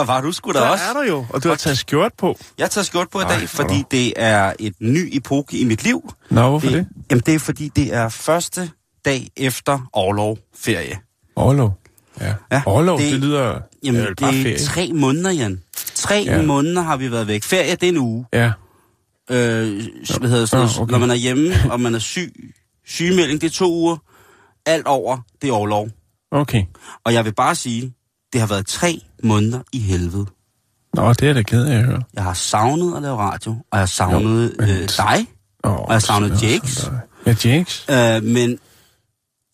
Der 0.00 0.06
var 0.06 0.20
du 0.20 0.32
sgu 0.32 0.52
da 0.52 0.58
Der 0.58 0.66
også. 0.68 0.84
er 0.84 0.92
du 0.92 1.00
jo, 1.00 1.26
og 1.30 1.42
du 1.44 1.48
har 1.48 1.56
taget 1.56 1.78
skjort 1.78 2.12
på. 2.18 2.38
Jeg 2.58 2.70
tager 2.70 2.84
skjort 2.84 3.10
på 3.10 3.20
i 3.20 3.22
Ej, 3.22 3.38
dag, 3.38 3.48
for 3.48 3.56
fordi 3.56 3.76
nu. 3.78 3.84
det 3.90 4.12
er 4.16 4.52
et 4.58 4.74
ny 4.80 5.08
epoke 5.16 5.58
i 5.58 5.64
mit 5.64 5.84
liv. 5.84 6.12
Nå, 6.30 6.48
hvorfor 6.48 6.70
det? 6.70 6.86
Jamen, 7.10 7.22
det 7.26 7.34
er 7.34 7.38
fordi, 7.38 7.68
det 7.76 7.94
er 7.94 8.08
første 8.08 8.70
dag 9.04 9.28
efter 9.36 9.88
overlov 9.92 10.38
ferie. 10.56 10.98
Overlov. 11.36 11.78
Ja. 12.20 12.34
Ja, 12.52 12.62
Overlov, 12.66 12.98
det, 12.98 13.04
det- 13.04 13.12
det 13.12 13.20
lyder... 13.20 13.60
Jamen, 13.84 14.00
det 14.00 14.10
er 14.22 14.32
ferie. 14.32 14.58
tre 14.58 14.92
måneder, 14.94 15.30
Jan. 15.30 15.62
Tre 15.94 16.22
Ja. 16.26 16.36
ja. 16.36 16.42
måneder 16.42 16.82
har 16.82 16.96
vi 16.96 17.10
været 17.12 17.26
væk. 17.26 17.42
Ferie, 17.44 17.70
det 17.70 17.82
er 17.82 17.88
en 17.88 17.96
uge. 17.98 18.26
Ja, 18.32 18.52
Øh, 19.30 19.82
hvad 20.20 20.28
hedder 20.30 20.46
sådan 20.46 20.66
Nå, 20.76 20.82
okay. 20.82 20.92
Når 20.92 20.98
man 20.98 21.10
er 21.10 21.14
hjemme, 21.14 21.52
og 21.70 21.80
man 21.80 21.94
er 21.94 21.98
syg, 21.98 22.32
sygemelding, 22.86 23.40
det 23.40 23.46
er 23.46 23.50
to 23.50 23.72
uger. 23.72 23.96
Alt 24.66 24.86
over, 24.86 25.18
det 25.42 25.48
er 25.48 25.52
overlov. 25.52 25.88
okay. 26.30 26.64
Og 27.04 27.12
jeg 27.14 27.24
vil 27.24 27.34
bare 27.34 27.54
sige, 27.54 27.92
det 28.32 28.40
har 28.40 28.48
været 28.48 28.66
tre 28.66 29.00
måneder 29.24 29.60
i 29.72 29.78
helvede. 29.78 30.26
Nå, 30.94 31.12
det 31.12 31.28
er 31.28 31.32
da 31.32 31.42
ked 31.42 31.64
af 31.66 31.76
at 31.78 31.84
høre. 31.84 32.02
Jeg 32.14 32.22
har 32.22 32.34
savnet 32.34 32.96
at 32.96 33.02
lave 33.02 33.16
radio, 33.16 33.50
og 33.50 33.64
jeg 33.72 33.80
har 33.80 33.86
savnet 33.86 34.54
Jo, 34.58 34.62
men- 34.64 34.70
øh, 34.70 34.88
dig, 34.88 35.26
Oh, 35.64 35.72
og 35.78 35.92
jeg 35.92 36.02
savner 36.02 36.28
Jakes. 36.42 36.90
Ja, 37.26 37.34
Jakes. 37.44 37.86
Øh, 37.90 38.24
men 38.24 38.58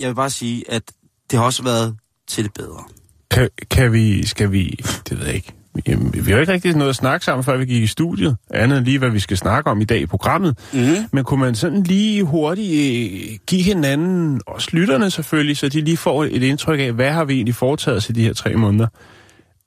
jeg 0.00 0.08
vil 0.08 0.14
bare 0.14 0.30
sige, 0.30 0.64
at 0.72 0.82
det 1.30 1.38
har 1.38 1.46
også 1.46 1.62
været 1.62 1.96
til 2.28 2.44
det 2.44 2.52
bedre. 2.54 2.84
Kan, 3.30 3.48
kan 3.70 3.92
vi, 3.92 4.26
skal 4.26 4.52
vi, 4.52 4.78
det 5.08 5.18
ved 5.18 5.26
jeg 5.26 5.34
ikke. 5.34 5.52
Jamen, 5.88 6.14
vi 6.14 6.20
har 6.20 6.30
jo 6.30 6.38
ikke 6.40 6.52
rigtig 6.52 6.74
noget 6.74 6.90
at 6.90 6.96
snakke 6.96 7.24
sammen, 7.24 7.44
før 7.44 7.56
vi 7.56 7.64
gik 7.66 7.82
i 7.82 7.86
studiet. 7.86 8.36
Andet 8.50 8.78
end 8.78 8.84
lige, 8.86 8.98
hvad 8.98 9.10
vi 9.10 9.20
skal 9.20 9.36
snakke 9.36 9.70
om 9.70 9.80
i 9.80 9.84
dag 9.84 10.00
i 10.00 10.06
programmet. 10.06 10.58
Mm. 10.72 10.94
Men 11.12 11.24
kunne 11.24 11.40
man 11.40 11.54
sådan 11.54 11.82
lige 11.82 12.22
hurtigt 12.24 12.70
øh, 13.32 13.38
give 13.46 13.62
hinanden, 13.62 14.40
også 14.46 14.68
lytterne 14.72 15.10
selvfølgelig, 15.10 15.56
så 15.56 15.68
de 15.68 15.80
lige 15.80 15.96
får 15.96 16.24
et 16.24 16.42
indtryk 16.42 16.80
af, 16.80 16.92
hvad 16.92 17.10
har 17.10 17.24
vi 17.24 17.34
egentlig 17.34 17.54
foretaget 17.54 17.96
os 17.96 18.08
i 18.10 18.12
de 18.12 18.22
her 18.22 18.32
tre 18.34 18.54
måneder? 18.54 18.86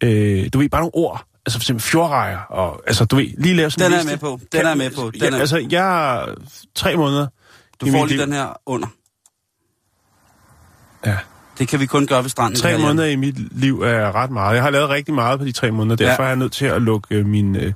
Øh, 0.04 0.50
du 0.54 0.60
ved, 0.60 0.70
bare 0.70 0.82
nogle 0.82 0.96
ord. 0.96 1.26
Altså 1.46 1.60
for 1.60 1.62
eksempel 1.64 1.84
fjordrejer, 1.84 2.38
og 2.40 2.82
altså 2.88 3.06
du 3.06 3.16
ved, 3.16 3.28
lige 3.38 3.56
lave 3.56 3.72
sådan 3.72 3.86
Den 3.86 3.94
en 3.94 4.00
er 4.00 4.04
liste. 4.12 4.12
med 4.12 4.18
på. 4.18 4.40
Den 4.52 4.62
er 4.66 4.68
jeg 4.68 4.78
med 4.78 4.92
på. 4.92 5.12
Den 5.12 5.22
ja, 5.22 5.30
er- 5.30 5.40
altså, 5.40 5.68
jeg 5.72 5.84
har 5.84 6.36
tre 6.76 6.96
måneder 6.98 7.28
Du 7.82 7.86
får 7.86 8.06
lige 8.06 8.08
liv. 8.08 8.26
den 8.26 8.34
her 8.34 8.62
under. 8.66 8.88
Ja. 11.06 11.18
Det 11.60 11.68
kan 11.68 11.80
vi 11.80 11.86
kun 11.86 12.08
gøre 12.08 12.24
ved 12.24 12.30
stranden. 12.30 12.60
Tre 12.60 12.78
måneder 12.78 13.08
i 13.08 13.16
mit 13.16 13.58
liv 13.60 13.82
er 13.82 14.16
ret 14.16 14.32
meget. 14.32 14.56
Jeg 14.56 14.64
har 14.64 14.70
lavet 14.70 14.90
rigtig 14.90 15.14
meget 15.14 15.40
på 15.40 15.46
de 15.46 15.52
tre 15.52 15.72
måneder, 15.72 15.96
derfor 15.96 16.24
Ja. 16.24 16.28
er 16.28 16.28
jeg 16.32 16.36
nødt 16.38 16.52
til 16.52 16.66
at 16.66 16.82
lukke 16.82 17.16
øh, 17.16 17.26
min 17.26 17.56
øh, 17.56 17.74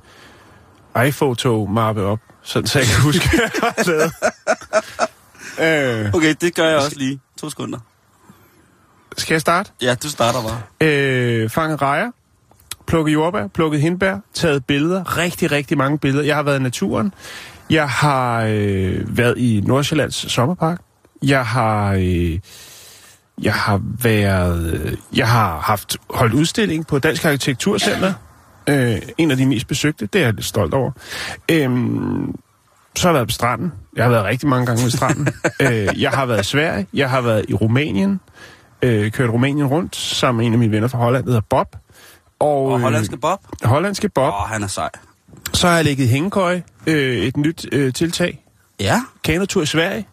iPhoto-mappe 1.08 2.02
op, 2.02 2.18
sådan 2.42 2.66
så 2.66 2.78
jeg 2.78 2.88
kan 2.88 3.00
huske, 3.02 3.28
hvad 3.30 3.40
jeg 3.40 3.50
har 3.62 3.90
lavet. 5.58 6.04
øh, 6.06 6.14
Okay, 6.14 6.34
det 6.40 6.54
gør 6.54 6.66
jeg 6.68 6.76
også 6.76 6.98
lige. 6.98 7.20
To 7.40 7.50
sekunder. 7.50 7.78
skal 9.16 9.34
jeg 9.34 9.40
starte? 9.40 9.70
Ja, 9.82 9.94
du 9.94 10.08
starter 10.08 10.42
bare. 10.42 10.88
Øh, 10.88 11.50
fanget 11.50 11.82
rejer, 11.82 12.10
plukket 12.86 13.12
jordbær, 13.12 13.46
plukket 13.46 13.80
hindbær, 13.80 14.16
taget 14.34 14.64
billeder, 14.64 15.18
rigtig, 15.18 15.52
rigtig 15.52 15.78
mange 15.78 15.98
billeder. 15.98 16.24
Jeg 16.24 16.36
har 16.36 16.42
været 16.42 16.58
i 16.58 16.62
naturen. 16.62 17.14
Jeg 17.70 17.88
har 17.88 18.44
øh, 18.48 19.16
været 19.16 19.38
i 19.38 19.62
Nordsjællands 19.66 20.32
sommerpark. 20.32 20.80
Jeg 21.22 21.46
har... 21.46 21.92
Øh, 21.92 22.38
jeg 23.42 23.54
har 23.54 23.80
været... 24.02 24.74
Øh, 24.74 24.96
jeg 25.16 25.28
har 25.28 25.60
haft 25.60 25.96
holdt 26.10 26.34
udstilling 26.34 26.86
på 26.86 26.98
Dansk 26.98 27.24
Arkitekturcenter. 27.24 28.12
Øh, 28.68 28.96
en 29.18 29.30
af 29.30 29.36
de 29.36 29.46
mest 29.46 29.66
besøgte. 29.66 30.06
Det 30.06 30.20
er 30.20 30.24
jeg 30.24 30.34
lidt 30.34 30.46
stolt 30.46 30.74
over. 30.74 30.90
Øhm, 31.50 32.34
så 32.96 33.08
har 33.08 33.10
jeg 33.10 33.14
været 33.14 33.28
på 33.28 33.32
stranden. 33.32 33.72
Jeg 33.96 34.04
har 34.04 34.10
været 34.10 34.24
rigtig 34.24 34.48
mange 34.48 34.66
gange 34.66 34.82
ved 34.82 34.90
stranden. 34.90 35.28
øh, 35.62 36.02
jeg 36.02 36.10
har 36.10 36.26
været 36.26 36.40
i 36.40 36.44
Sverige. 36.44 36.86
Jeg 36.94 37.10
har 37.10 37.20
været 37.20 37.44
i 37.48 37.54
Rumænien. 37.54 38.20
Øh, 38.82 39.10
kørt 39.10 39.30
Rumænien 39.30 39.66
rundt 39.66 39.96
sammen 39.96 40.38
med 40.38 40.46
en 40.46 40.52
af 40.52 40.58
mine 40.58 40.72
venner 40.72 40.88
fra 40.88 40.98
Holland, 40.98 41.24
der 41.24 41.30
hedder 41.30 41.46
Bob. 41.50 41.76
Og, 42.44 42.72
Og 42.72 42.80
hollandske 42.80 43.16
Bob. 43.16 43.40
Øh, 43.64 43.68
hollandske 43.68 44.08
Bob. 44.08 44.32
Åh, 44.32 44.42
oh, 44.42 44.48
han 44.48 44.62
er 44.62 44.66
sej. 44.66 44.90
Så 45.52 45.68
har 45.68 45.74
jeg 45.74 45.84
ligget 45.84 46.04
i 46.04 46.08
hængekøje. 46.08 46.62
Øh, 46.86 47.16
et 47.16 47.36
nyt 47.36 47.66
øh, 47.72 47.92
tiltag. 47.92 48.44
Ja. 48.80 49.00
Kanotur 49.24 49.62
i 49.62 49.66
Sverige. 49.66 50.06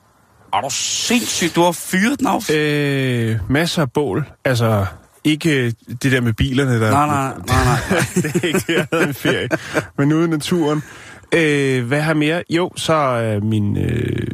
Er 0.53 0.62
du 0.62 0.70
sindssygt, 0.70 1.56
du 1.56 1.62
har 1.62 1.72
fyret 1.72 2.20
den 2.20 2.28
af? 2.28 2.52
Øh, 2.53 3.40
masser 3.50 3.81
af 3.81 3.91
bål. 3.91 4.25
Altså, 4.46 4.86
ikke 5.24 5.66
øh, 5.66 5.72
det 6.03 6.12
der 6.12 6.22
med 6.22 6.34
bilerne, 6.34 6.81
der... 6.81 6.91
Nej, 6.91 7.08
nej, 7.08 7.34
nej, 7.47 7.64
nej. 7.66 8.00
det 8.16 8.44
er 8.44 8.47
ikke 8.47 8.59
det, 8.68 8.74
jeg 8.74 8.88
havde 8.94 9.08
en 9.08 9.14
ferie. 9.14 9.50
Men 9.97 10.14
ude 10.14 10.25
i 10.25 10.30
naturen. 10.30 10.84
Øh, 11.31 11.86
hvad 11.88 12.02
har 12.02 12.14
mere? 12.14 12.44
Jo, 12.50 12.72
så 12.75 12.94
er 12.94 13.40
min, 13.40 13.78
øh, 13.78 14.28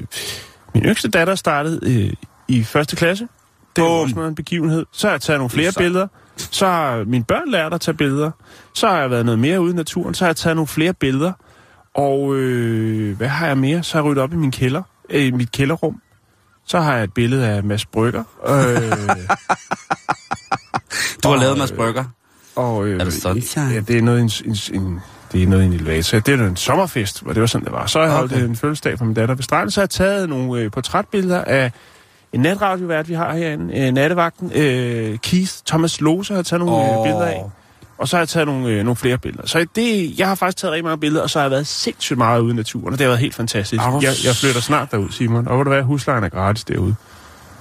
min 0.74 0.84
yngste 0.84 1.08
datter 1.10 1.36
startet 1.36 1.80
øh, 1.84 2.14
i 2.48 2.64
første 2.64 2.96
klasse. 2.96 3.28
Det 3.76 3.82
er 3.82 3.88
Bum. 3.88 4.00
også 4.00 4.16
noget 4.16 4.30
en 4.30 4.36
begivenhed. 4.36 4.86
Så 4.92 5.08
har 5.08 5.14
jeg 5.14 5.22
taget 5.22 5.40
nogle 5.40 5.50
flere 5.50 5.72
sejt. 5.72 5.84
billeder. 5.84 6.08
Så 6.38 6.66
har 6.66 7.04
mine 7.04 7.24
børn 7.24 7.52
lært 7.52 7.74
at 7.74 7.82
tage 7.82 7.96
billeder. 7.98 8.32
Så 8.74 8.88
har 8.88 9.00
jeg 9.00 9.12
været 9.12 9.26
noget 9.26 9.40
mere 9.40 9.62
ude 9.62 9.72
i 9.74 9.76
naturen. 9.76 10.14
Så 10.14 10.26
har 10.26 10.30
jeg 10.30 10.36
taget 10.36 10.56
nogle 10.56 10.68
flere 10.68 10.94
billeder. 10.94 11.32
Og 11.96 12.36
øh, 12.36 13.18
hvad 13.18 13.28
har 13.28 13.48
jeg 13.48 13.58
mere? 13.58 13.84
Så 13.84 13.94
har 13.98 14.00
jeg 14.04 14.06
ryddet 14.12 14.24
op 14.24 14.34
i 14.34 14.36
min 14.36 14.52
kælder. 14.52 14.82
Øh, 15.10 15.26
i 15.26 15.32
mit 15.32 15.52
kælderrum. 15.52 16.02
Så 16.66 16.80
har 16.80 16.94
jeg 16.96 17.04
et 17.04 17.14
billede 17.14 17.48
af 17.48 17.64
Mads 17.64 17.86
Brygger. 17.86 18.24
Øh, 18.48 18.56
Du 21.24 21.28
har 21.28 21.36
Og, 21.36 21.42
lavet 21.42 21.58
Mads 21.58 21.72
Brygger. 21.72 22.04
og, 22.56 22.88
øh, 22.88 23.00
Er 23.00 23.04
det 23.04 23.14
sunshine? 23.14 23.66
Ja, 23.74 23.80
det 23.80 23.98
er 23.98 24.02
noget, 24.02 24.22
en, 24.22 24.32
en, 24.46 24.82
en, 24.82 25.00
det 25.32 25.44
er 25.44 25.48
noget 25.48 25.64
i 25.64 25.66
en 25.66 25.74
elevator. 25.74 26.20
Det 26.20 26.34
er 26.34 26.38
jo 26.38 26.46
en 26.46 26.56
sommerfest, 26.56 27.24
hvor 27.24 27.34
det 27.34 27.42
var 27.42 27.48
sådan, 27.48 27.66
det 27.66 27.74
var. 27.74 27.86
Så 27.86 28.00
har 28.00 28.06
jeg 28.06 28.16
holdt 28.16 28.34
Okay. 28.34 28.44
en 28.46 28.56
fødselsdag 28.56 28.98
for 28.98 29.06
min 29.06 29.14
datter 29.14 29.36
ved 29.36 29.44
stranden, 29.44 29.72
så 29.72 29.80
har 29.80 29.84
jeg 29.84 29.90
taget 29.90 30.30
nogle 30.30 30.62
øh, 30.62 30.72
portrætbilleder 30.72 31.44
af 31.44 31.72
en 32.38 32.44
natradiovært, 32.44 33.10
vi 33.10 33.14
har 33.14 33.34
herinde, 33.34 33.78
øh, 33.80 33.92
nattevagten, 33.94 34.52
øh, 34.56 35.18
Keith 35.18 35.52
Thomas 35.68 36.02
Lose 36.02 36.34
har 36.36 36.42
taget 36.42 36.66
nogle 36.66 36.76
oh. 36.98 37.06
Billeder 37.06 37.26
af. 37.26 37.44
Og 37.98 38.08
så 38.08 38.16
har 38.16 38.22
jeg 38.22 38.30
taget 38.30 38.48
nogle, 38.48 38.68
øh, 38.70 38.78
nogle 38.84 38.96
flere 38.96 39.18
billeder. 39.18 39.48
Så 39.48 39.66
det, 39.76 40.20
jeg 40.20 40.28
har 40.28 40.36
faktisk 40.36 40.58
taget 40.62 40.72
rigtig 40.72 40.84
mange 40.84 41.00
billeder, 41.00 41.24
og 41.24 41.30
så 41.30 41.40
har 41.40 41.44
jeg 41.44 41.52
været 41.52 41.68
sindssygt 41.68 42.18
meget 42.18 42.40
ude 42.42 42.54
i 42.54 42.56
naturen, 42.56 42.86
og 42.86 42.92
det 42.92 43.02
har 43.02 43.08
været 43.08 43.20
helt 43.20 43.36
fantastisk. 43.36 43.84
Du 43.84 44.00
Jeg, 44.02 44.14
jeg 44.26 44.36
flytter 44.36 44.62
snart 44.62 44.92
derud, 44.92 45.10
Simon. 45.10 45.48
Og 45.48 45.56
hvor 45.56 45.64
du 45.64 45.70
være, 45.70 45.84
huslejen 45.84 46.24
er 46.24 46.30
gratis 46.30 46.64
derude. 46.64 46.96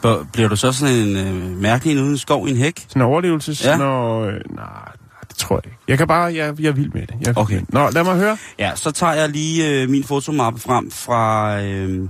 Bør- 0.02 0.24
Bliver 0.32 0.48
du 0.48 0.56
så 0.56 0.72
sådan 0.72 0.94
en 0.94 1.16
øh, 1.16 1.56
mærkelig 1.62 1.92
en 1.92 1.98
uden 1.98 2.10
en 2.10 2.18
skov 2.18 2.48
i 2.48 2.50
en 2.50 2.56
hæk? 2.56 2.84
Sådan 2.88 3.02
en 3.02 3.08
overlevelses... 3.08 3.64
Ja. 3.64 3.76
Når, 3.76 4.20
øh, 4.20 4.26
nej, 4.26 4.38
nej, 4.56 4.92
det 5.28 5.36
tror 5.36 5.56
jeg 5.56 5.64
ikke. 5.66 5.78
Jeg 5.88 5.98
kan 5.98 6.06
bare... 6.06 6.22
Jeg, 6.34 6.60
jeg 6.60 6.68
er 6.68 6.72
vild 6.72 6.90
med 6.92 7.06
det. 7.06 7.14
Jeg 7.26 7.38
Okay. 7.38 7.54
med 7.54 7.60
det. 7.60 7.72
Nå, 7.74 7.90
lad 7.90 8.04
mig 8.04 8.16
høre. 8.16 8.36
Ja, 8.58 8.70
så 8.74 8.90
tager 8.90 9.12
jeg 9.12 9.28
lige 9.28 9.70
øh, 9.82 9.88
min 9.90 10.04
fotomappe 10.04 10.60
frem 10.60 10.90
fra, 10.90 11.60
øh, 11.62 12.08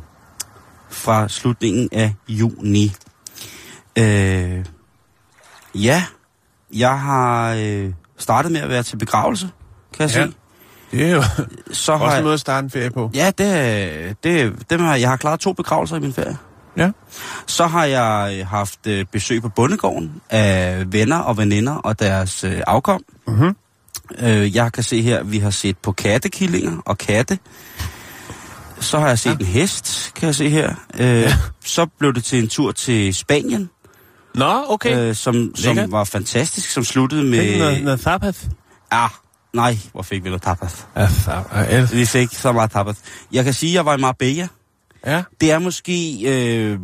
fra 0.91 1.29
slutningen 1.29 1.89
af 1.93 2.15
juni. 2.29 2.93
Øh, 3.99 4.65
ja, 5.75 6.05
jeg 6.75 7.01
har 7.01 7.55
øh, 7.55 7.93
startet 8.19 8.53
med 8.53 8.61
at 8.61 8.69
være 8.69 8.83
til 8.83 8.97
begravelse, 8.97 9.49
kan 9.97 10.09
jeg 10.09 10.17
Ja. 10.17 10.27
se. 10.27 10.33
Det 10.91 11.07
er 11.07 11.11
jo 11.15 11.23
Så 11.73 11.97
har 11.97 12.05
også 12.05 12.13
en 12.13 12.17
jeg, 12.17 12.23
måde 12.25 12.35
at 12.35 12.41
starte 12.41 12.65
en 12.65 12.71
ferie 12.71 12.91
på. 12.91 13.11
Ja, 13.15 13.31
det, 13.39 14.17
det, 14.25 14.71
dem 14.71 14.81
har, 14.81 14.97
jeg 14.97 15.09
har 15.09 15.17
klaret 15.17 15.41
to 15.41 15.53
begravelser 15.53 15.97
i 15.97 16.01
min 16.01 16.13
ferie. 16.13 16.37
Ja. 16.77 16.91
Så 17.47 17.67
har 17.67 17.85
jeg 17.85 18.37
øh, 18.41 18.47
haft 18.47 18.87
øh, 18.87 19.05
besøg 19.13 19.43
på 19.43 19.49
bondegården 19.49 20.21
af 20.31 20.85
venner 20.93 21.19
og 21.19 21.37
veninder 21.37 21.75
og 21.75 21.99
deres 21.99 22.45
øh, 22.45 22.61
afkom. 22.67 23.03
Mhm. 23.27 23.57
Øh, 24.19 24.57
jeg 24.57 24.73
kan 24.73 24.83
se 24.83 25.03
her, 25.03 25.23
vi 25.23 25.39
har 25.39 25.51
set 25.51 25.79
på 25.79 25.93
kattekillinger 25.93 26.77
og 26.85 26.99
katte. 26.99 27.39
Så 28.81 28.99
har 28.99 29.09
jeg 29.09 29.19
set 29.19 29.31
ja. 29.31 29.37
en 29.41 29.47
hest, 29.47 30.13
kan 30.15 30.27
jeg 30.27 30.35
se 30.35 30.49
her. 30.49 30.75
Øh, 30.95 31.07
ja. 31.07 31.37
Så 31.65 31.87
blev 31.99 32.15
det 32.15 32.25
til 32.25 32.39
en 32.39 32.49
tur 32.49 32.73
til 32.73 33.15
Spanien, 33.15 33.71
Nå, 34.35 34.65
okay. 34.69 34.99
øh, 34.99 35.15
som, 35.15 35.53
som 35.55 35.79
var 35.93 36.05
fantastisk, 36.05 36.71
som 36.71 36.85
sluttede 36.85 37.25
med... 37.25 37.31
Med... 37.31 37.59
Noget, 37.59 37.85
noget 37.85 38.01
tapas. 38.01 38.49
Ja, 38.93 39.07
Nej, 39.53 39.79
hvor 39.93 40.03
fik 40.03 40.25
vi 40.25 40.29
noget 40.29 40.43
tapas. 40.43 40.87
Ja, 40.97 41.85
Vi 41.93 42.05
fik 42.07 42.29
så 42.33 42.53
meget 42.53 42.71
tapas. 42.71 42.97
Jeg 43.33 43.45
kan 43.45 43.53
sige, 43.53 43.71
at 43.71 43.75
jeg 43.75 43.87
var 43.87 43.97
i 43.97 44.01
Marbella. 44.01 44.49
ja. 45.07 45.23
Det 45.41 45.51
er 45.51 45.59
måske, 45.59 46.21
øh, 46.25 46.79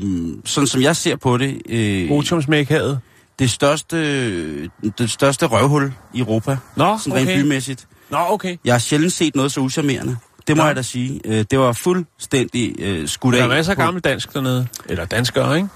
sådan 0.44 0.66
som 0.66 0.82
jeg 0.82 0.96
ser 0.96 1.16
på 1.16 1.36
det, 1.38 1.62
øh, 1.68 2.10
Otiumsmækhavet. 2.10 3.00
det, 3.38 3.50
største, 3.50 4.66
det 4.98 5.10
største 5.10 5.46
røvhul 5.46 5.92
i 6.14 6.18
Europa. 6.18 6.56
Nå, 6.76 6.98
Sådan 6.98 7.18
rent 7.18 7.28
okay. 7.28 7.42
bymæssigt. 7.42 7.86
Nå, 8.10 8.18
okay. 8.18 8.56
Jeg 8.64 8.74
har 8.74 8.78
sjældent 8.78 9.12
set 9.12 9.36
noget 9.36 9.52
så 9.52 9.60
uschammerende. 9.60 10.16
Det 10.46 10.56
må 10.56 10.62
Nå. 10.62 10.66
jeg 10.66 10.76
da 10.76 10.82
sige. 10.82 11.20
Øh, 11.24 11.44
det 11.50 11.58
var 11.58 11.72
fuldstændig 11.72 12.74
øh, 12.78 13.08
skudt 13.08 13.34
Der 13.34 13.40
af. 13.40 13.44
er 13.44 13.48
masser 13.48 13.72
af 13.72 13.76
gammel 13.76 14.02
dansk 14.02 14.34
dernede. 14.34 14.66
Eller 14.88 15.04
danskere, 15.04 15.56
ikke? 15.56 15.68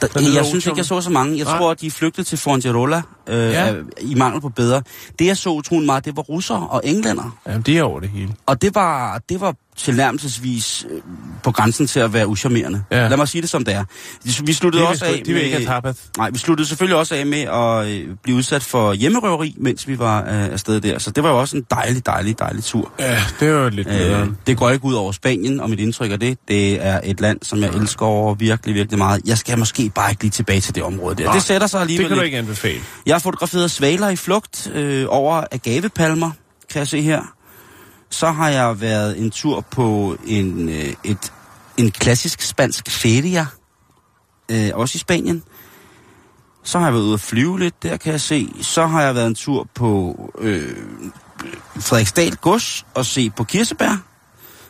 Der, 0.00 0.32
jeg 0.34 0.44
synes 0.44 0.66
ikke, 0.66 0.78
jeg 0.78 0.84
så 0.84 1.00
så 1.00 1.10
mange. 1.10 1.38
Jeg 1.38 1.44
Nej. 1.44 1.58
tror, 1.58 1.70
at 1.70 1.80
de 1.80 1.90
flygtede 1.90 2.26
til 2.26 2.38
Fuengirola 2.38 3.02
øh, 3.28 3.36
Ja. 3.52 3.66
ja. 3.66 3.74
i 4.00 4.14
mangel 4.14 4.40
på 4.40 4.48
bedre. 4.48 4.82
Det, 5.18 5.26
jeg 5.26 5.36
så 5.36 5.50
utrolig 5.50 5.86
meget, 5.86 6.04
det 6.04 6.16
var 6.16 6.22
russere 6.22 6.66
og 6.70 6.80
englænder. 6.84 7.36
Jamen, 7.46 7.62
det 7.62 7.78
er 7.78 7.82
over 7.82 8.00
det 8.00 8.08
hele. 8.08 8.30
Og 8.46 8.62
det 8.62 8.74
var, 8.74 9.20
det 9.28 9.40
var 9.40 9.54
tilnærmelsesvis 9.76 10.86
øh, 10.90 11.00
på 11.42 11.52
grænsen 11.52 11.86
til 11.86 12.00
at 12.00 12.12
være 12.12 12.26
uschammerende. 12.28 12.82
Ja. 12.90 13.08
Lad 13.08 13.16
mig 13.16 13.28
sige 13.28 13.42
det, 13.42 13.50
som 13.50 13.64
det 13.64 13.74
er. 13.74 13.84
Vi 14.44 14.52
sluttede 14.52 14.82
De 14.82 14.86
vil, 14.86 14.92
også 14.92 15.04
af 15.04 15.10
sgu- 15.12 15.22
de 15.26 15.32
vil 15.32 15.42
ikke 15.44 15.66
have 15.66 15.80
med. 15.84 15.94
Nej, 16.18 16.30
vi 16.30 16.38
sluttede 16.38 16.68
selvfølgelig 16.68 16.96
også 16.96 17.14
af 17.14 17.26
med 17.26 17.38
at 17.40 17.86
øh, 17.88 18.08
blive 18.22 18.36
udsat 18.36 18.62
for 18.62 18.92
hjemmerøveri, 18.92 19.54
mens 19.58 19.88
vi 19.88 19.98
var 19.98 20.20
øh, 20.22 20.44
afsted 20.44 20.80
der. 20.80 20.98
Så 20.98 21.10
det 21.10 21.22
var 21.24 21.30
jo 21.30 21.40
også 21.40 21.56
en 21.56 21.66
dejlig, 21.70 22.06
dejlig, 22.06 22.38
dejlig 22.38 22.64
tur. 22.64 22.92
Ja, 22.98 23.18
det 23.40 23.48
jo 23.50 23.68
lidt 23.68 23.88
Øh, 23.88 23.94
bedre. 23.98 24.28
det 24.46 24.56
går 24.56 24.70
ikke 24.70 24.84
ud 24.84 24.94
over 24.94 25.12
Spanien, 25.12 25.60
og 25.60 25.70
mit 25.70 25.80
indtryk 25.80 26.12
af 26.12 26.20
det, 26.20 26.38
det 26.48 26.86
er 26.86 27.00
et 27.04 27.20
land, 27.20 27.38
som 27.42 27.60
jeg 27.60 27.68
elsker 27.74 28.06
over 28.06 28.34
virkelig, 28.34 28.74
virkelig 28.74 28.98
meget. 28.98 29.20
Jeg 29.26 29.38
skal 29.38 29.58
måske 29.58 29.90
bare 29.94 30.10
ikke 30.10 30.22
lige 30.22 30.30
tilbage 30.30 30.60
til 30.60 30.74
det 30.74 30.82
område 30.82 31.16
der. 31.16 31.24
Nå, 31.26 31.32
det 31.34 31.42
sætter 31.42 31.66
sig 31.66 31.80
alligevel 31.80 32.02
Det 32.04 32.08
kan 32.08 32.18
du 32.18 32.24
ikke 32.24 32.38
anbefale. 32.38 32.80
Jeg 33.06 33.13
har 33.14 33.20
fotograferet 33.20 33.70
svaler 33.70 34.08
i 34.08 34.16
flugt 34.16 34.70
øh, 34.74 35.06
over 35.08 35.44
agavepalmer, 35.52 36.30
kan 36.70 36.78
jeg 36.78 36.88
se 36.88 37.00
her. 37.00 37.22
Så 38.10 38.30
har 38.30 38.48
jeg 38.48 38.80
været 38.80 39.18
en 39.18 39.30
tur 39.30 39.60
på 39.60 40.16
en, 40.26 40.68
øh, 40.68 40.94
et, 41.04 41.32
en 41.76 41.90
klassisk 41.90 42.42
spansk 42.42 42.90
feria, 42.90 43.46
øh, 44.50 44.70
også 44.74 44.96
i 44.96 44.98
Spanien. 44.98 45.42
Så 46.62 46.78
har 46.78 46.86
jeg 46.86 46.94
været 46.94 47.04
ude 47.04 47.14
at 47.14 47.20
flyve 47.20 47.58
lidt, 47.58 47.82
der 47.82 47.96
kan 47.96 48.12
jeg 48.12 48.20
se. 48.20 48.48
Så 48.60 48.86
har 48.86 49.02
jeg 49.02 49.14
været 49.14 49.26
en 49.26 49.34
tur 49.34 49.68
på 49.74 50.16
øh, 50.38 50.76
Frederiksdal 51.76 52.36
Gods 52.36 52.86
og 52.94 53.06
se 53.06 53.30
på 53.30 53.44
kirsebær, 53.44 54.04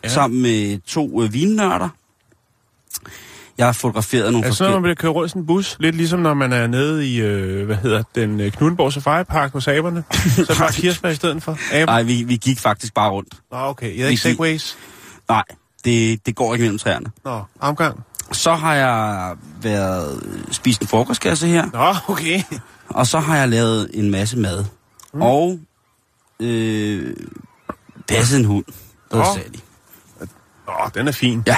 ja. 0.03 0.09
sammen 0.09 0.41
med 0.41 0.79
to 0.79 1.23
øh, 1.23 1.33
vinnørder. 1.33 1.89
Jeg 3.57 3.65
har 3.65 3.73
fotograferet 3.73 4.31
nogle 4.33 4.53
sådan, 4.53 4.71
når 4.71 4.79
man 4.79 4.83
bliver 4.83 4.95
kørt 4.95 5.11
rundt 5.11 5.27
i 5.27 5.29
sådan 5.29 5.41
en 5.41 5.45
bus? 5.47 5.77
Lidt 5.79 5.95
ligesom 5.95 6.19
når 6.19 6.33
man 6.33 6.53
er 6.53 6.67
nede 6.67 7.07
i, 7.07 7.21
øh, 7.21 7.65
hvad 7.65 7.75
hedder 7.75 8.03
den, 8.15 8.39
øh, 8.39 8.51
Knudenborg 8.51 8.93
Safari 8.93 9.23
Park 9.23 9.51
hos 9.53 9.67
aberne. 9.67 10.03
Så 10.11 10.41
er 10.41 10.45
det 10.45 10.57
bare 10.57 10.71
kirsebær 10.71 11.09
i 11.09 11.15
stedet 11.15 11.43
for. 11.43 11.57
Aber. 11.73 11.85
Nej, 11.85 12.03
vi, 12.03 12.23
vi 12.23 12.35
gik 12.35 12.59
faktisk 12.59 12.93
bare 12.93 13.09
rundt. 13.11 13.33
Nå, 13.51 13.57
okay. 13.57 13.97
Jeg 13.97 14.05
er 14.05 14.09
ikke 14.09 14.21
segways. 14.21 14.77
Nej, 15.29 15.43
det, 15.85 16.25
det 16.25 16.35
går 16.35 16.53
ikke 16.53 16.63
mellem 16.63 16.79
træerne. 16.79 17.11
Nå, 17.25 17.41
omgang. 17.59 18.03
Så 18.31 18.53
har 18.53 18.73
jeg 18.73 19.35
været 19.61 20.23
spist 20.51 20.81
en 20.81 20.87
frokostkasse 20.87 21.47
her, 21.47 21.65
Nå, 21.73 22.13
okay. 22.13 22.41
og 22.89 23.07
så 23.07 23.19
har 23.19 23.37
jeg 23.37 23.49
lavet 23.49 23.89
en 23.93 24.11
masse 24.11 24.37
mad. 24.37 24.65
Mm. 25.13 25.21
Og 25.21 25.59
øh, 26.39 27.15
passet 28.07 28.39
en 28.39 28.45
hund. 28.45 28.65
Det 29.11 29.25
sagde 29.35 29.49
de. 29.49 29.59
Nå, 30.67 30.73
den 30.93 31.07
er 31.07 31.11
fin. 31.11 31.43
Ja, 31.47 31.57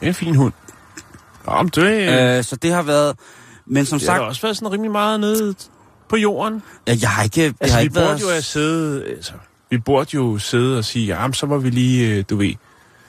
Det 0.00 0.06
er 0.06 0.08
en 0.08 0.14
fin 0.14 0.34
hund. 0.36 0.52
Nå, 1.46 1.62
men 1.62 1.68
det, 1.68 2.38
øh, 2.38 2.44
så 2.44 2.56
det 2.56 2.72
har 2.72 2.82
været... 2.82 3.16
Men 3.66 3.86
som 3.86 3.98
det 3.98 4.08
har 4.08 4.14
sagt, 4.14 4.20
da 4.20 4.26
også 4.26 4.42
været 4.42 4.56
sådan 4.56 4.72
rimelig 4.72 4.92
meget 4.92 5.20
nede 5.20 5.54
på 6.08 6.16
jorden. 6.16 6.62
ja, 6.86 6.96
jeg 7.02 7.10
har 7.10 7.22
ikke, 7.22 7.42
jeg 7.42 7.54
Altså, 7.60 7.74
har 7.74 7.80
vi 7.80 7.84
ikke 7.84 7.94
burde 7.94 8.06
været 8.06 8.20
jo 8.20 8.28
have 8.28 8.42
siddet... 8.42 9.04
Altså, 9.08 9.32
vi 9.70 9.78
burde 9.78 10.10
jo 10.14 10.38
sidde 10.38 10.78
og 10.78 10.84
sige, 10.84 11.06
jamen, 11.06 11.34
så 11.34 11.46
var 11.46 11.58
vi 11.58 11.70
lige, 11.70 12.16
øh, 12.16 12.24
du 12.30 12.36
ved... 12.36 12.54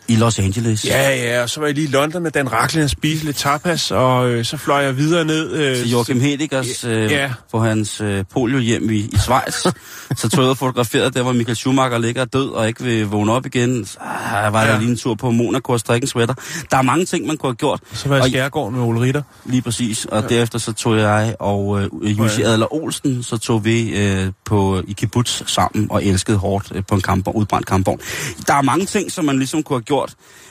i 0.07 0.15
Los 0.15 0.39
Angeles. 0.39 0.85
Ja, 0.85 1.15
ja, 1.15 1.41
og 1.41 1.49
så 1.49 1.59
var 1.59 1.67
jeg 1.67 1.75
lige 1.75 1.87
i 1.87 1.91
London 1.91 2.23
med 2.23 2.31
Dan 2.31 2.51
Racklin 2.51 2.83
og 2.83 2.89
spise 2.89 3.25
lidt 3.25 3.37
tapas, 3.37 3.91
og 3.91 4.29
øh, 4.29 4.45
så 4.45 4.57
fløj 4.57 4.83
jeg 4.83 4.97
videre 4.97 5.25
ned... 5.25 5.51
Øh, 5.51 5.77
Til 5.77 5.89
Joachim 5.91 6.19
Hedegers, 6.19 6.83
øh, 6.83 7.11
Ja. 7.11 7.31
på 7.51 7.59
hans 7.59 8.01
øh, 8.01 8.23
poliohjem 8.33 8.89
i, 8.89 8.95
i 8.95 9.15
Schweiz. 9.17 9.53
så 10.21 10.29
tog 10.29 10.43
jeg 10.43 10.49
og 10.49 10.57
fotograferede 10.57 11.11
der, 11.11 11.21
hvor 11.21 11.31
Michael 11.31 11.55
Schumacher 11.55 11.97
ligger 11.97 12.25
død 12.25 12.49
og 12.49 12.67
ikke 12.67 12.83
vil 12.83 13.05
vågne 13.05 13.31
op 13.33 13.45
igen. 13.45 13.85
Så 13.85 13.97
ah, 14.01 14.53
var 14.53 14.65
der 14.65 14.73
Ja. 14.73 14.79
lige 14.79 14.89
en 14.91 14.97
tur 14.97 15.15
på 15.15 15.31
Monaco 15.31 15.73
og 15.73 15.79
strikke 15.79 16.03
en 16.05 16.07
sweater. 16.07 16.33
Der 16.71 16.77
er 16.77 16.81
mange 16.81 17.05
ting, 17.05 17.27
man 17.27 17.37
kunne 17.37 17.49
have 17.49 17.55
gjort. 17.55 17.79
Så 17.93 18.09
var 18.09 18.15
jeg 18.17 18.27
i 18.27 18.29
Skærgården 18.29 18.75
med 18.75 18.83
Ole 18.85 19.01
Ritter. 19.01 19.21
Lige 19.45 19.61
præcis, 19.61 20.05
og 20.05 20.21
ja. 20.21 20.27
derefter 20.35 20.59
så 20.59 20.73
tog 20.73 20.97
jeg 20.97 21.35
og 21.39 21.81
øh, 22.01 22.19
Jussi 22.19 22.41
Ja. 22.41 22.47
Adler 22.47 22.73
Olsen, 22.73 23.23
så 23.23 23.37
tog 23.37 23.65
vi 23.65 23.89
øh, 23.89 24.31
på 24.45 24.81
i 24.87 24.93
kibbutz 24.93 25.41
sammen 25.51 25.87
og 25.89 26.05
elskede 26.05 26.37
hårdt 26.37 26.71
øh, 26.75 26.83
på 26.87 26.95
en 26.95 27.01
kampvogn, 27.01 27.37
udbrændt 27.37 27.67
kampvogn. 27.67 27.99
Der 28.47 28.53
er 28.53 28.61
mange 28.61 28.85
ting, 28.85 29.11
som 29.11 29.25
man 29.25 29.37
ligesom 29.37 29.63
kunne 29.63 29.75
have 29.77 29.83
gjort, 29.83 29.92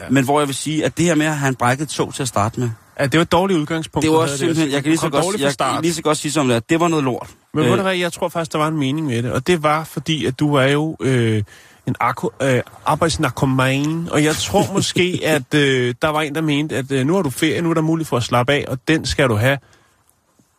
ja. 0.00 0.04
men 0.10 0.24
hvor 0.24 0.40
jeg 0.40 0.48
vil 0.48 0.54
sige, 0.54 0.84
at 0.84 0.96
det 0.98 1.04
her 1.04 1.14
med 1.14 1.26
at 1.26 1.36
have 1.36 1.48
en 1.48 1.54
brækket 1.54 1.88
tog 1.88 2.14
til 2.14 2.22
at 2.22 2.28
starte 2.28 2.60
med, 2.60 2.70
Ja, 3.00 3.06
det 3.06 3.14
var 3.18 3.22
et 3.22 3.32
dårligt 3.32 3.58
udgangspunkt. 3.60 4.02
det 4.02 4.10
du 4.12 4.16
var 4.16 4.24
havde 4.26 4.38
simpelthen, 4.38 4.68
der. 4.68 4.74
jeg 4.74 4.82
kan 4.82 4.90
lige 4.90 4.98
så, 4.98 5.06
Du 5.08 5.16
godt, 5.16 5.40
jeg, 5.40 5.54
kan 5.58 5.82
lige 5.82 5.94
så 5.94 6.02
godt 6.02 6.18
sige 6.18 6.32
som 6.32 6.48
det 6.48 6.68
det 6.70 6.80
var 6.80 6.88
noget 6.88 7.04
lort. 7.04 7.30
Men 7.54 7.64
Øh, 7.64 7.76
du 7.76 7.82
hvad, 7.82 7.96
jeg 7.96 8.12
tror 8.12 8.28
faktisk, 8.28 8.52
der 8.52 8.58
var 8.58 8.68
en 8.68 8.76
mening 8.78 9.06
med 9.06 9.22
det, 9.22 9.32
og 9.32 9.46
det 9.46 9.62
var 9.62 9.84
fordi, 9.84 10.26
at 10.26 10.40
du 10.40 10.54
er 10.54 10.66
jo 10.66 10.96
øh, 11.00 11.42
en 11.86 11.94
akko- 12.02 12.44
øh, 12.44 12.60
arbejdsnarkoman, 12.86 14.08
og 14.10 14.24
jeg 14.24 14.34
tror 14.36 14.72
måske, 14.74 15.20
at 15.24 15.54
øh, 15.54 15.94
der 16.02 16.08
var 16.08 16.20
en, 16.22 16.34
der 16.34 16.40
mente, 16.40 16.76
at 16.76 16.92
øh, 16.92 17.06
nu 17.06 17.14
har 17.14 17.22
du 17.22 17.30
ferie, 17.30 17.62
nu 17.62 17.70
er 17.70 17.74
der 17.74 17.80
mulighed 17.80 18.06
for 18.08 18.16
at 18.16 18.22
slappe 18.22 18.52
af, 18.52 18.64
og 18.68 18.78
den 18.88 19.06
skal 19.06 19.28
du 19.28 19.34
have, 19.34 19.58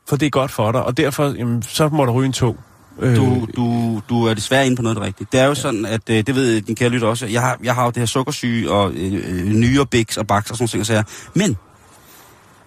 for 0.10 0.16
det 0.16 0.26
er 0.26 0.30
godt 0.30 0.52
for 0.52 0.72
dig, 0.72 0.84
og 0.84 0.98
derfor, 0.98 1.34
jamen, 1.38 1.62
så 1.64 1.90
må 1.90 2.06
der 2.06 2.12
ryge 2.12 2.26
en 2.26 2.34
tog. 2.34 2.58
Øh, 3.00 3.16
Du, 3.16 3.48
du, 3.56 4.00
du 4.10 4.26
er 4.26 4.34
desværre 4.34 4.66
inde 4.66 4.76
på 4.76 4.82
noget 4.82 4.98
af 4.98 5.14
det 5.14 5.40
er 5.40 5.44
jo 5.44 5.50
ja. 5.50 5.56
sådan, 5.56 5.86
at 5.86 6.10
øh, 6.10 6.18
det 6.28 6.36
ved 6.36 6.62
din 6.62 6.76
kære 6.76 6.90
lytter 6.90 7.08
også, 7.08 7.26
jeg 7.26 7.42
har, 7.42 7.60
jeg 7.64 7.76
har 7.76 7.84
jo 7.84 7.90
det 7.90 7.98
her 7.98 8.06
sukkersyge 8.06 8.72
og 8.72 8.92
øh, 8.94 9.14
øh, 9.14 9.46
nyre, 9.46 9.86
biks 9.86 10.18
og 10.18 10.28
baks 10.28 10.52
og 10.52 10.58
sådan 10.58 10.64
nogle 10.64 10.70
ting. 10.70 10.86
sager. 10.86 11.04
Men 11.34 11.58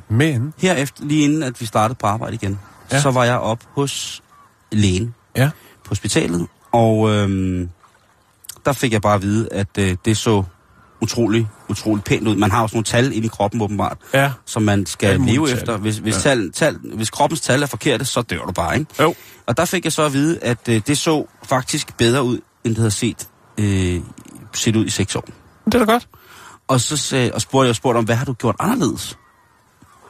Men, 0.08 0.54
herefter, 0.58 1.04
lige 1.04 1.24
inden 1.24 1.42
at 1.42 1.60
vi 1.60 1.66
startede 1.66 1.98
på 2.00 2.06
arbejde 2.06 2.34
igen, 2.34 2.58
Ja. 2.92 3.00
så 3.00 3.10
var 3.10 3.24
jeg 3.24 3.38
op 3.38 3.58
hos 3.74 4.22
lægen 4.72 5.14
ja, 5.36 5.50
på 5.84 5.88
hospitalet, 5.88 6.46
og 6.72 7.10
øhm, 7.10 7.68
der 8.64 8.72
fik 8.72 8.92
jeg 8.92 9.02
bare 9.02 9.14
at 9.14 9.22
vide, 9.22 9.48
at 9.52 9.68
øh, 9.78 9.96
det 10.04 10.16
så 10.16 10.42
utrolig, 11.06 11.48
utrolig 11.68 12.04
pænt 12.04 12.28
ud. 12.28 12.36
Man 12.36 12.50
har 12.50 12.66
sådan 12.66 12.76
nogle 12.76 12.84
tal 12.84 13.12
inde 13.12 13.26
i 13.26 13.28
kroppen 13.28 13.62
åbenbart, 13.62 13.98
ja, 14.14 14.32
som 14.46 14.62
man 14.62 14.86
skal 14.86 15.20
leve 15.20 15.46
tal. 15.48 15.56
efter. 15.58 15.76
Hvis, 15.76 15.96
hvis, 15.98 16.14
Ja. 16.14 16.20
tal, 16.20 16.52
tal, 16.52 16.78
hvis 16.94 17.10
kroppens 17.10 17.40
tal 17.40 17.62
er 17.62 17.66
forkerte, 17.66 18.04
så 18.04 18.22
dør 18.22 18.38
du 18.44 18.52
bare, 18.52 18.78
ikke? 18.78 19.02
jo, 19.02 19.14
Og 19.46 19.56
der 19.56 19.64
fik 19.64 19.84
jeg 19.84 19.92
så 19.92 20.02
at 20.02 20.12
vide, 20.12 20.38
at 20.42 20.68
øh, 20.68 20.80
det 20.86 20.98
så 20.98 21.26
faktisk 21.48 21.96
bedre 21.96 22.22
ud, 22.22 22.38
end 22.64 22.74
det 22.74 22.78
havde 22.78 22.90
set, 22.90 23.28
øh, 23.58 24.00
set 24.54 24.76
ud 24.76 24.86
i 24.86 24.90
seks 24.90 25.16
år. 25.16 25.28
det 25.64 25.74
er 25.74 25.78
da 25.78 25.92
godt. 25.92 26.08
Og 26.68 26.80
så 26.80 26.96
sagde, 26.96 27.32
og 27.34 27.40
spurgte 27.40 27.66
jeg 27.66 27.76
spurgte 27.76 27.98
om, 27.98 28.04
hvad 28.04 28.16
har 28.16 28.24
du 28.24 28.32
gjort 28.32 28.56
anderledes? 28.58 29.18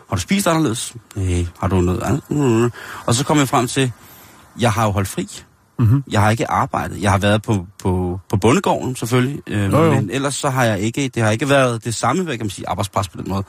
Har 0.08 0.16
du 0.16 0.20
spist 0.22 0.46
anderledes? 0.46 0.94
Nej. 1.14 1.46
Har 1.60 1.68
du 1.68 1.80
noget 1.80 2.02
andet? 2.02 2.72
Og 3.06 3.14
så 3.14 3.24
kom 3.24 3.38
jeg 3.38 3.48
frem 3.48 3.66
til, 3.68 3.92
jeg 4.60 4.72
har 4.72 4.84
jo 4.84 4.90
holdt 4.90 5.08
fri. 5.08 5.28
Mm-hmm. 5.78 6.04
Jeg 6.10 6.20
har 6.20 6.30
ikke 6.30 6.50
arbejdet. 6.50 7.02
Jeg 7.02 7.10
har 7.10 7.18
været 7.18 7.42
på, 7.42 7.66
på, 7.82 8.20
på 8.28 8.36
bondegården 8.36 8.96
selvfølgelig, 8.96 9.42
øh, 9.46 9.72
Jo, 9.72 9.84
jo. 9.84 9.94
men 9.94 10.10
ellers 10.10 10.34
så 10.34 10.50
har 10.50 10.64
jeg 10.64 10.80
ikke, 10.80 11.10
det 11.14 11.22
har 11.22 11.30
ikke 11.30 11.48
været 11.48 11.84
det 11.84 11.94
samme, 11.94 12.22
hvad 12.22 12.36
kan 12.36 12.46
man 12.46 12.50
sige, 12.50 12.68
arbejdspres 12.68 13.08
på 13.08 13.16
den 13.16 13.28
måde. 13.28 13.44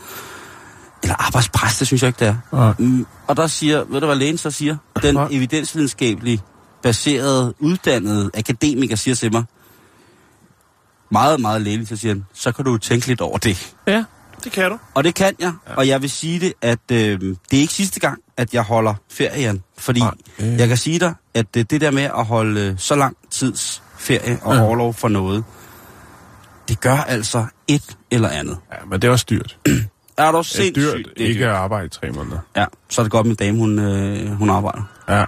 Eller 1.04 1.16
arbejdspres, 1.26 1.78
det 1.78 1.88
synes 1.88 2.02
jeg 2.04 2.08
ikke, 2.08 2.20
det 2.20 2.28
er. 2.52 2.74
Mm, 2.80 3.06
og 3.28 3.38
der 3.38 3.48
siger, 3.48 3.84
ved 3.90 4.00
du 4.00 4.06
hvad 4.06 4.16
lægen 4.16 4.38
så 4.38 4.52
siger? 4.52 4.78
Den 5.04 5.16
Nej. 5.16 5.28
evidensvidenskabelige, 5.32 6.42
baserede, 6.84 7.54
uddannede 7.60 8.32
akademiker 8.34 8.96
siger 8.96 9.16
til 9.16 9.34
mig, 9.34 9.44
meget, 11.12 11.40
meget 11.40 11.62
lægeligt, 11.62 11.90
så 11.90 11.96
siger 11.96 12.14
han, 12.14 12.26
så 12.34 12.52
kan 12.52 12.66
du 12.66 12.78
tænke 12.78 13.08
lidt 13.08 13.22
over 13.22 13.38
det. 13.38 13.76
Ja, 13.88 14.04
det 14.44 14.52
kan 14.52 14.72
du. 14.72 14.78
Og 14.94 15.04
det 15.04 15.16
kan 15.16 15.36
jeg, 15.40 15.54
ja. 15.68 15.74
og 15.76 15.88
jeg 15.88 16.02
vil 16.02 16.10
sige 16.10 16.40
det, 16.40 16.54
at 16.62 16.80
øh, 16.92 17.20
det 17.20 17.36
er 17.52 17.62
ikke 17.62 17.74
sidste 17.74 18.00
gang, 18.00 18.20
at 18.38 18.54
jeg 18.54 18.64
holder 18.64 18.94
ferien. 19.12 19.64
Fordi 19.78 20.02
øh. 20.40 20.60
jeg 20.60 20.68
kan 20.68 20.78
sige 20.78 21.00
dig, 21.00 21.14
at 21.38 21.46
øh, 21.58 21.66
det 21.70 21.82
der 21.82 21.92
med 21.92 22.04
at 22.04 22.26
holde 22.26 22.76
så 22.78 22.96
lang 22.96 23.18
tids 23.32 23.84
ferie 23.98 24.40
og 24.42 24.56
Ja. 24.56 24.62
overlov 24.64 24.94
for 24.94 25.08
noget, 25.08 25.44
det 26.68 26.80
gør 26.82 26.96
altså 26.98 27.46
et 27.68 27.98
eller 28.12 28.30
andet. 28.30 28.58
Ja, 28.72 28.78
men 28.90 29.02
det 29.02 29.08
er 29.08 29.12
også 29.12 29.26
dyrt. 29.30 29.58
Er 30.18 30.32
du 30.32 30.38
Det 30.38 30.40
er 30.40 30.42
sindssygt? 30.44 30.76
dyrt 30.98 31.06
det 31.18 31.24
er 31.24 31.28
ikke 31.28 31.40
dyrt. 31.40 31.50
at 31.50 31.56
arbejde 31.56 31.86
i 31.86 31.90
tre 31.90 32.12
måneder. 32.12 32.38
Ja, 32.56 32.66
så 32.90 33.02
er 33.02 33.04
det 33.04 33.12
godt 33.12 33.28
med 33.28 33.36
dame, 33.36 33.58
hun, 33.58 33.80
øh, 33.80 34.32
hun 34.32 34.50
arbejder. 34.50 34.82
Ja. 35.10 35.26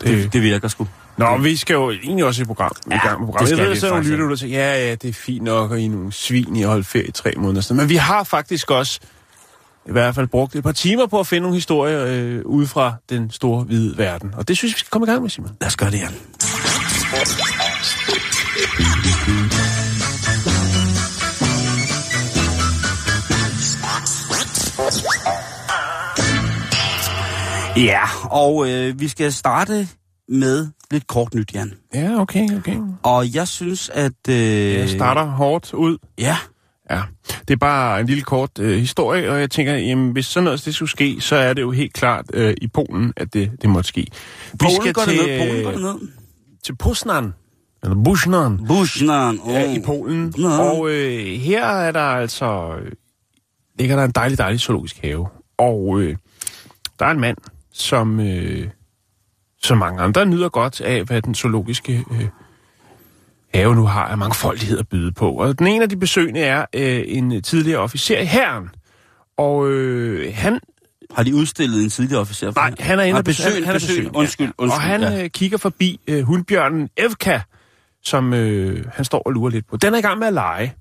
Det, 0.00 0.32
det 0.32 0.42
virker 0.42 0.68
sgu. 0.68 0.86
Nå, 1.16 1.36
vi 1.38 1.56
skal 1.56 1.74
jo 1.74 1.90
egentlig 1.90 2.24
også 2.24 2.42
i 2.42 2.44
program. 2.44 2.70
Ja, 2.90 2.96
i 2.96 2.98
gang 2.98 3.20
med 3.20 3.26
programmet. 3.26 3.48
det 3.50 3.56
skal 3.58 3.62
Jeg 3.62 3.70
ved, 3.70 4.04
så 4.04 4.10
lytter, 4.10 4.28
der 4.28 4.36
siger, 4.36 4.58
ja, 4.58 4.86
ja, 4.88 4.94
det 4.94 5.08
er 5.08 5.12
fint 5.12 5.42
nok, 5.44 5.70
og 5.70 5.80
I 5.80 5.84
er 5.86 5.90
nogle 5.90 6.12
svin 6.12 6.56
i 6.56 6.62
at 6.62 6.68
holde 6.68 6.84
ferie 6.84 7.06
i 7.06 7.10
tre 7.10 7.32
måneder. 7.36 7.74
Men 7.74 7.88
vi 7.88 7.96
har 7.96 8.24
faktisk 8.24 8.70
også 8.70 9.00
i 9.90 9.92
hvert 9.92 10.14
fald 10.14 10.26
brugt 10.26 10.54
et 10.56 10.62
par 10.64 10.72
timer 10.72 11.06
på 11.06 11.20
at 11.20 11.26
finde 11.26 11.42
nogle 11.42 11.56
historier 11.56 12.04
øh, 12.06 12.42
ude 12.44 12.66
fra 12.66 12.94
den 13.08 13.30
store 13.30 13.62
hvide 13.64 13.98
verden. 13.98 14.34
Og 14.36 14.48
det 14.48 14.56
synes 14.56 14.72
jeg, 14.72 14.76
vi 14.76 14.78
skal 14.78 14.90
komme 14.90 15.04
i 15.06 15.10
gang 15.10 15.22
med, 15.22 15.30
Simon. 15.30 15.50
Lad 15.60 15.66
os 15.66 15.76
gøre 15.76 15.90
det, 15.90 15.98
Jan. 16.00 16.14
Ja, 27.76 28.00
og 28.30 28.70
øh, 28.70 29.00
vi 29.00 29.08
skal 29.08 29.32
starte 29.32 29.88
med 30.28 30.66
lidt 30.90 31.06
kort 31.06 31.34
nyt, 31.34 31.54
Jan. 31.54 31.72
Ja, 31.94 32.20
okay, 32.20 32.56
okay. 32.56 32.76
Og 33.02 33.34
jeg 33.34 33.48
synes, 33.48 33.90
at... 33.94 34.12
Øh, 34.28 34.34
Jeg 34.74 34.88
starter 34.88 35.24
hårdt 35.24 35.74
ud. 35.74 35.98
Ja, 36.18 36.36
Ja, 36.90 37.02
det 37.48 37.54
er 37.54 37.58
bare 37.58 38.00
en 38.00 38.06
lille 38.06 38.22
kort 38.22 38.58
øh, 38.58 38.78
historie, 38.78 39.30
og 39.30 39.40
jeg 39.40 39.50
tænker, 39.50 39.74
jamen, 39.74 40.12
hvis 40.12 40.26
sådan 40.26 40.44
noget 40.44 40.64
det 40.64 40.74
skulle 40.74 40.90
ske, 40.90 41.16
så 41.20 41.36
er 41.36 41.52
det 41.52 41.62
jo 41.62 41.70
helt 41.70 41.92
klart 41.92 42.24
øh, 42.34 42.54
i 42.60 42.66
Polen, 42.66 43.12
at 43.16 43.34
det, 43.34 43.50
det 43.62 43.70
måtte 43.70 43.88
ske. 43.88 44.06
Polen 44.58 44.92
går 44.92 45.02
det 45.02 45.16
ned, 45.16 45.38
Polen 45.38 45.64
går 45.64 45.70
det 45.70 45.80
ned. 45.80 46.08
til 46.64 46.76
Poznan, 46.76 47.32
eller 47.82 47.96
Busnan, 48.04 48.66
Bushnan. 48.66 49.40
Oh. 49.42 49.52
ja, 49.52 49.74
i 49.74 49.82
Polen. 49.86 50.34
Nå. 50.38 50.48
Og 50.48 50.90
øh, 50.90 51.24
her 51.24 51.66
er 51.66 51.92
der 51.92 52.00
altså, 52.00 52.76
øh, 52.82 52.92
ligger 53.78 53.96
der 53.96 54.04
en 54.04 54.10
dejlig, 54.10 54.38
dejlig 54.38 54.60
zoologisk 54.60 54.98
have. 55.02 55.28
Og 55.58 56.00
øh, 56.00 56.16
der 56.98 57.06
er 57.06 57.10
en 57.10 57.20
mand, 57.20 57.36
som, 57.72 58.20
øh, 58.20 58.68
som 59.62 59.78
mange 59.78 60.02
andre 60.02 60.26
nyder 60.26 60.48
godt 60.48 60.80
af, 60.80 61.04
hvad 61.04 61.22
den 61.22 61.34
zoologiske 61.34 62.04
øh, 62.10 62.28
have 63.54 63.74
nu 63.74 63.86
har 63.86 64.04
af 64.04 64.18
mangfoldighed 64.18 64.78
at 64.78 64.88
byde 64.88 65.12
på. 65.12 65.30
Og 65.30 65.58
den 65.58 65.66
ene 65.66 65.82
af 65.82 65.88
de 65.88 65.96
besøgende 65.96 66.40
er 66.40 66.66
øh, 66.74 67.02
en 67.06 67.42
tidligere 67.42 67.80
officer 67.80 68.18
i 68.18 68.24
herren. 68.24 68.68
Og 69.38 69.70
øh, 69.70 70.34
han 70.34 70.60
Har 71.14 71.22
de 71.22 71.34
udstillet 71.34 71.82
en 71.82 71.88
tidligere 71.90 72.20
officer? 72.20 72.52
Nej, 72.56 72.74
han 72.78 72.98
er 72.98 73.02
inde 73.02 73.18
og 73.18 73.24
besøg, 73.24 73.44
besøgende, 73.46 73.66
han 73.66 73.74
er 73.74 73.78
besøgende. 73.78 74.10
besøgende, 74.10 74.18
Undskyld, 74.18 74.46
ja. 74.46 74.52
undskyld. 74.58 74.76
Og 74.76 74.80
han 74.80 75.00
ja. 75.00 75.24
øh, 75.24 75.30
kigger 75.30 75.58
forbi 75.58 76.00
øh, 76.08 76.22
hundbjørnen 76.22 76.88
Evka, 76.96 77.40
som 78.02 78.34
øh, 78.34 78.84
han 78.92 79.04
står 79.04 79.22
og 79.26 79.32
lurer 79.32 79.50
lidt 79.50 79.66
på. 79.70 79.76
Den 79.76 79.94
er 79.94 79.98
i 79.98 80.00
gang 80.00 80.18
med 80.18 80.26
at 80.26 80.34
lege. 80.34 80.74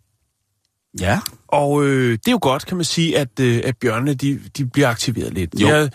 Ja. 1.00 1.19
Og 1.48 1.86
øh, 1.86 2.12
det 2.12 2.27
er 2.27 2.31
jo 2.31 2.39
godt, 2.41 2.65
kan 2.65 2.77
man 2.77 2.84
sige, 2.86 3.17
at, 3.17 3.39
øh, 3.41 3.62
at 3.65 3.77
bjørnene 3.77 4.13
de, 4.13 4.39
de 4.58 4.65
bliver 4.65 4.88
aktiveret 4.88 5.34
lidt. 5.34 5.62
Jo. 5.62 5.67
Jeg, 5.67 5.89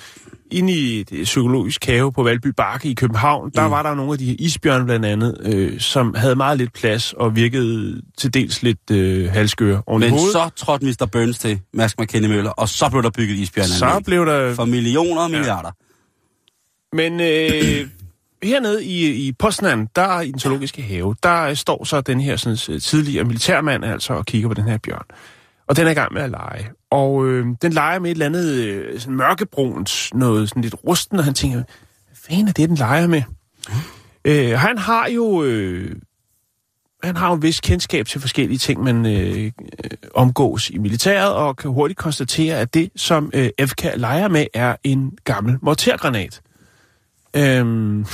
inde 0.51 0.73
i 0.73 1.03
det 1.03 1.25
psykologisk 1.25 1.85
have 1.87 2.13
på 2.13 2.23
Valby 2.23 2.47
Bakke 2.57 2.89
i 2.89 2.95
København, 2.95 3.51
der 3.55 3.65
Mm. 3.65 3.71
var 3.71 3.83
der 3.83 3.95
nogle 3.95 4.13
af 4.13 4.19
de 4.19 4.25
her 4.27 4.35
isbjørne 4.39 4.85
blandt 4.85 5.07
andet, 5.07 5.37
øh, 5.43 5.81
som 5.81 6.15
havde 6.15 6.37
meget 6.37 6.59
lidt 6.59 6.73
plads 6.73 7.13
og 7.13 7.37
virkede 7.37 8.03
til 8.19 8.35
dels 8.35 8.63
lidt 8.63 8.91
øh, 8.91 9.31
halskøre 9.33 9.83
oven 9.87 10.01
Men 10.01 10.19
så 10.19 10.51
trådte 10.57 10.87
Mr. 10.87 11.07
Burns 11.13 11.39
til, 11.39 11.61
Mads 11.75 11.99
McKinney 11.99 12.29
Møller, 12.29 12.51
og 12.51 12.69
så 12.69 12.89
blev 12.91 13.03
der 13.03 13.11
bygget 13.11 13.37
isbjørnanlæg. 13.37 13.79
så 13.79 14.03
blev 14.07 14.27
der 14.27 14.55
For 14.55 14.65
millioner 14.65 15.21
og 15.23 15.31
milliarder. 15.31 15.71
Men 16.97 17.21
øh, 17.21 17.89
hernede 18.45 18.85
i, 18.85 19.27
i 19.27 19.33
Poznan, 19.33 19.89
der 19.97 20.21
i 20.21 20.31
den 20.31 20.39
zoologiske 20.39 20.83
have, 20.83 21.17
der 21.23 21.43
øh, 21.43 21.57
står 21.57 21.85
så 21.85 22.01
den 22.01 22.21
her 22.21 22.37
sådan, 22.37 22.81
tidligere 22.81 23.25
militærmand 23.25 23.85
altså 23.85 24.13
og 24.13 24.27
kigger 24.27 24.49
på 24.49 24.55
den 24.55 24.65
her 24.65 24.79
bjørn. 24.79 25.07
Og 25.67 25.77
den 25.77 25.87
er 25.87 25.91
i 25.91 25.95
gang 25.95 26.13
med 26.13 26.23
at 26.23 26.31
lege. 26.31 26.71
Og 26.91 27.27
øh, 27.27 27.47
den 27.63 27.73
leger 27.73 27.99
med 27.99 28.11
et 28.11 28.15
eller 28.15 28.27
andet 28.27 28.55
øh, 28.55 29.01
sådan 29.01 29.17
mørkebrunt, 29.17 30.11
noget 30.15 30.49
sådan 30.49 30.63
lidt 30.63 30.75
rusten, 30.85 31.19
og 31.19 31.25
han 31.25 31.35
tænker, 31.35 31.57
hvad 31.57 32.17
fanden 32.29 32.49
er 32.49 32.53
det, 32.53 32.69
den 32.69 32.77
leger 32.77 33.07
med? 33.07 33.23
Øh, 34.25 34.59
han 34.59 34.79
har 34.79 35.09
jo... 35.09 35.43
Øh, 35.43 35.97
han 37.03 37.17
har 37.17 37.29
jo 37.29 37.35
en 37.35 37.43
vis 37.43 37.61
kendskab 37.61 38.07
til 38.07 38.21
forskellige 38.21 38.59
ting, 38.59 38.83
man 38.83 39.07
øh, 39.07 39.45
øh, 39.45 39.51
omgås 40.15 40.71
i 40.71 40.79
militæret, 40.79 41.33
og 41.33 41.57
kan 41.57 41.71
hurtigt 41.71 41.99
konstatere, 41.99 42.59
at 42.59 42.75
det, 42.75 42.91
som 42.97 43.31
øh, 43.35 43.51
FK 43.61 43.85
leger 43.97 44.29
med, 44.29 44.47
er 44.55 44.77
en 44.85 45.19
gammel 45.25 45.59
mortergranat. 45.63 46.41
Øhm, 47.37 48.07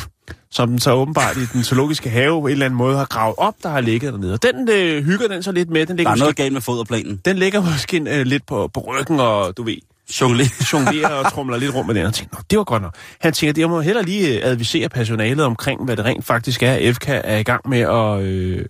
som 0.50 0.68
den 0.68 0.78
så 0.78 0.92
åbenbart 0.92 1.36
i 1.36 1.44
den 1.52 1.64
zoologiske 1.64 2.10
have 2.10 2.40
på 2.40 2.46
en 2.46 2.52
eller 2.52 2.66
anden 2.66 2.78
måde 2.78 2.96
har 2.96 3.04
gravet 3.04 3.34
op, 3.38 3.54
der 3.62 3.68
har 3.68 3.80
ligget 3.80 4.12
dernede. 4.12 4.32
Og 4.32 4.42
den 4.42 4.68
øh, 4.70 5.04
hygger 5.04 5.28
den 5.28 5.42
så 5.42 5.52
lidt 5.52 5.70
med. 5.70 5.80
Den 5.80 5.88
Der 5.88 5.94
ligger, 5.94 6.10
er 6.10 6.14
måske, 6.14 6.20
noget 6.24 6.36
galt 6.36 6.52
med 6.52 6.60
foderplanen. 6.60 7.20
den 7.24 7.36
ligger 7.36 7.62
måske 7.62 8.00
øh, 8.08 8.26
lidt 8.26 8.46
på, 8.46 8.70
på 8.74 8.80
ryggen, 8.80 9.20
og 9.20 9.56
du 9.56 9.62
ved, 9.62 9.76
Jonglé. 10.10 10.70
jonglerer 10.72 11.08
og 11.08 11.30
trumler 11.32 11.56
lidt 11.56 11.74
rundt 11.74 11.86
med 11.86 11.94
den, 11.94 12.06
og 12.06 12.14
tænker, 12.14 12.36
Nå, 12.36 12.42
det 12.50 12.58
var 12.58 12.64
godt 12.64 12.82
nok. 12.82 12.94
Han 13.20 13.32
tænker, 13.32 13.62
jeg 13.62 13.68
må 13.70 13.80
heller 13.80 14.02
lige 14.02 14.36
øh, 14.36 14.50
advisere 14.50 14.88
personalet 14.88 15.44
omkring, 15.44 15.84
hvad 15.84 15.96
det 15.96 16.04
rent 16.04 16.26
faktisk 16.26 16.62
er, 16.62 16.92
FK 16.92 17.04
er 17.08 17.36
i 17.36 17.42
gang 17.42 17.68
med 17.68 17.80
at... 17.80 18.20
Øh, 18.22 18.64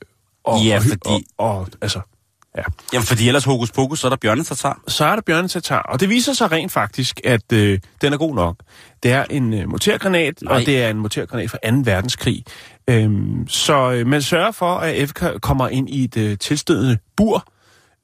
og, 0.45 0.59
Ja, 0.64 0.76
og, 0.76 0.83
fordi- 0.83 1.26
Og, 1.38 1.59
og, 1.59 1.69
altså, 1.81 2.00
ja. 2.57 2.62
Jamen, 2.92 3.07
fordi 3.07 3.28
ellers 3.28 3.45
hokus 3.45 3.73
pokus, 3.73 4.00
så 4.00 4.07
er 4.07 4.09
der 4.09 4.16
bjørnetatar. 4.16 4.80
Så 4.88 5.04
er 5.04 5.14
der 5.14 5.23
bjørnetatar, 5.23 5.83
og 5.83 6.00
det 6.00 6.09
viser 6.09 6.33
sig 6.33 6.52
rent 6.52 6.73
faktisk, 6.73 7.21
at 7.25 7.52
øh, 7.52 7.78
den 8.00 8.12
er 8.12 8.16
god 8.16 8.35
nok. 8.35 8.57
Det 9.02 9.12
er 9.12 9.25
en 9.30 9.54
øh, 9.54 9.69
mortergranat, 9.69 10.42
Nej. 10.42 10.54
og 10.54 10.66
det 10.66 10.83
er 10.83 10.88
en 10.88 10.99
mortergranat 10.99 11.50
fra 11.50 11.59
2. 11.71 11.76
verdenskrig. 11.85 12.45
Øhm, 12.88 13.49
så 13.49 13.92
øh, 13.92 14.07
man 14.07 14.23
sørger 14.23 14.50
for, 14.50 14.75
at 14.75 15.09
FK 15.09 15.25
kommer 15.40 15.69
ind 15.69 15.90
i 15.90 16.04
et 16.04 16.16
øh, 16.16 16.38
tilstødende 16.38 16.99
bur, 17.16 17.45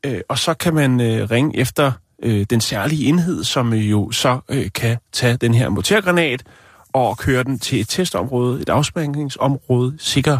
øh, 0.06 0.20
og 0.28 0.38
så 0.38 0.54
kan 0.54 0.74
man 0.74 1.00
øh, 1.00 1.30
ringe 1.30 1.56
efter 1.58 1.92
øh, 2.22 2.46
den 2.50 2.60
særlige 2.60 3.08
enhed, 3.08 3.44
som 3.44 3.72
øh, 3.72 3.90
jo 3.90 4.10
så 4.10 4.38
øh, 4.48 4.70
kan 4.74 4.96
tage 5.12 5.36
den 5.36 5.54
her 5.54 5.68
mortergranat 5.68 6.42
og 6.92 7.18
køre 7.18 7.44
den 7.44 7.58
til 7.58 7.80
et 7.80 7.88
testområde, 7.88 8.62
et 8.62 8.68
afsprængningsområde, 8.68 9.96
sikkert, 9.98 10.38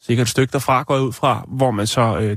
sikkert 0.00 0.24
et 0.24 0.30
stykke 0.30 0.52
derfra 0.52 0.82
går 0.82 0.98
ud 0.98 1.12
fra, 1.12 1.44
hvor 1.48 1.70
man 1.70 1.86
så 1.86 2.18
øh, 2.18 2.36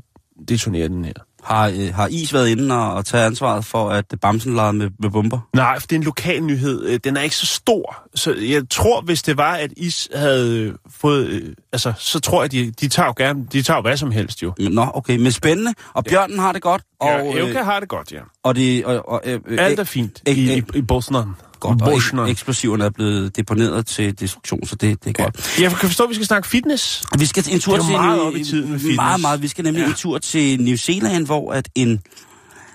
detonerer 0.49 0.87
den 0.87 1.05
her. 1.05 1.13
Har, 1.43 1.67
øh, 1.67 1.93
har 1.95 2.07
Is 2.07 2.33
været 2.33 2.49
inde 2.49 2.75
og, 2.75 2.93
og 2.93 3.05
tage 3.05 3.25
ansvaret 3.25 3.65
for, 3.65 3.89
at 3.89 4.05
Bamsen 4.21 4.55
legede 4.55 4.73
med, 4.73 4.89
med 4.99 5.09
bomber? 5.09 5.39
Nej, 5.55 5.79
for 5.79 5.87
det 5.87 5.95
er 5.95 5.99
en 5.99 6.03
lokal 6.05 6.43
nyhed. 6.43 6.85
Øh, 6.85 6.99
Den 7.03 7.17
er 7.17 7.21
ikke 7.21 7.35
så 7.35 7.45
stor. 7.45 8.03
Så 8.15 8.35
jeg 8.35 8.63
tror, 8.69 9.01
hvis 9.01 9.23
det 9.23 9.37
var, 9.37 9.53
at 9.53 9.71
Is 9.77 10.09
havde 10.15 10.57
øh, 10.59 10.73
fået... 11.01 11.27
øh, 11.27 11.53
Altså, 11.73 11.93
så 11.97 12.19
tror 12.19 12.43
jeg, 12.43 12.51
de, 12.51 12.71
de 12.71 12.87
tager 12.87 13.07
jo 13.07 13.13
gerne... 13.17 13.45
De 13.51 13.61
tager 13.61 13.77
jo 13.77 13.81
hvad 13.81 13.97
som 13.97 14.11
helst, 14.11 14.43
jo. 14.43 14.53
Nå, 14.59 14.87
okay, 14.93 15.17
men 15.17 15.31
spændende. 15.31 15.73
Og 15.93 16.05
bjørnen 16.05 16.39
har 16.39 16.51
det 16.51 16.61
godt. 16.61 16.81
Og, 16.99 17.07
ja, 17.07 17.27
øh, 17.41 17.47
Evka 17.49 17.63
har 17.63 17.79
det 17.79 17.89
godt, 17.89 18.11
ja. 18.11 18.19
og, 18.43 18.55
det, 18.55 18.85
og, 18.85 19.09
og, 19.09 19.21
øh, 19.25 19.39
øh, 19.47 19.57
Alt 19.65 19.79
er 19.79 19.83
fint 19.83 20.23
ek- 20.29 20.31
i, 20.31 20.53
i, 20.53 20.59
ek- 20.59 20.77
i 20.77 20.81
Bosnan. 20.81 21.23
Godt, 21.61 21.81
og 21.81 21.87
Bosnan. 21.91 22.25
ek- 22.25 22.29
eksplosiverne 22.29 22.83
er 22.85 22.89
blevet 22.89 23.35
deponeret 23.37 23.85
til 23.85 24.19
destruktion, 24.19 24.65
så 24.65 24.75
det, 24.75 25.03
det 25.05 25.09
er 25.09 25.13
Ja. 25.19 25.23
godt. 25.23 25.59
Jeg 25.59 25.69
kan 25.69 25.79
forstå, 25.79 26.03
at 26.03 26.09
vi 26.09 26.15
skal 26.15 26.27
snakke 26.27 26.47
fitness. 26.47 27.03
Vi 27.19 27.25
skal 27.25 27.43
en 27.49 27.59
tur 27.59 27.73
Det 27.73 27.79
er 27.81 27.85
til 27.85 27.91
meget 27.91 28.17
New- 28.19 28.21
op 28.23 28.35
i 28.35 28.43
tiden 28.43 28.71
med 28.71 28.79
fitness. 28.79 28.95
Meget, 28.95 29.21
meget. 29.21 29.41
Vi 29.41 29.47
skal 29.47 29.63
nemlig 29.63 29.81
Ja. 29.81 29.87
en 29.87 29.93
tur 29.93 30.17
til 30.17 30.61
New 30.61 30.75
Zealand, 30.75 31.25
hvor 31.25 31.53
at 31.53 31.69
en, 31.75 31.99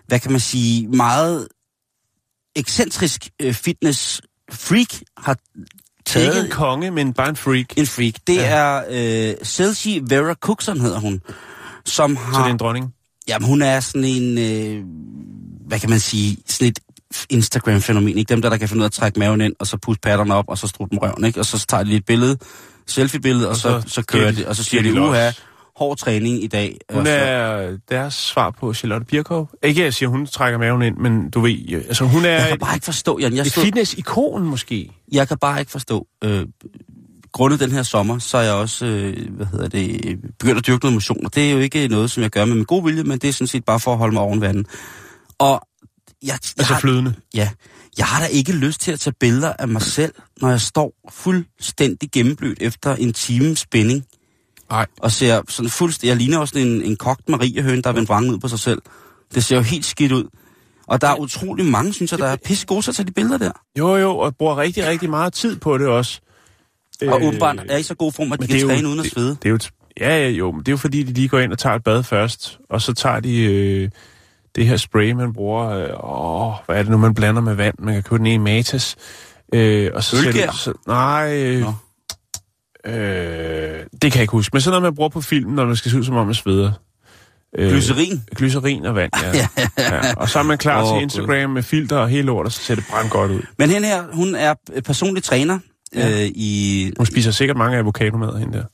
hvad 0.07 0.19
kan 0.21 0.31
man 0.31 0.41
sige, 0.41 0.89
meget 0.89 1.49
ekscentrisk 2.57 3.29
øh, 3.43 3.55
fitness 3.55 4.21
freak 4.53 4.95
har 5.19 5.33
Ikke 5.57 5.71
taget 6.07 6.45
en 6.45 6.51
konge, 6.51 6.91
men 6.91 7.13
bare 7.13 7.29
en 7.29 7.37
freak. 7.37 7.67
en 7.77 7.87
freak. 7.87 8.15
Det 8.27 8.35
Ja. 8.37 8.43
er 8.47 8.83
øh, 9.31 9.35
Celsi 9.45 10.01
Vera 10.09 10.35
Cookson 10.35 10.81
hedder 10.81 11.01
hun, 11.01 11.21
som 11.85 12.17
har... 12.17 12.33
Så 12.33 12.39
det 12.41 12.47
er 12.47 12.51
en 12.51 12.57
dronning. 12.59 12.87
Jamen, 13.29 13.49
hun 13.49 13.63
er 13.63 13.81
sådan 13.81 14.05
en, 14.05 14.39
øh, 14.39 14.85
hvad 15.69 15.81
kan 15.81 15.91
man 15.91 16.01
sige, 16.01 16.37
sådan 16.47 16.69
et 16.69 16.79
Instagram-fænomen, 17.31 18.19
ikke? 18.19 18.29
Dem 18.29 18.43
der, 18.43 18.49
der 18.51 18.57
kan 18.57 18.69
finde 18.69 18.81
ud 18.81 18.85
af 18.85 18.89
at 18.89 18.93
trække 18.93 19.19
maven 19.19 19.41
ind, 19.41 19.53
og 19.59 19.67
så 19.67 19.77
puste 19.77 20.01
patterne 20.01 20.35
op, 20.35 20.45
og 20.49 20.59
så 20.59 20.67
strutte 20.67 20.91
dem 20.91 20.99
røven, 20.99 21.25
ikke? 21.25 21.41
Og 21.41 21.47
så 21.47 21.67
tager 21.69 21.83
de 21.83 21.89
lige 21.89 21.99
et 21.99 22.07
billede, 22.07 22.39
selfie-billede, 22.87 23.47
og, 23.47 23.51
Og 23.51 23.57
så, 23.57 23.81
så 23.87 23.95
så, 23.95 24.03
kører 24.03 24.33
de- 24.33 24.49
og 24.49 24.57
så 24.57 24.65
siger 24.65 24.83
de, 24.83 25.01
uha, 25.01 25.27
los." 25.27 25.43
hård 25.77 25.97
træning 25.99 26.45
i 26.45 26.47
dag. 26.47 26.79
Hun 26.93 27.07
er 27.07 27.77
deres 27.91 28.15
svar 28.15 28.51
på 28.51 28.75
Charlotte 28.75 29.07
Birkow. 29.07 29.47
Ikke, 29.63 29.81
at 29.81 29.85
jeg 29.85 29.95
siger, 29.95 30.09
hun 30.09 30.27
trækker 30.27 30.59
maven 30.59 30.83
ind, 30.83 30.97
men 30.97 31.31
du 31.31 31.41
ved, 31.41 31.51
jo, 31.51 31.79
altså 31.79 32.05
hun 32.05 32.25
er 32.25 32.29
jeg 32.31 32.49
kan 32.49 32.59
bare 32.59 32.75
ikke 32.75 32.85
forstå, 32.85 33.19
Jan, 33.19 33.37
jeg, 33.37 33.47
stod, 33.47 33.65
fitness-ikon 33.65 34.43
måske. 34.45 34.91
jeg 35.13 35.29
kan 35.29 35.39
bare 35.39 35.61
ikke 35.61 35.73
forstå, 35.73 36.07
øh, 36.25 36.47
grundet 37.33 37.61
den 37.61 37.71
her 37.73 37.83
sommer, 37.83 38.19
så 38.19 38.39
er 38.39 38.43
jeg 38.43 38.53
også, 38.53 38.87
øh, 38.87 39.31
hvad 39.31 39.47
hedder 39.47 39.69
det, 39.69 40.17
begyndt 40.39 40.59
at 40.59 40.67
dyrke 40.67 40.85
noget 40.85 40.95
motion, 40.95 41.27
og 41.27 41.35
det 41.35 41.49
er 41.49 41.53
jo 41.53 41.59
ikke 41.59 41.89
noget, 41.89 42.11
som 42.11 42.23
jeg 42.23 42.31
gør 42.31 42.45
med 42.45 42.55
min 42.55 42.65
gode 42.65 42.85
vilje, 42.85 43.03
men 43.03 43.19
det 43.19 43.29
er 43.29 43.33
sådan 43.33 43.47
set 43.47 43.65
bare 43.65 43.81
for 43.81 43.93
at 43.93 43.99
holde 43.99 44.15
mig 44.15 44.23
oven 44.23 44.41
vandet. 44.41 44.67
Og 45.39 45.61
jeg, 46.23 46.29
jeg, 46.29 46.39
Altså 46.59 46.73
har- 46.73 46.81
flydende. 46.81 47.15
Ja, 47.35 47.51
jeg 47.99 48.07
har 48.07 48.21
da 48.21 48.27
ikke 48.27 48.53
lyst 48.53 48.81
til 48.81 48.93
at 48.93 49.01
tage 49.01 49.15
billeder 49.21 49.53
af 49.59 49.69
mig 49.69 49.83
selv, 49.83 50.15
når 50.41 50.51
jeg 50.51 50.61
står 50.61 50.93
fuldstændig 51.11 52.11
gennemblødt 52.13 52.59
efter 52.63 52.95
en 52.95 53.13
times 53.13 53.59
spænding. 53.59 54.05
Nej. 54.71 54.87
Og 55.01 55.13
ser 55.13 55.43
sådan 55.49 55.71
fuldstændig, 55.71 56.09
jeg 56.09 56.17
ligner 56.17 56.39
også 56.39 56.59
en, 56.59 56.83
en 56.83 56.97
kogt 56.97 57.29
mariehøn, 57.29 57.83
der 57.83 57.91
er 57.91 57.95
vendt 57.95 58.09
vrangen 58.09 58.33
ud 58.35 58.39
på 58.39 58.49
sig 58.49 58.59
selv. 58.59 58.83
Det 59.35 59.45
ser 59.45 59.57
jo 59.57 59.63
helt 59.63 59.85
skidt 59.85 60.13
ud. 60.13 60.25
Og 60.87 61.01
der 61.01 61.09
er 61.09 61.15
utrolig 61.21 61.65
mange, 61.65 61.93
synes 61.93 62.11
jeg, 62.13 62.19
der 62.19 62.27
er 62.27 62.37
pisse 62.45 62.67
gode 62.67 62.83
til 62.83 62.91
at 62.91 62.95
tage 62.95 63.07
de 63.07 63.13
billeder 63.13 63.39
der. 63.39 63.53
Jo, 63.79 63.97
jo, 63.97 64.19
og 64.19 64.37
bruger 64.37 64.57
rigtig, 64.59 64.87
rigtig 64.87 65.11
meget 65.11 65.33
tid 65.33 65.57
på 65.57 65.79
det 65.79 65.87
også. 65.87 66.21
Og 67.03 67.23
åbenbart 67.23 67.57
er 67.69 67.77
i 67.77 67.83
så 67.83 67.95
god 67.95 68.13
form, 68.13 68.33
at 68.33 68.41
de 68.41 68.47
kan 68.47 68.55
det 68.57 68.59
er 68.59 68.63
jo- 68.63 68.69
træne 68.69 68.89
uden 68.89 69.01
at 69.01 69.07
svede. 69.07 69.29
Det 69.43 69.45
er 69.45 69.51
jo, 69.51 69.59
ja, 70.01 70.19
ja, 70.19 70.29
jo, 70.29 70.51
men 70.51 70.61
det 70.61 70.69
er 70.69 70.73
jo 70.73 70.77
fordi, 70.77 71.03
de 71.03 71.13
lige 71.13 71.29
går 71.29 71.39
ind 71.39 71.53
og 71.53 71.59
tager 71.59 71.77
et 71.77 71.85
bad 71.85 72.03
først, 72.03 72.59
og 72.71 72.83
så 72.83 72.93
tager 72.93 73.21
de 73.21 73.37
øh, 73.45 73.91
det 74.57 74.67
her 74.67 74.77
spray, 74.77 75.11
man 75.13 75.33
bruger. 75.33 75.69
Øh, 75.69 75.89
åh, 76.05 76.53
hvad 76.67 76.77
er 76.77 76.83
det 76.83 76.91
nu, 76.91 76.97
man 76.99 77.15
blander 77.15 77.43
med 77.43 77.55
vand? 77.55 77.75
Man 77.79 77.95
kan 77.95 78.03
købe 78.03 78.19
den 78.19 78.27
i 78.27 78.37
Matas. 78.37 78.97
Øh, 79.55 79.91
og 79.95 80.05
så 80.05 80.17
Ølgær? 80.27 80.51
Så, 80.51 80.73
nej, 80.87 81.37
øh, 81.45 81.61
Nå. 81.61 81.73
øh, 82.93 83.85
det 83.93 84.13
kan 84.13 84.15
jeg 84.15 84.21
ikke 84.23 84.33
huske. 84.33 84.51
Men 84.55 84.61
sådan 84.61 84.73
noget, 84.73 84.83
man 84.83 84.95
bruger 84.95 85.09
på 85.09 85.21
film, 85.21 85.51
når 85.51 85.65
man 85.67 85.77
skal 85.77 85.91
se 85.91 85.99
ud, 85.99 86.05
som 86.05 86.17
om 86.17 86.27
man 86.27 86.35
sveder. 86.35 86.73
Øh, 87.59 87.71
Glycerin. 87.71 88.23
Glycerin 88.37 88.85
og 88.87 88.95
vand, 88.95 89.11
ja. 89.23 89.49
ja. 89.79 90.15
Og 90.17 90.29
så 90.29 90.39
er 90.39 90.43
man 90.43 90.59
klar 90.59 90.83
Åh, 90.83 90.95
til. 90.99 91.03
Instagram 91.03 91.51
med 91.51 91.63
filter 91.63 91.97
og 91.97 92.09
hele 92.09 92.23
lortet, 92.23 92.53
så 92.53 92.61
ser 92.63 92.75
det 92.75 92.85
brændt 92.91 93.11
godt 93.11 93.31
ud. 93.31 93.41
Men 93.59 93.71
hende 93.71 93.89
her, 93.89 94.05
hun 94.13 94.35
er 94.35 94.55
personlig 94.85 95.23
træner 95.23 95.59
Ja. 95.95 96.11
øh, 96.23 96.31
i 96.35 96.93
Hun 96.97 97.07
spiser 97.07 97.31
sikkert 97.31 97.57
mange 97.57 97.79
avocadomad, 97.79 98.39
hende 98.39 98.59
der. 98.59 98.65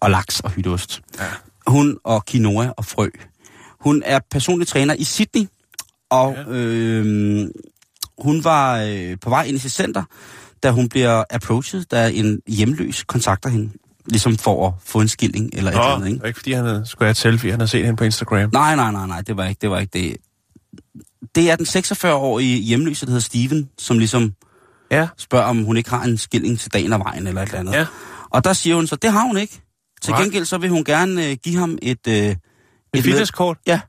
og 0.00 0.10
laks 0.10 0.40
og 0.40 0.50
hytteost. 0.50 1.00
Ja. 1.18 1.24
Hun 1.66 1.98
og 2.04 2.24
quinoa 2.26 2.68
og 2.76 2.84
frø. 2.84 3.08
Hun 3.86 4.02
er 4.04 4.20
personlig 4.30 4.68
træner 4.68 4.94
i 4.94 5.04
Sydney, 5.04 5.46
og 6.10 6.36
ja. 6.36 6.52
øh, 6.52 7.48
hun 8.18 8.44
var 8.44 8.82
øh, 8.82 9.16
på 9.20 9.30
vej 9.30 9.44
ind 9.44 9.56
i 9.56 9.58
sit 9.58 9.72
center, 9.72 10.02
da 10.62 10.70
hun 10.70 10.88
bliver 10.88 11.24
approached, 11.30 11.84
da 11.84 12.08
en 12.08 12.40
hjemløs 12.46 13.04
kontakter 13.04 13.50
hende. 13.50 13.70
Ligesom 14.06 14.36
for 14.36 14.66
at 14.68 14.74
få 14.84 15.00
en 15.00 15.08
skilling 15.08 15.50
eller 15.52 15.70
et 15.70 15.76
Nå, 15.76 15.82
eller 15.82 15.94
andet, 15.94 16.06
det 16.10 16.14
ikke? 16.14 16.26
ikke 16.26 16.38
fordi, 16.38 16.52
han 16.52 16.64
havde, 16.64 16.82
skulle 16.86 17.06
have 17.06 17.10
et 17.10 17.16
selfie. 17.16 17.50
Han 17.50 17.60
har 17.60 17.66
set 17.66 17.84
hende 17.84 17.96
på 17.96 18.04
Instagram. 18.04 18.50
Nej, 18.52 18.76
nej, 18.76 18.92
nej, 18.92 19.06
nej, 19.06 19.20
det 19.20 19.36
var 19.36 19.44
ikke 19.44 19.58
det. 19.60 19.70
Var 19.70 19.78
ikke 19.78 19.98
det. 19.98 20.16
det 21.34 21.50
er 21.50 21.56
den 21.56 21.66
46-årige 21.66 22.58
hjemløse, 22.58 23.06
der 23.06 23.10
hedder 23.10 23.22
Steven, 23.22 23.68
som 23.78 23.98
ligesom 23.98 24.34
Ja. 24.90 25.08
spørger, 25.16 25.44
om 25.44 25.64
hun 25.64 25.76
ikke 25.76 25.90
har 25.90 26.02
en 26.04 26.18
skilling 26.18 26.60
til 26.60 26.72
dagen 26.72 26.92
af 26.92 26.98
vejen 27.00 27.26
eller 27.26 27.42
et 27.42 27.46
eller 27.46 27.60
andet. 27.60 27.72
Ja. 27.72 27.86
Og 28.30 28.44
der 28.44 28.52
siger 28.52 28.76
hun 28.76 28.86
så, 28.86 28.96
det 28.96 29.12
har 29.12 29.22
hun 29.26 29.36
ikke. 29.36 29.60
Til 30.02 30.14
gengæld 30.14 30.44
så 30.44 30.58
vil 30.58 30.70
hun 30.70 30.84
gerne 30.84 31.26
øh, 31.26 31.36
give 31.44 31.56
ham 31.56 31.78
et... 31.82 32.06
Øh, 32.08 32.36
Et 32.94 32.94
med- 32.94 33.02
fitnesskort? 33.02 33.58
Ja. 33.66 33.80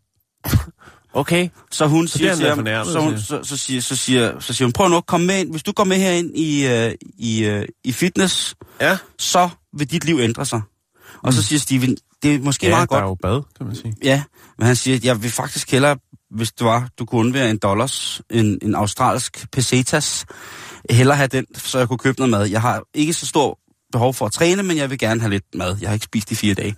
Okay. 1.14 1.50
Så 1.72 1.88
hun 1.88 2.08
Så 2.08 2.18
siger, 2.18 2.36
til 2.36 2.48
ham, 2.50 2.66
så, 2.86 3.00
hun, 3.00 3.18
siger. 3.20 3.44
så, 3.44 3.50
så, 3.50 3.58
siger, 3.58 3.82
så, 3.82 3.96
siger, 3.96 4.40
så 4.40 4.54
siger 4.54 4.66
hun, 4.66 4.74
prøv 4.74 4.90
nu 4.90 4.98
at 4.98 5.06
komme 5.06 5.28
med 5.28 5.40
ind. 5.40 5.52
Hvis 5.52 5.64
du 5.64 5.72
går 5.72 5.84
med 5.84 5.98
herind 5.98 6.38
i, 6.38 6.68
øh, 6.68 6.94
i, 7.18 7.44
øh, 7.46 7.66
i 7.84 7.92
fitness, 7.92 8.56
Ja. 8.82 8.98
så 9.20 9.50
vil 9.78 9.92
dit 9.92 10.06
liv 10.06 10.20
ændre 10.20 10.46
sig. 10.46 10.62
Og 11.24 11.34
så 11.34 11.44
siger 11.44 11.60
Steven, 11.60 11.98
det 12.24 12.36
er 12.36 12.40
måske 12.40 12.66
Ja, 12.66 12.72
meget 12.72 12.90
der 12.90 12.96
godt. 12.96 13.04
er 13.04 13.08
jo 13.08 13.16
bad, 13.22 13.42
kan 13.58 13.66
man 13.68 13.76
sige. 13.76 13.96
Ja, 14.04 14.24
men 14.58 14.68
han 14.68 14.76
siger, 14.76 15.00
jeg 15.04 15.24
vil 15.24 15.32
faktisk 15.32 15.72
hellere, 15.72 15.98
hvis 16.32 16.52
det 16.52 16.66
var, 16.66 16.90
du 17.00 17.06
kunne 17.06 17.20
undvære 17.20 17.50
en 17.50 17.58
dollars, 17.58 18.22
en, 18.30 18.58
en 18.62 18.76
australsk 18.76 19.46
pesetas, 19.52 20.26
hellere 20.90 21.18
have 21.18 21.28
den, 21.28 21.46
så 21.56 21.78
jeg 21.80 21.88
kunne 21.88 21.98
købe 21.98 22.20
noget 22.20 22.30
mad. 22.32 22.46
Jeg 22.46 22.62
har 22.62 22.84
ikke 22.94 23.14
så 23.14 23.26
stor 23.26 23.60
behov 23.92 24.14
for 24.14 24.26
at 24.26 24.32
træne, 24.32 24.64
men 24.64 24.78
jeg 24.78 24.90
vil 24.90 25.00
gerne 25.00 25.22
have 25.22 25.30
lidt 25.32 25.46
mad. 25.56 25.78
Jeg 25.82 25.90
har 25.90 25.94
ikke 25.94 26.04
spist 26.06 26.32
i 26.32 26.36
fire 26.36 26.54
dage. 26.54 26.76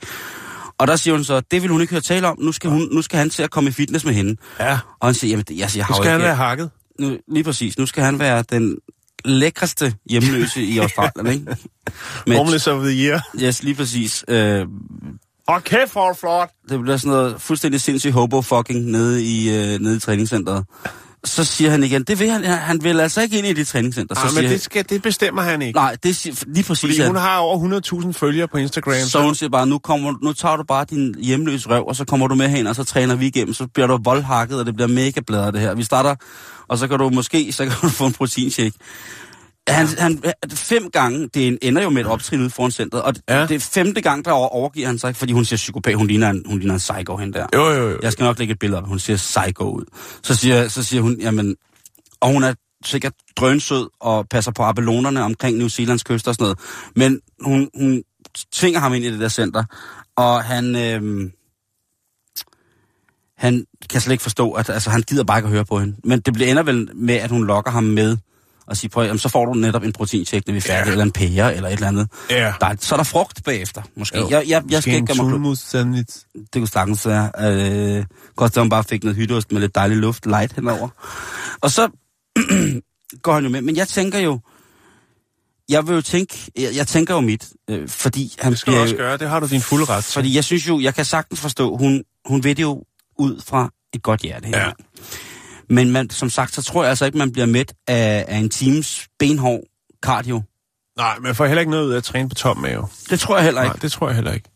Og 0.79 0.87
der 0.87 0.95
siger 0.95 1.13
hun 1.13 1.23
så, 1.23 1.39
det 1.51 1.61
vil 1.61 1.71
hun 1.71 1.81
ikke 1.81 1.91
høre 1.93 2.01
tale 2.01 2.27
om. 2.27 2.37
Nu 2.41 2.51
skal, 2.51 2.69
hun, 2.69 2.89
nu 2.91 3.01
skal 3.01 3.19
han 3.19 3.29
til 3.29 3.43
at 3.43 3.51
komme 3.51 3.69
i 3.69 3.73
fitness 3.73 4.05
med 4.05 4.13
hende. 4.13 4.35
Ja. 4.59 4.79
Og 4.99 5.07
han 5.07 5.13
siger, 5.13 5.29
jamen, 5.31 5.45
det- 5.47 5.57
jeg, 5.57 5.69
jeg 5.75 5.85
har 5.85 5.93
Nu 5.93 6.01
skal 6.03 6.11
han 6.11 6.21
være 6.21 6.35
hakket. 6.35 6.69
Nu, 6.99 7.17
lige 7.27 7.43
præcis. 7.43 7.77
Nu 7.77 7.85
skal 7.85 8.03
han 8.03 8.19
være 8.19 8.43
den 8.51 8.77
lækreste 9.25 9.93
hjemløse 10.09 10.61
i 10.63 10.77
Australien, 10.83 11.27
ikke? 12.27 12.37
Homeless 12.37 12.67
of 12.67 12.81
the 12.83 12.91
year. 13.05 13.21
Yes, 13.41 13.63
lige 13.63 13.75
præcis. 13.75 14.25
Øh, 14.27 14.65
Hold 15.47 15.61
kæft, 15.61 15.91
for 15.91 16.13
flot. 16.19 16.49
det 16.69 16.81
bliver 16.81 16.97
sådan 16.97 17.11
noget 17.11 17.41
fuldstændig 17.41 17.81
sindssygt 17.81 18.13
hobo-fucking 18.13 18.79
nede 18.79 19.23
i, 19.23 19.49
øh, 19.49 19.79
nede 19.79 19.95
i 19.95 19.99
træningscenteret. 19.99 20.65
Så 21.25 21.43
siger 21.43 21.71
han 21.71 21.83
igen, 21.83 22.03
det 22.03 22.19
vil 22.19 22.29
han, 22.29 22.43
han 22.43 22.83
vil 22.83 22.99
altså 22.99 23.21
ikke 23.21 23.37
ind 23.37 23.47
i 23.47 23.53
det 23.53 23.67
træningscenter. 23.67 24.15
Så 24.15 24.21
Ah, 24.21 24.29
siger 24.29 24.41
men 24.41 24.47
han, 24.49 24.53
det, 24.53 24.61
skal, 24.63 24.85
det 24.89 25.01
bestemmer 25.01 25.41
han 25.41 25.61
ikke. 25.61 25.77
Nej, 25.77 25.97
det 26.03 26.15
siger, 26.15 26.43
lige 26.47 26.63
præcis. 26.63 26.81
Fordi 26.81 26.97
han- 26.97 27.07
hun 27.07 27.15
har 27.15 27.37
over 27.37 27.57
100.000 28.03 28.11
følgere 28.11 28.47
på 28.47 28.57
Instagram. 28.57 28.93
så 29.07 29.21
hun 29.21 29.35
siger 29.35 29.49
bare, 29.49 29.67
nu, 29.67 29.77
kommer, 29.77 30.13
nu 30.23 30.33
tager 30.33 30.55
du 30.55 30.63
bare 30.63 30.85
din 30.89 31.15
hjemløse 31.19 31.69
røv, 31.69 31.87
og 31.87 31.95
så 31.95 32.05
kommer 32.05 32.27
du 32.27 32.35
med 32.35 32.49
hen, 32.49 32.67
og 32.67 32.75
så 32.75 32.83
træner 32.83 33.15
vi 33.15 33.27
igennem. 33.27 33.53
Så 33.53 33.67
bliver 33.73 33.87
du 33.87 33.99
voldhakket, 34.03 34.59
og 34.59 34.65
det 34.65 34.75
bliver 34.75 34.87
mega 34.87 35.21
bladret 35.27 35.53
det 35.53 35.61
her. 35.61 35.73
Vi 35.75 35.83
starter, 35.83 36.15
og 36.67 36.77
så 36.77 36.87
kan 36.87 36.97
du 36.99 37.09
måske 37.09 37.53
så 37.53 37.63
kan 37.65 37.73
du 37.81 37.89
få 37.89 38.05
en 38.05 38.13
proteinshake. 38.13 38.73
Han, 39.69 39.87
han, 39.97 40.23
fem 40.53 40.89
gange, 40.91 41.29
det 41.33 41.57
ender 41.61 41.81
jo 41.81 41.89
med 41.89 42.01
et 42.01 42.07
optrin 42.07 42.39
ude 42.41 42.49
foran 42.49 42.71
centret, 42.71 43.01
og 43.01 43.13
Ja. 43.29 43.41
det 43.47 43.51
er 43.55 43.59
femte 43.59 44.01
gang, 44.01 44.25
der 44.25 44.31
over- 44.31 44.47
overgiver 44.47 44.87
han 44.87 44.99
sig, 44.99 45.15
fordi 45.15 45.33
hun 45.33 45.45
siger 45.45 45.57
psykopat, 45.57 45.95
hun 45.95 46.07
ligner 46.07 46.29
en, 46.29 46.43
hun 46.45 46.59
ligner 46.59 46.73
en 46.73 46.79
psycho 46.79 47.17
hen 47.17 47.33
der. 47.33 47.45
Jo, 47.55 47.69
jo, 47.69 47.89
jo. 47.89 47.99
Jeg 48.03 48.11
skal 48.11 48.23
nok 48.23 48.39
lægge 48.39 48.51
et 48.51 48.59
billede 48.59 48.81
op, 48.81 48.87
hun 48.87 48.99
ser 48.99 49.15
psycho 49.15 49.63
ud. 49.69 49.85
Så 50.23 50.35
siger, 50.35 50.67
så 50.67 50.83
siger 50.83 51.01
hun, 51.01 51.17
jamen, 51.19 51.55
og 52.21 52.31
hun 52.33 52.43
er 52.43 52.53
sikkert 52.85 53.13
drønsød 53.35 53.89
og 53.99 54.27
passer 54.29 54.51
på 54.51 54.63
abelonerne 54.63 55.23
omkring 55.23 55.57
New 55.57 55.67
Zealands 55.67 56.03
kyst 56.03 56.27
og 56.27 56.33
sådan 56.35 56.43
noget. 56.43 56.59
Men 56.95 57.19
hun, 57.41 57.69
hun 57.75 58.03
tvinger 58.53 58.79
ham 58.79 58.93
ind 58.93 59.05
i 59.05 59.11
det 59.11 59.19
der 59.19 59.29
center, 59.29 59.63
og 60.15 60.43
han, 60.43 60.75
øhm, 60.75 61.31
han 63.37 63.65
kan 63.89 64.01
slet 64.01 64.11
ikke 64.11 64.21
forstå, 64.23 64.51
at 64.51 64.69
altså, 64.69 64.89
han 64.89 65.01
gider 65.01 65.23
bare 65.23 65.37
ikke 65.37 65.47
at 65.47 65.51
høre 65.53 65.65
på 65.65 65.79
hende. 65.79 65.95
Men 66.03 66.19
det 66.19 66.33
bliver 66.33 66.49
ender 66.51 66.63
vel 66.63 66.89
med, 66.95 67.15
at 67.15 67.29
hun 67.29 67.45
lokker 67.47 67.71
ham 67.71 67.83
med 67.83 68.17
og 68.69 68.77
siger, 68.77 68.89
prøv, 68.89 69.05
jamen, 69.05 69.19
så 69.19 69.29
får 69.29 69.45
du 69.45 69.53
netop 69.53 69.83
en 69.83 69.93
proteincheck, 69.93 70.47
når 70.47 70.51
vi 70.51 70.57
er 70.57 70.61
færdige, 70.61 70.85
Ja. 70.85 70.91
eller 70.91 71.05
en 71.05 71.11
pære, 71.11 71.55
eller 71.55 71.69
et 71.69 71.73
eller 71.73 71.87
andet. 71.87 72.07
Ja. 72.29 72.53
Der 72.59 72.67
er, 72.67 72.75
så 72.79 72.95
er 72.95 72.97
der 72.97 73.03
frugt 73.03 73.43
bagefter, 73.43 73.81
måske. 73.97 74.19
Jo. 74.19 74.29
Jeg, 74.29 74.43
jeg, 74.47 74.63
jeg 74.69 74.81
skal 74.81 74.93
ikke 74.95 75.07
gøre 75.07 75.25
mig 75.25 75.39
klog. 75.39 75.57
Sandwich. 75.57 76.17
Det 76.35 76.47
kunne 76.53 76.67
sagtens 76.67 77.07
være. 77.07 77.31
Øh, 77.39 78.05
godt, 78.35 78.57
at 78.57 78.61
hun 78.61 78.69
bare 78.69 78.83
fik 78.83 79.03
noget 79.03 79.15
hytteost 79.17 79.51
med 79.51 79.61
lidt 79.61 79.75
dejlig 79.75 79.97
luft, 79.97 80.25
light 80.25 80.53
henover. 80.53 80.89
Og 81.61 81.71
så 81.71 81.89
går 83.23 83.33
han 83.33 83.43
jo 83.43 83.49
med. 83.49 83.61
Men 83.61 83.75
jeg 83.75 83.87
tænker 83.87 84.19
jo, 84.19 84.39
jeg 85.69 85.87
vil 85.87 85.93
jo 85.95 86.01
tænke, 86.01 86.51
jeg, 86.57 86.75
jeg 86.75 86.87
tænker 86.87 87.13
jo 87.13 87.21
mit, 87.21 87.49
øh, 87.69 87.87
fordi 87.89 88.35
han 88.39 88.51
Det 88.51 88.59
skal 88.59 88.71
du 88.71 88.75
bliver 88.75 88.81
også 88.83 88.95
gøre. 88.95 89.17
Det 89.17 89.29
har 89.29 89.39
du 89.39 89.47
din 89.47 89.61
fulde 89.61 89.85
ret 89.85 90.03
til. 90.03 90.13
Fordi 90.13 90.35
jeg 90.35 90.43
synes 90.43 90.67
jo, 90.67 90.79
jeg 90.79 90.95
kan 90.95 91.05
sagtens 91.05 91.39
forstå, 91.39 91.77
hun, 91.77 92.03
hun 92.25 92.43
ved 92.43 92.55
det 92.55 92.63
jo 92.63 92.83
ud 93.19 93.41
fra 93.45 93.69
et 93.93 94.03
godt 94.03 94.21
hjerte. 94.21 94.47
her. 94.47 94.59
Ja. 94.65 94.71
Men 95.69 95.91
man, 95.91 96.09
som 96.09 96.29
sagt, 96.29 96.53
så 96.55 96.61
tror 96.63 96.83
jeg 96.83 96.89
altså 96.89 97.05
ikke, 97.05 97.17
man 97.17 97.31
bliver 97.31 97.45
mæt 97.45 97.73
af, 97.87 98.25
af 98.27 98.37
en 98.37 98.49
times 98.49 99.07
benhård 99.19 99.61
cardio. 100.03 100.41
Nej, 100.97 101.19
man 101.19 101.35
får 101.35 101.45
heller 101.45 101.59
ikke 101.59 101.71
noget 101.71 101.85
ud 101.85 101.91
af 101.91 101.97
at 101.97 102.03
træne 102.03 102.29
på 102.29 102.35
tom 102.35 102.57
mave. 102.57 102.87
Det 103.09 103.19
tror 103.19 103.35
jeg 103.35 103.43
heller 103.45 103.61
Nej, 103.61 103.73
ikke. 103.73 103.81
det 103.81 103.91
tror 103.91 104.07
jeg 104.07 104.15
heller 104.15 104.33
ikke. 104.33 104.49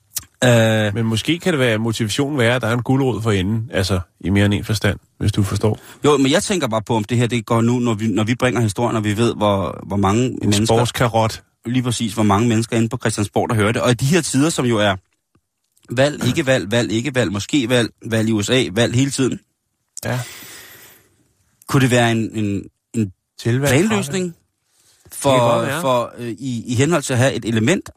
Øh, 0.46 0.94
Men 0.96 1.06
måske 1.06 1.40
kan 1.40 1.54
det 1.54 1.60
være, 1.60 1.78
motivation 1.78 2.38
være, 2.38 2.56
at 2.56 2.62
der 2.62 2.68
er 2.68 2.74
en 2.74 2.84
guldråd 2.84 3.22
for 3.22 3.32
enden. 3.32 3.70
Altså, 3.74 4.00
i 4.22 4.30
mere 4.30 4.46
end 4.46 4.54
en 4.54 4.64
forstand, 4.64 5.00
hvis 5.20 5.32
du 5.32 5.44
forstår. 5.44 5.80
jo, 6.06 6.18
men 6.18 6.32
jeg 6.32 6.44
tænker 6.44 6.68
bare 6.68 6.82
på, 6.82 6.96
om 6.96 7.04
det 7.04 7.18
her 7.18 7.28
det 7.28 7.46
går 7.46 7.62
nu, 7.62 7.80
når 7.80 7.94
vi, 7.94 8.08
når 8.08 8.24
vi 8.24 8.36
bringer 8.36 8.62
historien, 8.62 8.96
og 8.96 9.04
vi 9.04 9.18
ved, 9.18 9.36
hvor, 9.36 9.80
hvor 9.88 9.96
mange 9.98 10.26
En 10.26 10.38
mennesker... 10.42 10.66
sportskarot. 10.66 11.44
lige 11.66 11.84
præcis, 11.84 12.14
hvor 12.14 12.24
mange 12.24 12.48
mennesker 12.48 12.78
inde 12.78 12.90
på 12.90 12.98
Christiansborg, 12.98 13.50
der 13.50 13.56
hører 13.56 13.72
det. 13.72 13.82
Og 13.82 13.92
i 13.92 13.94
de 13.94 14.06
her 14.06 14.22
tider, 14.22 14.50
som 14.50 14.66
jo 14.66 14.78
er 14.78 14.96
valg, 15.96 16.26
ikke 16.28 16.46
valg, 16.46 16.72
valg, 16.72 16.92
ikke 16.92 17.16
valg, 17.16 17.32
måske 17.32 17.70
valg, 17.70 17.90
valg 18.06 18.30
i 18.30 18.32
USA, 18.32 18.64
valg 18.72 18.96
hele 18.96 19.12
tiden, 19.12 19.40
Ja. 20.06 20.20
Kunne 21.74 21.82
det 21.82 21.92
være 21.92 22.12
en, 22.12 22.38
en, 22.38 22.64
en 22.94 23.12
planløsning 23.42 24.36
for, 25.12 25.68
for 25.82 26.14
øh, 26.18 26.30
i, 26.30 26.64
i 26.68 26.76
henhold 26.76 27.04
til 27.04 27.14
at 27.14 27.20
have 27.20 27.34
et 27.34 27.46
element, 27.46 27.90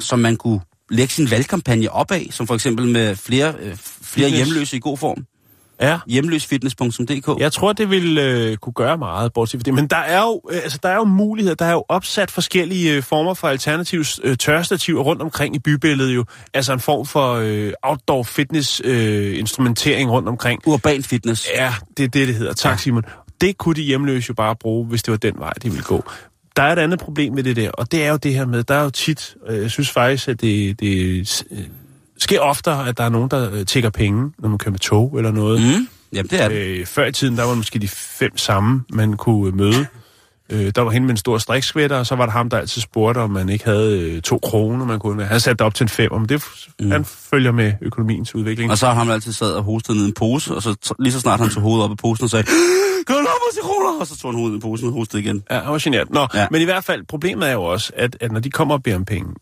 som 0.00 0.18
man 0.18 0.36
kunne 0.36 0.60
lægge 0.90 1.12
sin 1.12 1.30
valgkampagne 1.30 1.90
op 1.90 2.10
af, 2.10 2.26
som 2.30 2.46
for 2.46 2.54
eksempel 2.54 2.86
med 2.86 3.16
flere, 3.16 3.54
øh, 3.58 3.76
flere 3.76 4.28
Fitness. 4.28 4.36
hjemløse 4.36 4.76
i 4.76 4.80
god 4.80 4.98
form. 4.98 5.26
Ja. 5.80 5.98
Hjemløsfitness.dk. 6.06 7.40
Jeg 7.40 7.52
tror, 7.52 7.72
det 7.72 7.90
vil 7.90 8.18
øh, 8.18 8.56
kunne 8.56 8.72
gøre 8.72 8.98
meget, 8.98 9.32
bortset 9.32 9.60
fra 9.60 9.62
det. 9.62 9.74
Men 9.74 9.86
der 9.86 9.96
er, 9.96 10.22
jo, 10.22 10.40
øh, 10.50 10.56
altså, 10.62 10.78
der 10.82 10.88
er 10.88 10.96
jo 10.96 11.04
muligheder. 11.04 11.54
Der 11.54 11.64
er 11.64 11.72
jo 11.72 11.84
opsat 11.88 12.30
forskellige 12.30 12.96
øh, 12.96 13.02
former 13.02 13.34
for 13.34 13.48
alternative 13.48 14.04
øh, 14.24 14.36
tørstativer 14.36 15.02
rundt 15.02 15.22
omkring 15.22 15.56
i 15.56 15.58
bybilledet 15.58 16.14
jo. 16.14 16.24
Altså 16.54 16.72
en 16.72 16.80
form 16.80 17.06
for 17.06 17.34
øh, 17.34 17.72
outdoor 17.82 18.22
fitness 18.22 18.82
øh, 18.84 19.38
instrumentering 19.38 20.10
rundt 20.10 20.28
omkring. 20.28 20.62
Urban 20.66 21.02
fitness. 21.02 21.48
Ja, 21.54 21.74
det 21.96 22.04
er 22.04 22.08
det, 22.08 22.28
det 22.28 22.36
hedder. 22.36 22.52
Tak, 22.52 22.72
Ja. 22.72 22.76
Simon. 22.76 23.02
Det 23.40 23.58
kunne 23.58 23.74
de 23.74 23.82
hjemløse 23.82 24.26
jo 24.28 24.34
bare 24.34 24.56
bruge, 24.56 24.86
hvis 24.86 25.02
det 25.02 25.12
var 25.12 25.18
den 25.18 25.34
vej, 25.38 25.52
de 25.62 25.70
ville 25.70 25.84
gå. 25.84 26.04
Der 26.56 26.62
er 26.62 26.72
et 26.72 26.78
andet 26.78 26.98
problem 26.98 27.32
med 27.32 27.42
det 27.42 27.56
der, 27.56 27.70
og 27.70 27.92
det 27.92 28.04
er 28.04 28.10
jo 28.10 28.16
det 28.16 28.34
her 28.34 28.46
med, 28.46 28.64
der 28.64 28.74
er 28.74 28.82
jo 28.82 28.90
tit, 28.90 29.36
øh, 29.48 29.62
jeg 29.62 29.70
synes 29.70 29.90
faktisk, 29.90 30.28
at 30.28 30.40
det, 30.40 30.80
det 30.80 31.44
sker 32.20 32.40
oftere, 32.40 32.88
at 32.88 32.98
der 32.98 33.04
er 33.04 33.08
nogen, 33.08 33.30
der 33.30 33.52
øh, 33.52 33.66
tækker 33.66 33.90
penge, 33.90 34.32
når 34.38 34.48
man 34.48 34.58
kører 34.58 34.70
med 34.70 34.78
tog 34.78 35.14
eller 35.16 35.32
noget. 35.32 35.60
Mm. 35.60 35.88
Jamen, 36.12 36.30
det 36.30 36.42
er 36.42 36.48
det. 36.48 36.56
Øh, 36.56 36.86
før 36.86 37.06
i 37.06 37.12
tiden, 37.12 37.36
der 37.36 37.44
var 37.44 37.54
måske 37.54 37.78
de 37.78 37.88
fem 37.88 38.36
samme, 38.36 38.84
man 38.92 39.16
kunne 39.16 39.48
øh, 39.48 39.56
møde. 39.56 39.86
Øh, 40.52 40.72
der 40.74 40.80
var 40.80 40.90
hende 40.90 41.06
med 41.06 41.10
en 41.10 41.16
stor 41.16 41.38
strikskvætter, 41.38 41.96
og 41.96 42.06
så 42.06 42.14
var 42.14 42.26
der 42.26 42.32
ham, 42.32 42.50
der 42.50 42.58
altid 42.58 42.82
spurgte, 42.82 43.18
om 43.18 43.30
man 43.30 43.48
ikke 43.48 43.64
havde 43.64 44.00
øh, 44.00 44.22
to 44.22 44.38
kroner, 44.38 44.84
man 44.84 44.98
kunne 44.98 45.24
Han 45.24 45.40
satte 45.40 45.58
det 45.58 45.66
op 45.66 45.74
til 45.74 45.84
en 45.84 45.88
fem, 45.88 46.12
men 46.12 46.28
det, 46.28 46.44
mm. 46.80 46.90
han 46.90 47.04
følger 47.04 47.52
med 47.52 47.72
økonomiens 47.80 48.34
udvikling. 48.34 48.70
Og 48.70 48.78
så 48.78 48.86
har 48.86 48.94
han 48.94 49.10
altid 49.10 49.32
sad 49.32 49.52
og 49.52 49.62
hostet 49.62 49.96
ned 49.96 50.04
i 50.04 50.08
en 50.08 50.14
pose, 50.14 50.54
og 50.54 50.62
så 50.62 50.94
lige 50.98 51.12
så 51.12 51.20
snart 51.20 51.40
han 51.40 51.50
tog 51.50 51.62
hovedet 51.62 51.84
op 51.84 51.90
af 51.90 51.96
posen 51.96 52.24
og 52.24 52.30
sagde, 52.30 52.46
du 53.08 53.12
lade 53.12 53.22
mig 53.22 53.52
til 53.54 53.62
kroner? 53.62 54.00
Og 54.00 54.06
så 54.06 54.18
tog 54.18 54.30
han 54.30 54.38
hovedet 54.38 54.56
i 54.56 54.60
posen 54.60 54.88
og 54.88 54.92
hostede 54.92 55.22
igen. 55.22 55.42
Ja, 55.50 55.60
han 55.60 55.72
var 55.72 55.78
genert. 55.82 56.10
Nå, 56.10 56.26
ja. 56.34 56.46
Men 56.50 56.60
i 56.60 56.64
hvert 56.64 56.84
fald, 56.84 57.04
problemet 57.08 57.48
er 57.48 57.52
jo 57.52 57.62
også, 57.62 57.92
at, 57.96 58.16
at 58.20 58.32
når 58.32 58.40
de 58.40 58.50
kommer 58.50 58.74
og 58.74 58.82
beder 58.82 58.96
om 58.96 59.04
penge, 59.04 59.34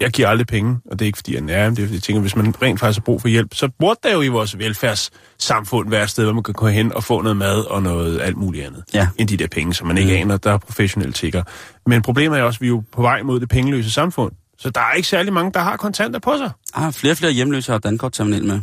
jeg 0.00 0.10
giver 0.10 0.28
aldrig 0.28 0.46
penge, 0.46 0.78
og 0.90 0.98
det 0.98 1.04
er 1.04 1.06
ikke 1.06 1.16
fordi, 1.18 1.32
jeg 1.34 1.38
er 1.40 1.44
nær, 1.44 1.70
det 1.70 1.78
er 1.78 1.82
fordi, 1.82 1.94
jeg 1.94 2.02
tænker, 2.02 2.20
hvis 2.20 2.36
man 2.36 2.54
rent 2.62 2.80
faktisk 2.80 2.98
har 2.98 3.02
brug 3.04 3.20
for 3.20 3.28
hjælp, 3.28 3.54
så 3.54 3.68
burde 3.78 4.00
der 4.02 4.12
jo 4.14 4.22
i 4.22 4.28
vores 4.28 4.58
velfærdssamfund 4.58 5.90
være 5.90 6.02
et 6.02 6.10
sted, 6.10 6.24
hvor 6.24 6.32
man 6.32 6.42
kan 6.42 6.54
gå 6.54 6.66
hen 6.68 6.92
og 6.92 7.04
få 7.04 7.22
noget 7.22 7.36
mad 7.36 7.60
og 7.70 7.82
noget 7.82 8.20
alt 8.20 8.36
muligt 8.36 8.66
andet, 8.66 8.84
Ja. 8.94 9.08
end 9.18 9.28
de 9.28 9.36
der 9.36 9.46
penge, 9.48 9.74
som 9.74 9.86
man 9.86 9.98
ikke 9.98 10.10
Mm. 10.12 10.16
aner, 10.30 10.36
der 10.36 10.52
er 10.52 10.58
professionelle 10.58 11.12
tigger. 11.12 11.42
Men 11.86 12.02
problemet 12.02 12.38
er 12.38 12.42
også, 12.42 12.56
at 12.56 12.60
vi 12.60 12.66
er 12.66 12.70
jo 12.70 12.82
på 12.92 13.02
vej 13.02 13.22
mod 13.22 13.40
det 13.40 13.48
pengeløse 13.48 13.90
samfund, 13.90 14.32
så 14.58 14.70
der 14.70 14.80
er 14.80 14.92
ikke 14.92 15.08
særlig 15.08 15.32
mange, 15.32 15.52
der 15.52 15.60
har 15.60 15.76
kontanter 15.76 16.18
på 16.20 16.36
sig. 16.38 16.50
Ah, 16.74 16.92
flere 16.92 17.12
og 17.12 17.16
flere 17.16 17.32
hjemløse 17.32 17.72
har 17.72 17.78
Dankort-terminal 17.78 18.44
med. 18.44 18.60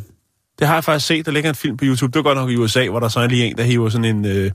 Det 0.60 0.68
har 0.68 0.74
jeg 0.74 0.84
faktisk 0.84 1.08
set, 1.08 1.26
der 1.26 1.32
ligger 1.32 1.50
en 1.50 1.56
film 1.56 1.78
på 1.78 1.86
YouTube, 1.86 2.12
det 2.12 2.16
var 2.16 2.24
godt 2.24 2.38
nok 2.38 2.50
i 2.50 2.56
USA, 2.56 2.88
hvor 2.90 3.00
der 3.00 3.08
så 3.08 3.20
er 3.20 3.28
lige 3.28 3.46
en, 3.46 3.58
der 3.58 3.64
hiver 3.64 3.90
sådan 3.90 4.06
en... 4.06 4.26
Øh, 4.26 4.52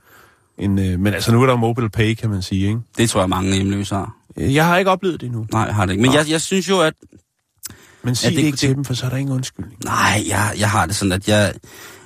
en 0.59 0.79
øh, 0.79 1.01
men 1.01 1.15
altså, 1.15 1.33
nu 1.33 1.43
er 1.43 1.47
der 1.47 1.57
mobile 1.57 1.89
pay, 1.91 2.15
kan 2.15 2.31
man 2.31 2.43
sige, 2.43 2.67
ikke? 2.69 2.81
Det 2.99 3.11
tror 3.11 3.21
jeg, 3.21 3.29
mange 3.29 3.55
hjemløse 3.55 3.95
har. 3.95 4.15
Jeg 4.39 4.67
har 4.67 4.79
ikke 4.79 4.91
oplevet 4.91 5.21
det 5.21 5.27
endnu. 5.27 5.47
Nej, 5.53 5.71
har 5.71 5.85
det 5.87 5.93
ikke. 5.93 6.03
Men 6.03 6.13
jeg, 6.15 6.31
jeg 6.31 6.41
synes 6.41 6.69
jo, 6.69 6.81
at... 6.81 6.95
Men 8.03 8.15
sig 8.15 8.31
det- 8.31 8.37
det, 8.37 8.43
ikke 8.45 8.51
det- 8.51 8.59
til 8.61 8.75
dem, 8.75 8.85
for 8.85 8.95
så 8.95 9.07
er 9.07 9.11
der 9.11 9.17
ingen 9.17 9.35
undskyldning. 9.35 9.85
Nej, 9.85 10.23
jeg, 10.29 10.53
jeg 10.59 10.71
har 10.71 10.87
det 10.87 10.97
sådan, 10.97 11.13
at 11.13 11.29
jeg, 11.29 11.53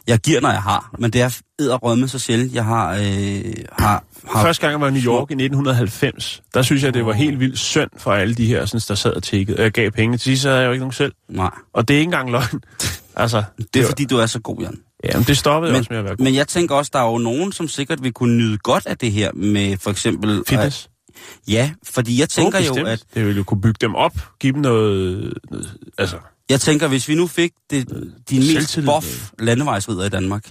jeg 0.07 0.19
giver, 0.19 0.41
når 0.41 0.51
jeg 0.51 0.63
har. 0.63 0.95
Men 0.99 1.11
det 1.11 1.21
er 1.21 1.39
edderrømme 1.59 2.09
så 2.09 2.19
sjældent, 2.19 2.55
jeg 2.55 2.65
har... 2.65 2.93
Øh, 2.95 3.55
har, 3.79 4.05
har 4.29 4.43
Første 4.43 4.61
gang 4.61 4.71
jeg 4.73 4.81
var 4.81 4.89
i 4.89 4.91
New 4.91 5.03
York 5.03 5.31
i 5.31 5.35
1990, 5.35 6.43
der 6.55 6.63
synes 6.63 6.83
jeg, 6.83 6.95
det 6.95 7.07
var 7.07 7.13
helt 7.13 7.41
vildt 7.41 7.59
synd 7.59 7.91
for 7.97 8.13
alle 8.13 8.35
de 8.35 8.47
her, 8.47 8.67
sådan, 8.67 8.81
der 8.89 8.95
sad 8.95 9.13
og 9.13 9.23
tækkede. 9.23 9.57
Og 9.59 9.63
jeg 9.63 9.73
gav 9.73 9.91
penge. 9.91 10.17
Til 10.19 10.21
sidst 10.25 10.45
havde 10.45 10.57
jeg 10.59 10.67
jo 10.67 10.73
ikke 10.73 10.81
nogen 10.81 10.93
selv. 10.93 11.13
Nej, 11.29 11.51
Og 11.73 11.89
det 11.89 11.95
er 11.95 11.99
ikke 11.99 12.09
engang 12.09 12.31
løgn. 12.31 12.61
altså, 13.17 13.43
det 13.75 13.81
er 13.81 13.83
var- 13.85 13.89
fordi, 13.89 14.05
du 14.05 14.17
er 14.19 14.27
så 14.27 14.41
god, 14.41 14.57
Jan. 14.61 14.79
Ja, 15.05 15.17
men 15.17 15.27
det 15.27 15.39
stoppede 15.39 15.73
Men- 15.73 15.79
også 15.79 15.89
med 15.91 15.99
at 15.99 16.05
være 16.05 16.17
god. 16.17 16.25
Men 16.25 16.35
jeg 16.35 16.49
tænker 16.49 16.75
også, 16.75 16.91
der 16.95 16.99
er 17.01 17.11
jo 17.11 17.19
nogen, 17.19 17.53
som 17.53 17.69
sikkert 17.69 18.03
vil 18.03 18.13
kunne 18.13 18.37
nyde 18.37 18.59
godt 18.59 18.87
af 18.87 18.99
det 18.99 19.13
her 19.13 19.33
med 19.35 19.77
for 19.77 19.91
eksempel... 19.91 20.43
Fitness. 20.49 20.89
Ja, 21.49 21.71
fordi 21.85 22.21
jeg 22.21 22.29
tænker 22.29 22.59
oh, 22.59 22.67
jo, 22.79 22.87
at 22.87 23.03
Det 23.15 23.25
ville 23.25 23.37
jo 23.39 23.45
kunne 23.45 23.61
bygge 23.61 23.79
dem 23.81 23.95
op, 23.95 24.13
give 24.41 24.53
dem 24.53 24.61
noget... 24.61 25.35
altså, 25.99 26.17
jeg 26.51 26.61
tænker, 26.61 26.89
hvis 26.89 27.09
vi 27.09 27.15
nu 27.15 27.27
fik 27.27 27.53
det, 27.71 27.89
de 28.31 28.39
mest 28.39 28.79
buff 28.87 29.31
landevejsridder 29.39 30.05
i 30.05 30.09
Danmark, 30.09 30.45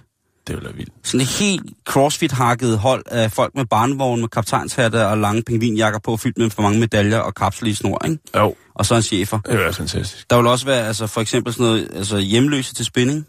det 0.48 0.56
ville 0.56 0.66
være 0.66 0.76
vildt. 0.76 0.92
sådan 1.04 1.22
et 1.22 1.28
helt 1.28 1.64
crossfit-hakket 1.90 2.78
hold 2.78 3.04
af 3.06 3.32
folk 3.32 3.56
med 3.56 3.66
barnevogn, 3.66 4.20
med 4.22 4.30
kaptajnshatte 4.30 5.08
og 5.08 5.18
lange 5.18 5.44
pingvinjakker 5.44 6.00
på, 6.00 6.18
fyldt 6.18 6.38
med 6.38 6.50
for 6.50 6.62
mange 6.62 6.80
medaljer 6.80 7.18
og 7.18 7.36
kapsler 7.36 7.70
i 7.70 7.74
snor, 7.74 8.06
ikke? 8.06 8.18
Jo, 8.38 8.56
Og 8.76 8.86
så 8.86 8.96
en 8.96 9.02
chefer. 9.02 9.38
det 9.40 9.50
ville 9.52 9.64
være 9.64 9.74
fantastisk. 9.74 10.30
Der 10.30 10.38
vil 10.38 10.48
også 10.48 10.66
være, 10.66 10.88
altså 10.88 11.08
for 11.08 11.22
eksempel 11.22 11.54
sådan 11.54 11.66
noget, 11.66 11.88
altså 11.96 12.18
hjemløse 12.18 12.74
til 12.74 12.86
spinning. 12.86 13.26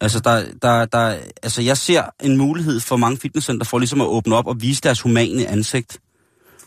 Altså, 0.00 0.20
der, 0.20 0.44
der, 0.62 0.84
der, 0.84 1.16
altså 1.42 1.62
jeg 1.62 1.76
ser 1.76 2.02
en 2.22 2.36
mulighed 2.36 2.80
for 2.80 2.96
mange 2.96 3.18
fitnesscenter 3.18 3.64
for 3.66 3.78
ligesom 3.78 4.00
at 4.00 4.06
åbne 4.06 4.34
op 4.36 4.46
og 4.46 4.60
vise 4.60 4.80
deres 4.80 5.00
humane 5.00 5.46
ansigt. 5.46 5.98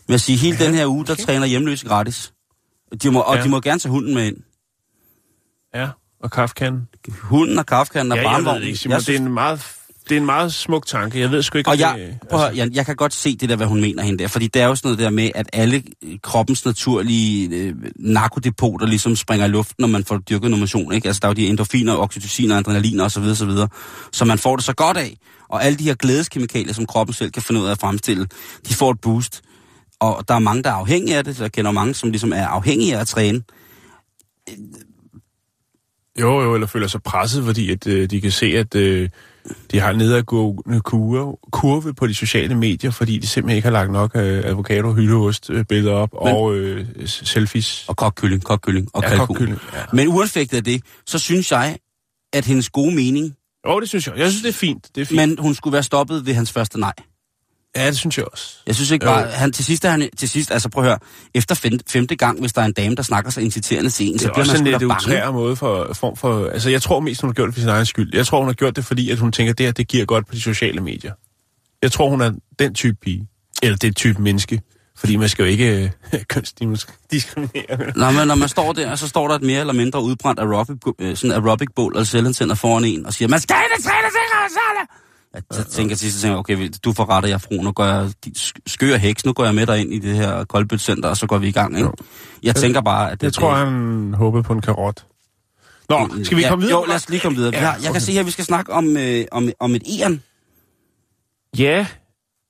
Med 0.08 0.14
at 0.14 0.20
sige, 0.20 0.38
hele 0.38 0.56
Ja, 0.60 0.64
den 0.66 0.74
her 0.74 0.86
uge, 0.86 1.06
der 1.06 1.12
okay. 1.12 1.22
træner 1.24 1.46
hjemløse 1.46 1.86
gratis. 1.86 2.32
De 3.02 3.10
må, 3.10 3.20
og 3.20 3.36
Ja. 3.36 3.42
de 3.42 3.48
må 3.48 3.60
gerne 3.60 3.78
tage 3.80 3.90
hunden 3.90 4.14
med 4.14 4.26
ind. 4.26 4.36
Ja, 5.74 5.88
og 6.20 6.30
kaffekanden. 6.30 6.88
Hunden 7.22 7.58
og 7.58 7.66
kaffekanden 7.66 8.12
og 8.12 8.18
Ja, 8.18 8.22
jeg 8.22 8.38
ved 8.38 8.44
barnvognen. 8.44 8.62
ikke, 8.68 8.78
Simon. 8.78 9.00
Det 9.00 9.08
er 9.08 9.18
en 9.18 9.32
meget... 9.32 9.60
Det 10.08 10.16
er 10.16 10.20
en 10.20 10.26
meget 10.26 10.52
smuk 10.54 10.86
tanke. 10.86 11.20
Jeg 11.20 11.30
ved 11.30 11.42
sgu 11.42 11.58
ikke, 11.58 11.70
Og 11.70 11.78
jeg, 11.78 11.94
det... 11.98 12.04
altså- 12.04 12.26
prøv 12.30 12.54
jeg, 12.54 12.70
jeg 12.74 12.86
kan 12.86 12.96
godt 12.96 13.14
se 13.14 13.36
det 13.36 13.48
der, 13.48 13.56
hvad 13.56 13.66
hun 13.66 13.80
mener 13.80 14.02
hende 14.02 14.18
der. 14.18 14.28
Fordi 14.28 14.46
det 14.46 14.62
er 14.62 14.66
jo 14.66 14.74
sådan 14.74 14.88
noget 14.88 14.98
der 14.98 15.10
med, 15.10 15.30
at 15.34 15.46
alle 15.52 15.82
øh, 16.02 16.18
kroppens 16.22 16.64
naturlige 16.64 17.48
øh, 17.56 17.74
narkodepoter 17.96 18.86
ligesom 18.86 19.16
springer 19.16 19.46
i 19.46 19.48
luften, 19.48 19.74
når 19.78 19.88
man 19.88 20.04
får 20.04 20.18
dyrket 20.18 20.50
noget 20.50 20.60
motion. 20.60 20.92
Ikke? 20.92 21.08
Altså 21.08 21.20
der 21.20 21.28
er 21.28 21.30
jo 21.30 21.34
de 21.34 21.46
endorfiner, 21.46 21.96
oxytocin 21.96 22.50
og 22.50 22.58
adrenalin 22.58 23.00
og 23.00 23.10
så 23.10 23.20
videre, 23.20 23.36
så 23.36 23.46
videre. 23.46 23.68
Så 24.12 24.24
man 24.24 24.38
får 24.38 24.56
det 24.56 24.64
så 24.64 24.72
godt 24.72 24.96
af. 24.96 25.16
Og 25.48 25.64
alle 25.64 25.78
de 25.78 25.84
her 25.84 25.94
glædeskemikalier, 25.94 26.72
som 26.72 26.86
kroppen 26.86 27.14
selv 27.14 27.30
kan 27.30 27.42
finde 27.42 27.60
ud 27.60 27.66
af 27.66 27.70
at 27.70 27.78
fremstille, 27.78 28.26
de 28.68 28.74
får 28.74 28.90
et 28.90 29.00
boost. 29.00 29.42
Og 30.00 30.28
der 30.28 30.34
er 30.34 30.38
mange, 30.38 30.62
der 30.62 30.70
er 30.70 30.74
afhængige 30.74 31.16
af 31.16 31.24
det. 31.24 31.36
Så 31.36 31.44
jeg 31.44 31.52
kender 31.52 31.70
mange, 31.70 31.94
som 31.94 32.10
ligesom 32.10 32.32
er 32.32 32.46
afhængige 32.46 32.96
af 32.96 33.00
at 33.00 33.06
træne. 33.06 33.42
Jo, 36.20 36.42
jo, 36.42 36.54
eller 36.54 36.66
føler 36.66 36.86
sig 36.86 37.02
presset, 37.02 37.44
fordi 37.44 37.70
at, 37.70 37.86
øh, 37.86 38.10
de 38.10 38.20
kan 38.20 38.30
se, 38.32 38.46
at 38.46 38.74
øh, 38.74 39.08
de 39.70 39.80
har 39.80 39.90
en 39.90 39.98
nedadgående 39.98 40.80
kurve, 40.80 41.36
kurve 41.52 41.94
på 41.94 42.06
de 42.06 42.14
sociale 42.14 42.54
medier, 42.54 42.90
fordi 42.90 43.18
de 43.18 43.26
simpelthen 43.26 43.56
ikke 43.56 43.66
har 43.66 43.72
lagt 43.72 43.92
nok 43.92 44.10
øh, 44.16 44.42
avocado, 44.44 44.92
hyldeost 44.92 45.50
øh, 45.50 45.64
billeder 45.64 45.92
op, 45.94 46.12
Men- 46.24 46.34
og 46.34 46.54
øh, 46.54 46.86
selfies. 47.06 47.84
Og 47.88 47.96
kokkylling, 47.96 48.44
kokkylling 48.44 48.88
og 48.94 49.02
Ja, 49.02 49.08
kalkun. 49.08 49.26
kokkylling, 49.26 49.58
ja. 49.74 49.78
Men 49.92 50.08
uanfægtet 50.08 50.56
af 50.56 50.64
det, 50.64 50.82
så 51.06 51.18
synes 51.18 51.52
jeg, 51.52 51.76
at 52.32 52.44
hendes 52.44 52.70
gode 52.70 52.94
mening, 52.94 53.34
Jo, 53.66 53.80
det 53.80 53.88
synes 53.88 54.06
jeg. 54.06 54.16
Jeg 54.18 54.30
synes, 54.30 54.42
det 54.42 54.48
er 54.48 54.52
fint. 54.52 54.88
Det 54.94 55.00
er 55.00 55.04
fint. 55.04 55.16
men 55.16 55.38
hun 55.38 55.54
skulle 55.54 55.72
være 55.72 55.82
stoppet 55.82 56.26
ved 56.26 56.34
hans 56.34 56.52
første 56.52 56.80
nej. 56.80 56.92
Ja, 57.76 57.86
det 57.86 57.96
synes 57.98 58.18
jeg 58.18 58.26
også. 58.32 58.56
Jeg 58.66 58.74
synes 58.74 58.90
ikke 58.90 59.06
bare, 59.06 59.26
han, 59.26 59.52
til 59.52 59.64
sidst 59.64 59.84
er 59.84 59.90
han, 59.90 60.08
til 60.18 60.28
sidst, 60.28 60.50
altså 60.50 60.68
prøv 60.68 60.84
at 60.84 60.90
høre, 60.90 60.98
efter 61.34 61.54
femte, 61.54 61.84
femte 61.88 62.16
gang, 62.16 62.40
hvis 62.40 62.52
der 62.52 62.62
er 62.62 62.66
en 62.66 62.72
dame, 62.72 62.94
der 62.94 63.02
snakker 63.02 63.30
så 63.30 63.40
inciterende 63.40 63.90
til 63.90 64.06
en, 64.06 64.12
Det 64.12 64.20
så 64.20 64.28
er 64.28 64.32
bliver 64.32 64.40
også 64.42 64.52
man 64.52 64.60
en 64.60 64.66
sgu 64.66 64.70
lidt 64.70 64.80
da 64.80 64.86
bange. 64.86 65.06
utrær 65.06 65.30
måde 65.30 65.56
for, 65.56 65.92
form 65.92 66.16
for... 66.16 66.48
Altså, 66.48 66.70
jeg 66.70 66.82
tror 66.82 67.00
mest, 67.00 67.20
hun 67.20 67.28
har 67.28 67.34
gjort 67.34 67.46
det 67.46 67.54
for 67.54 67.60
sin 67.60 67.68
egen 67.68 67.86
skyld. 67.86 68.10
Jeg 68.14 68.26
tror, 68.26 68.38
hun 68.38 68.48
har 68.48 68.54
gjort 68.54 68.76
det, 68.76 68.84
fordi 68.84 69.10
at 69.10 69.18
hun 69.18 69.32
tænker, 69.32 69.52
det 69.52 69.66
her, 69.66 69.72
det 69.72 69.88
giver 69.88 70.04
godt 70.04 70.26
på 70.26 70.34
de 70.34 70.40
sociale 70.40 70.80
medier. 70.80 71.12
Jeg 71.82 71.92
tror, 71.92 72.08
hun 72.08 72.20
er 72.20 72.32
den 72.58 72.74
type 72.74 72.96
pige. 73.02 73.28
Eller 73.62 73.76
det 73.76 73.96
type 73.96 74.22
menneske. 74.22 74.60
Fordi 74.98 75.16
man 75.16 75.28
skal 75.28 75.42
jo 75.42 75.48
ikke 75.50 75.92
øh, 76.12 76.20
kønsdiskriminere. 76.32 77.92
Nå, 77.96 78.10
men 78.10 78.28
når 78.28 78.34
man 78.34 78.48
står 78.48 78.72
der, 78.72 78.94
så 78.96 79.08
står 79.08 79.28
der 79.28 79.34
et 79.34 79.42
mere 79.42 79.60
eller 79.60 79.72
mindre 79.72 80.02
udbrændt 80.02 80.40
aerobic, 80.40 80.76
øh, 80.98 81.16
sådan 81.16 81.32
aerobic 81.44 81.68
bål 81.76 81.92
eller 81.92 82.04
selvantænder 82.04 82.54
foran 82.54 82.84
en, 82.84 83.06
og 83.06 83.12
siger, 83.12 83.28
man 83.28 83.40
skal 83.40 83.56
ikke 83.76 83.82
træne 83.88 84.08
til 84.08 85.01
Jeg 85.34 85.42
så 85.50 85.64
tænker 85.64 85.96
til 85.96 86.10
sidst, 86.10 86.20
tænker, 86.20 86.34
jeg, 86.48 86.58
okay, 86.58 86.70
du 86.84 86.92
får 86.92 87.10
ret, 87.10 87.28
jeg 87.28 87.40
fru, 87.40 87.62
nu 87.62 87.72
går 87.72 87.84
jeg, 87.84 88.10
skør 88.66 88.96
heks, 88.96 89.24
nu 89.24 89.32
går 89.32 89.44
jeg 89.44 89.54
med 89.54 89.66
dig 89.66 89.80
ind 89.80 89.92
i 89.94 89.98
det 89.98 90.16
her 90.16 90.44
koldbødscenter, 90.44 91.08
og 91.08 91.16
så 91.16 91.26
går 91.26 91.38
vi 91.38 91.48
i 91.48 91.52
gang, 91.52 91.76
ikke? 91.76 91.86
Jo. 91.86 91.94
Jeg 92.42 92.56
tænker 92.56 92.80
bare, 92.80 93.10
at 93.12 93.20
det... 93.20 93.24
Jeg 93.24 93.32
tror, 93.32 93.54
han 93.54 94.14
håbede 94.14 94.42
på 94.42 94.52
en 94.52 94.60
karot. 94.60 95.04
Nå, 95.88 96.24
skal 96.24 96.36
vi 96.36 96.42
ja, 96.42 96.48
komme 96.48 96.62
videre? 96.64 96.80
Jo, 96.80 96.84
lad 96.84 96.96
os 96.96 97.08
lige 97.08 97.20
komme 97.20 97.36
videre. 97.36 97.52
Ja, 97.54 97.60
Ja, 97.60 97.66
jeg, 97.66 97.76
jeg 97.82 97.90
okay. 97.90 97.92
kan 97.92 98.00
se 98.00 98.12
her, 98.12 98.22
vi 98.22 98.30
skal 98.30 98.44
snakke 98.44 98.72
om, 98.72 98.96
øh, 98.96 99.24
om, 99.32 99.48
om 99.60 99.74
et 99.74 99.82
æren. 100.00 100.22
Ja, 101.58 101.86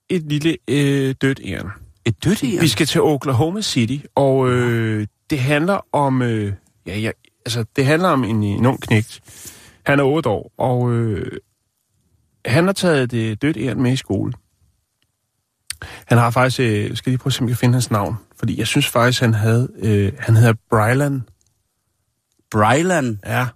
et 0.09 0.23
lille 0.23 0.57
øh, 0.69 1.15
dødt 1.23 1.41
æren. 1.45 1.69
Et 2.05 2.25
dødt 2.25 2.45
æren? 2.45 2.61
Vi 2.61 2.69
skal 2.69 2.87
til 2.87 3.01
Oklahoma 3.01 3.61
City, 3.63 4.07
og 4.15 4.51
øh, 4.51 5.07
det 5.31 5.39
handler 5.39 5.87
om... 5.93 6.23
Øh, 6.23 6.53
ja, 6.87 6.99
ja, 6.99 7.11
altså, 7.47 7.65
det 7.77 7.87
handler 7.87 8.09
om 8.09 8.25
en, 8.25 8.43
en 8.43 8.67
ung 8.67 8.81
knægt. 8.83 9.21
Han 9.87 10.01
er 10.01 10.05
8 10.05 10.31
år, 10.31 10.53
og 10.59 10.93
øh, 10.93 11.39
han 12.47 12.65
har 12.67 12.73
taget 12.73 13.11
det 13.11 13.43
dødt 13.43 13.57
æren 13.57 13.83
med 13.83 13.93
i 13.93 13.97
skole. 13.97 14.33
Han 16.07 16.19
har 16.19 16.31
faktisk... 16.31 16.61
Øh, 16.61 16.97
skal 16.97 17.11
lige 17.11 17.19
prøve 17.19 17.29
at 17.31 17.35
se, 17.35 17.41
om 17.43 17.49
jeg 17.49 17.57
kan 17.57 17.61
finde 17.61 17.75
hans 17.75 17.91
navn. 17.91 18.17
Fordi 18.39 18.59
jeg 18.59 18.67
synes 18.67 18.87
faktisk, 18.89 19.21
han 19.21 19.35
havde... 19.35 19.69
Øh, 19.79 20.13
han 20.19 20.37
hedder 20.37 20.55
Brylan. 20.71 21.23
Bryland. 22.51 23.19
Ja, 23.27 23.47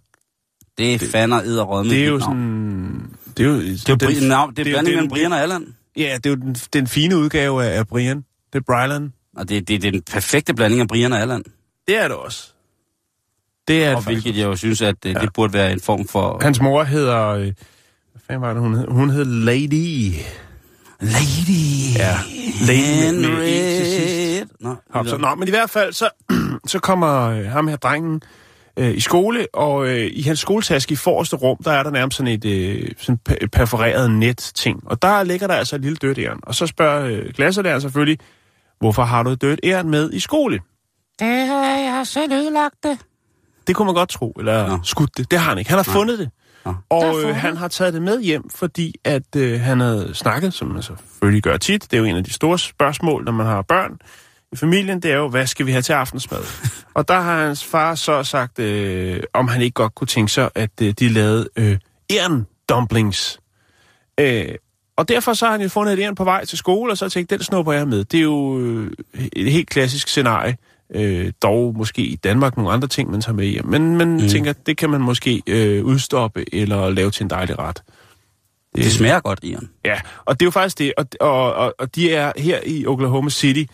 Det 0.78 0.94
er 0.94 0.98
fandme 1.12 1.42
edderrød 1.44 1.84
med 1.84 1.90
det 1.90 2.02
er 2.04 2.08
jo 2.08 2.20
sådan... 2.20 3.10
Det 3.36 3.46
er 3.46 3.50
jo, 3.50 3.60
Det 3.60 3.88
er 3.88 3.96
jo 4.02 4.08
Bri- 4.08 4.26
navn, 4.28 4.50
det 4.54 4.58
er 4.58 4.64
blanding 4.64 4.84
mellem 4.94 5.02
den- 5.02 5.10
Brian 5.10 5.32
og 5.32 5.40
Allan. 5.40 5.74
Ja, 5.96 6.14
det 6.24 6.26
er 6.26 6.30
jo 6.30 6.36
den, 6.36 6.54
den 6.72 6.86
fine 6.86 7.16
udgave 7.16 7.64
af, 7.64 7.78
af 7.78 7.86
Brian. 7.86 8.16
Det 8.52 8.58
er 8.58 8.62
Brylan. 8.66 9.12
Og 9.36 9.48
det, 9.48 9.68
det, 9.68 9.82
det 9.82 9.88
er 9.88 9.92
den 9.92 10.02
perfekte 10.02 10.54
blanding 10.54 10.80
af 10.80 10.88
Brian 10.88 11.12
og 11.12 11.20
Allan. 11.20 11.42
Det 11.88 11.96
er 11.98 12.08
det 12.08 12.16
også. 12.16 12.52
Det 13.68 13.84
er 13.84 13.88
det 13.88 13.96
Og 13.96 14.02
faktisk. 14.02 14.24
hvilket 14.24 14.40
jeg 14.40 14.46
jo 14.46 14.56
synes, 14.56 14.82
at 14.82 15.02
det, 15.02 15.20
det 15.20 15.32
burde 15.32 15.52
være 15.52 15.72
en 15.72 15.80
form 15.80 16.08
for... 16.08 16.38
Hans 16.42 16.60
mor 16.60 16.84
hedder... 16.84 17.26
Øh, 17.28 17.52
hvad 18.16 18.20
fanden 18.26 18.42
var 18.42 18.52
det, 18.52 18.62
hun 18.62 18.74
hed? 18.74 18.86
Hun 18.88 19.10
hed 19.10 19.24
Lady. 19.24 20.12
Lady 21.00 21.96
Ja, 21.98 22.16
Lady 22.66 23.12
med- 23.14 23.28
med 23.28 23.38
E 23.38 23.76
til 23.76 23.86
sidst. 23.86 24.12
Henriette. 24.14 24.54
Nå, 24.60 24.74
Hop, 24.90 25.06
så, 25.06 25.16
nå, 25.16 25.34
men 25.34 25.48
i 25.48 25.50
hvert 25.50 25.70
fald, 25.70 25.92
så, 25.92 26.08
så 26.66 26.78
kommer 26.78 27.28
øh, 27.30 27.44
ham 27.44 27.68
her 27.68 27.76
drengen 27.76 28.22
øh, 28.76 28.96
i 28.96 29.00
skole, 29.00 29.46
og 29.54 29.88
øh, 29.88 30.10
i 30.12 30.22
hans 30.22 30.38
skoletaske 30.38 30.92
i 30.92 30.96
forreste 30.96 31.36
rum, 31.36 31.56
der 31.64 31.72
er 31.72 31.82
der 31.82 31.90
nærmest 31.90 32.16
sådan 32.16 32.32
et 32.32 32.44
øh, 32.44 32.90
sådan 32.98 33.18
per- 33.28 33.46
perforeret 33.52 34.10
net-ting. 34.10 34.80
Og 34.86 35.02
der 35.02 35.22
ligger 35.22 35.46
der 35.46 35.54
altså 35.54 35.76
et 35.76 35.82
lille 35.82 35.96
dødt 35.96 36.18
æren. 36.18 36.38
Og 36.42 36.54
så 36.54 36.66
spørger 36.66 37.06
øh, 37.06 37.32
klasselæreren 37.32 37.80
selvfølgelig, 37.80 38.18
hvorfor 38.78 39.02
har 39.02 39.22
du 39.22 39.30
et 39.30 39.42
dødt 39.42 39.60
æren 39.64 39.90
med 39.90 40.12
i 40.12 40.20
skole? 40.20 40.60
Det 41.18 41.46
har 41.46 41.64
jeg 41.78 42.02
selv 42.06 42.32
ødelagt 42.32 42.74
det. 42.82 42.98
Det 43.66 43.76
kunne 43.76 43.86
man 43.86 43.94
godt 43.94 44.08
tro, 44.08 44.30
eller 44.30 44.66
Nå. 44.68 44.78
skudt 44.82 45.16
det. 45.16 45.30
Det 45.30 45.38
har 45.38 45.48
han 45.48 45.58
ikke. 45.58 45.70
Han 45.70 45.78
har 45.78 45.82
fundet 45.84 46.18
det. 46.18 46.30
Nå. 46.66 46.74
Og 46.90 47.22
øh, 47.22 47.36
han 47.36 47.56
har 47.56 47.68
taget 47.68 47.94
det 47.94 48.02
med 48.02 48.22
hjem, 48.22 48.50
fordi 48.50 48.94
at 49.04 49.36
øh, 49.36 49.60
han 49.60 49.80
havde 49.80 50.10
snakket, 50.14 50.54
som 50.54 50.68
man 50.68 50.82
selvfølgelig 50.82 51.42
gør 51.42 51.56
tit. 51.56 51.82
Det 51.82 51.92
er 51.92 51.98
jo 51.98 52.04
en 52.04 52.16
af 52.16 52.24
de 52.24 52.32
store 52.32 52.58
spørgsmål, 52.58 53.24
når 53.24 53.32
man 53.32 53.46
har 53.46 53.62
børn 53.62 53.98
i 54.52 54.56
familien. 54.56 55.02
Det 55.02 55.12
er 55.12 55.16
jo, 55.16 55.28
hvad 55.28 55.46
skal 55.46 55.66
vi 55.66 55.72
have 55.72 55.82
til 55.82 55.92
aftensmad? 55.92 56.40
og 56.94 57.08
der 57.08 57.20
har 57.20 57.46
hans 57.46 57.64
far 57.64 57.94
så 57.94 58.22
sagt, 58.22 58.58
øh, 58.58 59.22
om 59.32 59.48
han 59.48 59.62
ikke 59.62 59.74
godt 59.74 59.94
kunne 59.94 60.06
tænke 60.08 60.32
sig, 60.32 60.50
at 60.54 60.70
øh, 60.82 60.94
de 60.98 61.08
lavede 61.08 61.48
øh, 61.56 61.78
æren 62.12 62.46
dumplings. 62.68 63.40
Øh, 64.20 64.54
og 64.96 65.08
derfor 65.08 65.34
så 65.34 65.44
har 65.44 65.52
han 65.52 65.62
jo 65.62 65.68
fundet 65.68 66.08
et 66.08 66.16
på 66.16 66.24
vej 66.24 66.44
til 66.44 66.58
skole, 66.58 66.92
og 66.92 66.98
så 66.98 67.04
har 67.04 67.06
jeg 67.06 67.12
tænkt, 67.12 67.30
den 67.30 67.42
snupper 67.42 67.72
jeg 67.72 67.88
med. 67.88 68.04
Det 68.04 68.18
er 68.18 68.24
jo 68.24 68.60
øh, 68.60 68.90
et 69.32 69.52
helt 69.52 69.68
klassisk 69.68 70.08
scenarie. 70.08 70.56
Øh, 70.94 71.32
dog 71.42 71.74
måske 71.76 72.02
i 72.02 72.16
Danmark 72.16 72.56
nogle 72.56 72.72
andre 72.72 72.88
ting, 72.88 73.10
man 73.10 73.20
tager 73.20 73.36
med 73.36 73.46
hjem. 73.46 73.66
Men 73.66 73.96
man 73.96 74.08
mm. 74.12 74.28
tænker, 74.28 74.52
det 74.52 74.76
kan 74.76 74.90
man 74.90 75.00
måske 75.00 75.42
øh, 75.46 75.84
udstoppe 75.84 76.54
eller 76.54 76.90
lave 76.90 77.10
til 77.10 77.24
en 77.24 77.30
dejlig 77.30 77.58
ret. 77.58 77.82
Det 78.76 78.92
smager 78.92 79.20
godt, 79.20 79.38
Ian. 79.42 79.68
Ja, 79.84 80.00
og 80.24 80.40
det 80.40 80.44
er 80.44 80.46
jo 80.46 80.50
faktisk 80.50 80.78
det. 80.78 80.92
Og, 80.96 81.06
og, 81.20 81.54
og, 81.54 81.74
og 81.78 81.94
de 81.94 82.12
er 82.14 82.32
her 82.36 82.58
i 82.66 82.86
Oklahoma 82.86 83.30
City. 83.30 83.72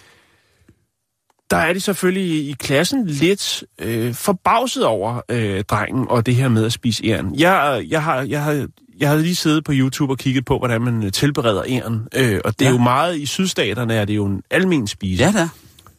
Der 1.50 1.56
er 1.56 1.72
de 1.72 1.80
selvfølgelig 1.80 2.48
i 2.48 2.52
klassen 2.58 3.06
lidt 3.06 3.64
øh, 3.78 4.14
forbavset 4.14 4.84
over 4.84 5.20
øh, 5.28 5.64
drengen 5.64 6.06
og 6.08 6.26
det 6.26 6.34
her 6.34 6.48
med 6.48 6.64
at 6.66 6.72
spise 6.72 7.04
æren. 7.06 7.34
Jeg, 7.38 7.84
jeg, 7.88 8.02
har, 8.02 8.20
jeg, 8.20 8.42
har, 8.44 8.66
jeg 8.98 9.08
har 9.08 9.16
lige 9.16 9.34
siddet 9.36 9.64
på 9.64 9.72
YouTube 9.74 10.12
og 10.12 10.18
kigget 10.18 10.44
på, 10.44 10.58
hvordan 10.58 10.82
man 10.82 11.02
øh, 11.04 11.12
tilbereder 11.12 11.62
æren. 11.68 12.08
Øh, 12.16 12.40
og 12.44 12.58
det 12.58 12.64
er 12.66 12.70
Ja. 12.70 12.76
jo 12.76 12.82
meget 12.82 13.18
i 13.18 13.26
sydstaterne, 13.26 13.94
er 13.94 14.04
det 14.04 14.16
jo 14.16 14.24
en 14.26 14.42
almen 14.50 14.86
spise. 14.86 15.24
Ja, 15.24 15.32
da. 15.32 15.48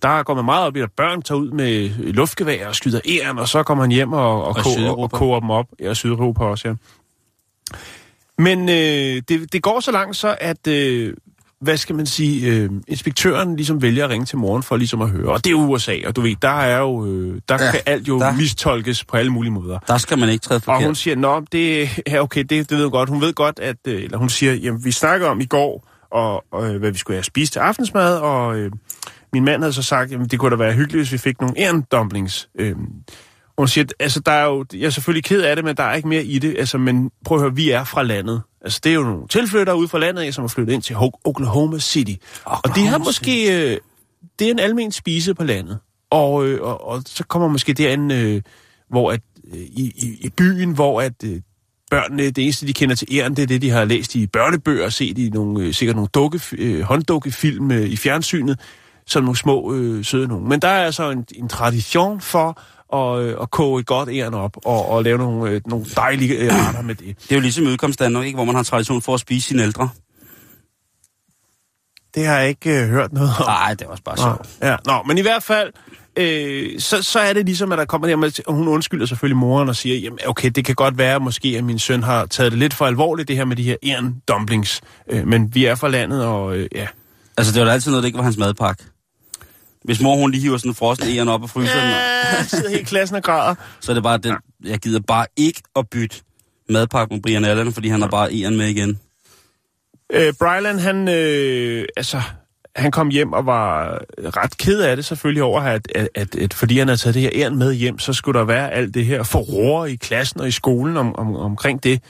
Der 0.04 0.24
går 0.24 0.34
man 0.36 0.46
meget 0.46 0.66
op 0.68 0.76
i, 0.76 0.80
at 0.80 0.90
børn 0.98 1.22
tager 1.22 1.40
ud 1.40 1.52
med 1.52 1.90
luftgevær 2.14 2.68
og 2.68 2.76
skyder 2.76 3.00
æren, 3.10 3.40
og 3.40 3.48
så 3.48 3.64
kommer 3.64 3.84
man 3.84 3.92
hjem 3.92 4.14
og, 4.14 4.20
og, 4.22 4.42
Og 4.42 4.48
og, 4.48 4.56
koger, 4.64 4.92
og, 4.92 5.12
koger 5.12 5.40
dem 5.40 5.50
op. 5.50 5.66
Ja, 5.80 5.94
Sydeuropa 5.94 6.44
også, 6.44 6.68
ja. 6.68 6.74
Men 8.38 8.70
øh, 8.70 9.22
det, 9.30 9.54
det 9.54 9.62
går 9.64 9.80
så 9.80 9.92
langt 9.92 10.16
så, 10.18 10.36
at, 10.42 10.68
øh, 10.68 11.14
hvad 11.62 11.78
skal 11.78 11.96
man 11.96 12.06
sige, 12.06 12.48
øh, 12.52 12.70
inspektøren 12.88 13.56
ligesom 13.56 13.82
vælger 13.82 14.04
at 14.04 14.10
ringe 14.10 14.26
til 14.26 14.38
moren 14.38 14.64
for 14.64 14.78
ligesom 14.78 15.02
at 15.02 15.10
høre. 15.10 15.30
Og 15.32 15.46
det 15.46 15.52
er 15.52 15.56
USA, 15.56 15.96
og 16.06 16.16
du 16.16 16.22
ved, 16.22 16.36
der 16.42 16.50
er 16.62 16.80
jo, 16.80 17.06
øh, 17.06 17.42
der 17.50 17.64
Ja, 17.66 17.72
kan 17.72 17.80
alt 17.86 18.08
jo 18.08 18.20
der- 18.20 18.34
mistolkes 18.38 19.04
på 19.06 19.18
alle 19.18 19.32
mulige 19.32 19.52
måder. 19.52 19.80
Der 19.88 19.98
skal 19.98 20.18
man 20.20 20.30
ikke 20.30 20.42
træde 20.44 20.58
Og 20.58 20.62
forkert. 20.64 20.84
hun 20.86 20.96
siger, 20.96 21.16
nå, 21.16 21.44
det 21.52 21.90
er 22.06 22.20
okay, 22.20 22.40
det, 22.44 22.70
det 22.70 22.72
ved 22.78 22.84
hun 22.84 22.92
godt. 22.92 23.10
Hun 23.10 23.22
ved 23.22 23.34
godt, 23.34 23.60
at, 23.60 23.76
øh, 23.88 24.04
eller 24.04 24.18
hun 24.18 24.30
siger, 24.30 24.54
jamen, 24.54 24.86
vi 24.86 24.92
snakker 24.92 25.28
om 25.28 25.40
i 25.42 25.46
går, 25.46 25.88
og, 26.12 26.44
og 26.52 26.70
øh, 26.74 26.80
hvad 26.80 26.92
vi 26.92 26.98
skulle 26.98 27.18
have 27.18 27.24
spist 27.24 27.54
til 27.54 27.60
aftensmad, 27.60 28.18
og 28.18 28.58
øh, 28.58 28.72
min 29.34 29.46
mand 29.46 29.62
havde 29.62 29.74
så 29.74 29.84
sagt, 29.84 30.12
jamen, 30.12 30.28
det 30.28 30.40
kunne 30.40 30.52
da 30.52 30.56
være 30.56 30.74
hyggeligt, 30.74 31.00
hvis 31.00 31.12
vi 31.12 31.18
fik 31.18 31.42
nogle 31.42 31.56
æren-dumplings. 31.58 32.50
Øh, 32.60 32.76
hun 33.58 33.68
siger, 33.68 33.86
altså, 34.00 34.20
der 34.20 34.32
er 34.32 34.46
jo, 34.46 34.66
jeg 34.74 34.86
er 34.86 34.90
selvfølgelig 34.90 35.24
ked 35.24 35.42
af 35.42 35.56
det, 35.56 35.66
men 35.66 35.78
der 35.78 35.84
er 35.84 35.96
ikke 35.96 36.08
mere 36.08 36.24
i 36.24 36.40
det. 36.40 36.56
Altså, 36.58 36.78
men 36.78 37.12
prøv 37.26 37.38
at 37.38 37.42
høre, 37.42 37.56
vi 37.56 37.70
er 37.70 37.84
fra 37.84 38.04
landet. 38.04 38.42
Altså, 38.62 38.80
det 38.84 38.90
er 38.90 38.94
jo 38.94 39.04
nogle 39.04 39.28
tilflyttere 39.28 39.78
ude 39.78 39.88
fra 39.88 40.00
landet 40.00 40.36
som 40.36 40.44
er 40.44 40.48
flyttet 40.48 40.74
ind 40.74 40.82
til 40.82 40.94
Ho- 40.94 41.22
Oklahoma 41.26 41.80
City. 41.80 42.12
Oklahoma 42.46 42.62
og 42.64 42.76
de 42.76 42.88
har 42.88 42.98
måske... 42.98 43.72
Øh, 43.72 43.78
det 44.40 44.48
er 44.48 44.52
en 44.52 44.60
almen 44.60 44.92
spise 44.92 45.34
på 45.34 45.44
landet. 45.44 45.80
Og, 46.12 46.48
øh, 46.48 46.62
og, 46.62 46.88
og 46.88 47.04
så 47.06 47.24
kommer 47.24 47.48
måske 47.48 47.74
derind, 47.74 48.14
øh, 48.14 48.42
hvor 48.90 49.12
at, 49.12 49.22
øh, 49.54 49.60
i, 49.60 49.94
i, 49.96 50.18
i 50.20 50.30
byen, 50.38 50.72
hvor 50.72 51.02
at 51.02 51.14
øh, 51.26 51.42
børnene, 51.92 52.30
det 52.30 52.44
eneste, 52.44 52.68
de 52.68 52.74
kender 52.74 52.96
til 52.96 53.08
æren, 53.12 53.36
det 53.36 53.44
er 53.44 53.48
det, 53.48 53.62
de 53.62 53.70
har 53.70 53.86
læst 53.86 54.16
i 54.16 54.28
børnebøger, 54.28 54.90
set 54.90 55.18
i 55.18 55.30
nogle, 55.30 55.66
øh, 55.66 55.74
sikkert 55.74 55.96
nogle 55.96 56.10
dukke, 56.14 56.42
øh, 56.58 56.82
hånddukkefilm 56.82 57.72
øh, 57.72 57.90
i 57.90 57.96
fjernsynet, 57.96 58.60
som 59.08 59.24
nogle 59.24 59.38
små 59.38 59.74
øh, 59.74 60.06
søde 60.06 60.28
nogen. 60.28 60.50
Men 60.50 60.60
der 60.60 60.68
er 60.68 60.86
altså 60.86 61.10
en, 61.10 61.26
en 61.36 61.50
tradition 61.50 62.22
for 62.22 62.62
at, 62.96 63.24
øh, 63.24 63.38
at 63.42 63.52
koge 63.52 63.80
et 63.80 63.86
godt 63.86 64.10
æren 64.10 64.34
op 64.34 64.58
og, 64.66 64.90
og 64.90 65.04
lave 65.04 65.18
nogle, 65.18 65.52
øh, 65.52 65.62
nogle 65.66 65.86
dejlige 65.96 66.36
øh, 66.36 66.52
retter 66.52 66.82
med 66.82 66.96
det. 66.96 67.18
Det 67.24 67.32
er 67.32 67.36
jo 67.36 67.42
ligesom 67.42 67.64
i 67.64 67.68
udkomstdanmark, 67.68 68.26
ikke? 68.26 68.36
hvor 68.36 68.46
man 68.46 68.56
har 68.56 68.64
tradition 68.64 69.02
for 69.02 69.14
at 69.14 69.20
spise 69.20 69.48
sine 69.48 69.64
ældre. 69.64 69.90
Det 72.16 72.26
har 72.26 72.38
jeg 72.38 72.50
ikke 72.50 72.82
øh, 72.82 72.90
hørt 72.90 73.14
noget 73.14 73.30
om. 73.40 73.46
Nej, 73.46 73.74
det 73.74 73.88
var 73.88 73.92
også 73.92 74.04
bare 74.04 74.18
sjovt. 74.18 74.50
Ja, 74.62 74.76
nå, 74.86 75.04
men 75.08 75.18
i 75.18 75.22
hvert 75.22 75.44
fald, 75.44 75.72
øh, 76.18 76.80
så, 76.80 77.04
så 77.04 77.20
er 77.20 77.34
det 77.34 77.46
ligesom, 77.46 77.72
at 77.72 77.78
der 77.78 77.86
kommer 77.86 78.08
der 78.08 78.16
med, 78.16 78.48
og 78.48 78.54
hun 78.54 78.68
undskylder 78.68 79.06
selvfølgelig 79.06 79.38
moren 79.38 79.70
og 79.70 79.76
siger, 79.76 79.96
jamen 79.96 80.20
okay, 80.26 80.50
det 80.50 80.66
kan 80.66 80.76
godt 80.76 80.98
være 80.98 81.20
måske, 81.20 81.56
at 81.58 81.64
min 81.64 81.80
søn 81.80 82.04
har 82.04 82.26
taget 82.26 82.52
det 82.52 82.60
lidt 82.60 82.74
for 82.74 82.86
alvorligt, 82.86 83.28
det 83.28 83.36
her 83.36 83.46
med 83.46 83.56
de 83.56 83.64
her 83.64 83.76
æren 83.84 84.22
dumplings. 84.28 84.82
Øh, 85.10 85.28
men 85.28 85.56
vi 85.56 85.66
er 85.66 85.76
fra 85.76 85.88
landet, 85.88 86.26
og 86.26 86.58
øh, 86.58 86.68
ja. 86.76 86.88
Altså, 87.38 87.54
det 87.54 87.60
var 87.60 87.66
da 87.66 87.74
altid 87.74 87.92
noget, 87.92 88.04
det 88.04 88.08
ikke 88.08 88.18
var 88.18 88.24
hans 88.24 88.38
madpakke. 88.38 88.84
Hvis 89.84 90.02
mor, 90.02 90.16
hun 90.16 90.32
lige 90.32 90.42
hiver 90.42 90.58
sådan 90.58 90.72
en 90.72 90.76
frossen 90.76 91.08
æren 91.08 91.28
op 91.28 91.44
og 91.44 91.50
fryser 91.50 91.82
den, 91.82 91.90
Ja, 91.90 92.44
sidder 92.44 92.70
hele 92.70 92.86
klassen 92.86 93.16
og 93.16 93.24
græder. 93.24 93.56
så 93.82 93.92
er 93.92 93.94
det 93.94 94.04
bare 94.04 94.18
den, 94.18 94.36
jeg 94.66 94.80
gider 94.80 95.00
bare 95.00 95.26
ikke 95.38 95.62
at 95.76 95.90
bytte 95.90 96.16
madpakke 96.70 97.14
med 97.14 97.22
Brian 97.22 97.46
Allen, 97.46 97.74
fordi 97.74 97.88
han 97.88 98.02
har 98.02 98.08
bare 98.08 98.30
æren 98.34 98.58
med 98.58 98.68
igen. 98.68 99.00
Øh, 100.14 100.34
Brylan, 100.40 100.80
han, 100.80 101.10
øh, 101.10 101.86
altså, 101.98 102.22
han 102.76 102.92
kom 102.92 103.10
hjem 103.10 103.34
og 103.34 103.46
var 103.46 104.00
ret 104.18 104.58
ked 104.58 104.82
af 104.82 104.96
det 104.96 105.06
selvfølgelig 105.06 105.44
over, 105.44 105.62
at, 105.62 105.88
at, 105.96 106.10
at, 106.16 106.36
at 106.36 106.54
fordi 106.54 106.78
han 106.78 106.88
havde 106.88 107.00
taget 107.00 107.14
det 107.14 107.22
her 107.22 107.30
æren 107.34 107.58
med 107.58 107.74
hjem, 107.74 108.00
så 108.00 108.14
skulle 108.14 108.40
der 108.40 108.46
være 108.46 108.72
alt 108.72 108.94
det 108.94 109.06
her 109.06 109.24
forroer 109.24 109.86
i 109.86 109.96
klassen 109.96 110.42
og 110.42 110.48
i 110.48 110.52
skolen 110.52 110.98
om, 110.98 111.16
om, 111.16 111.36
omkring 111.36 111.84
det. 111.84 112.02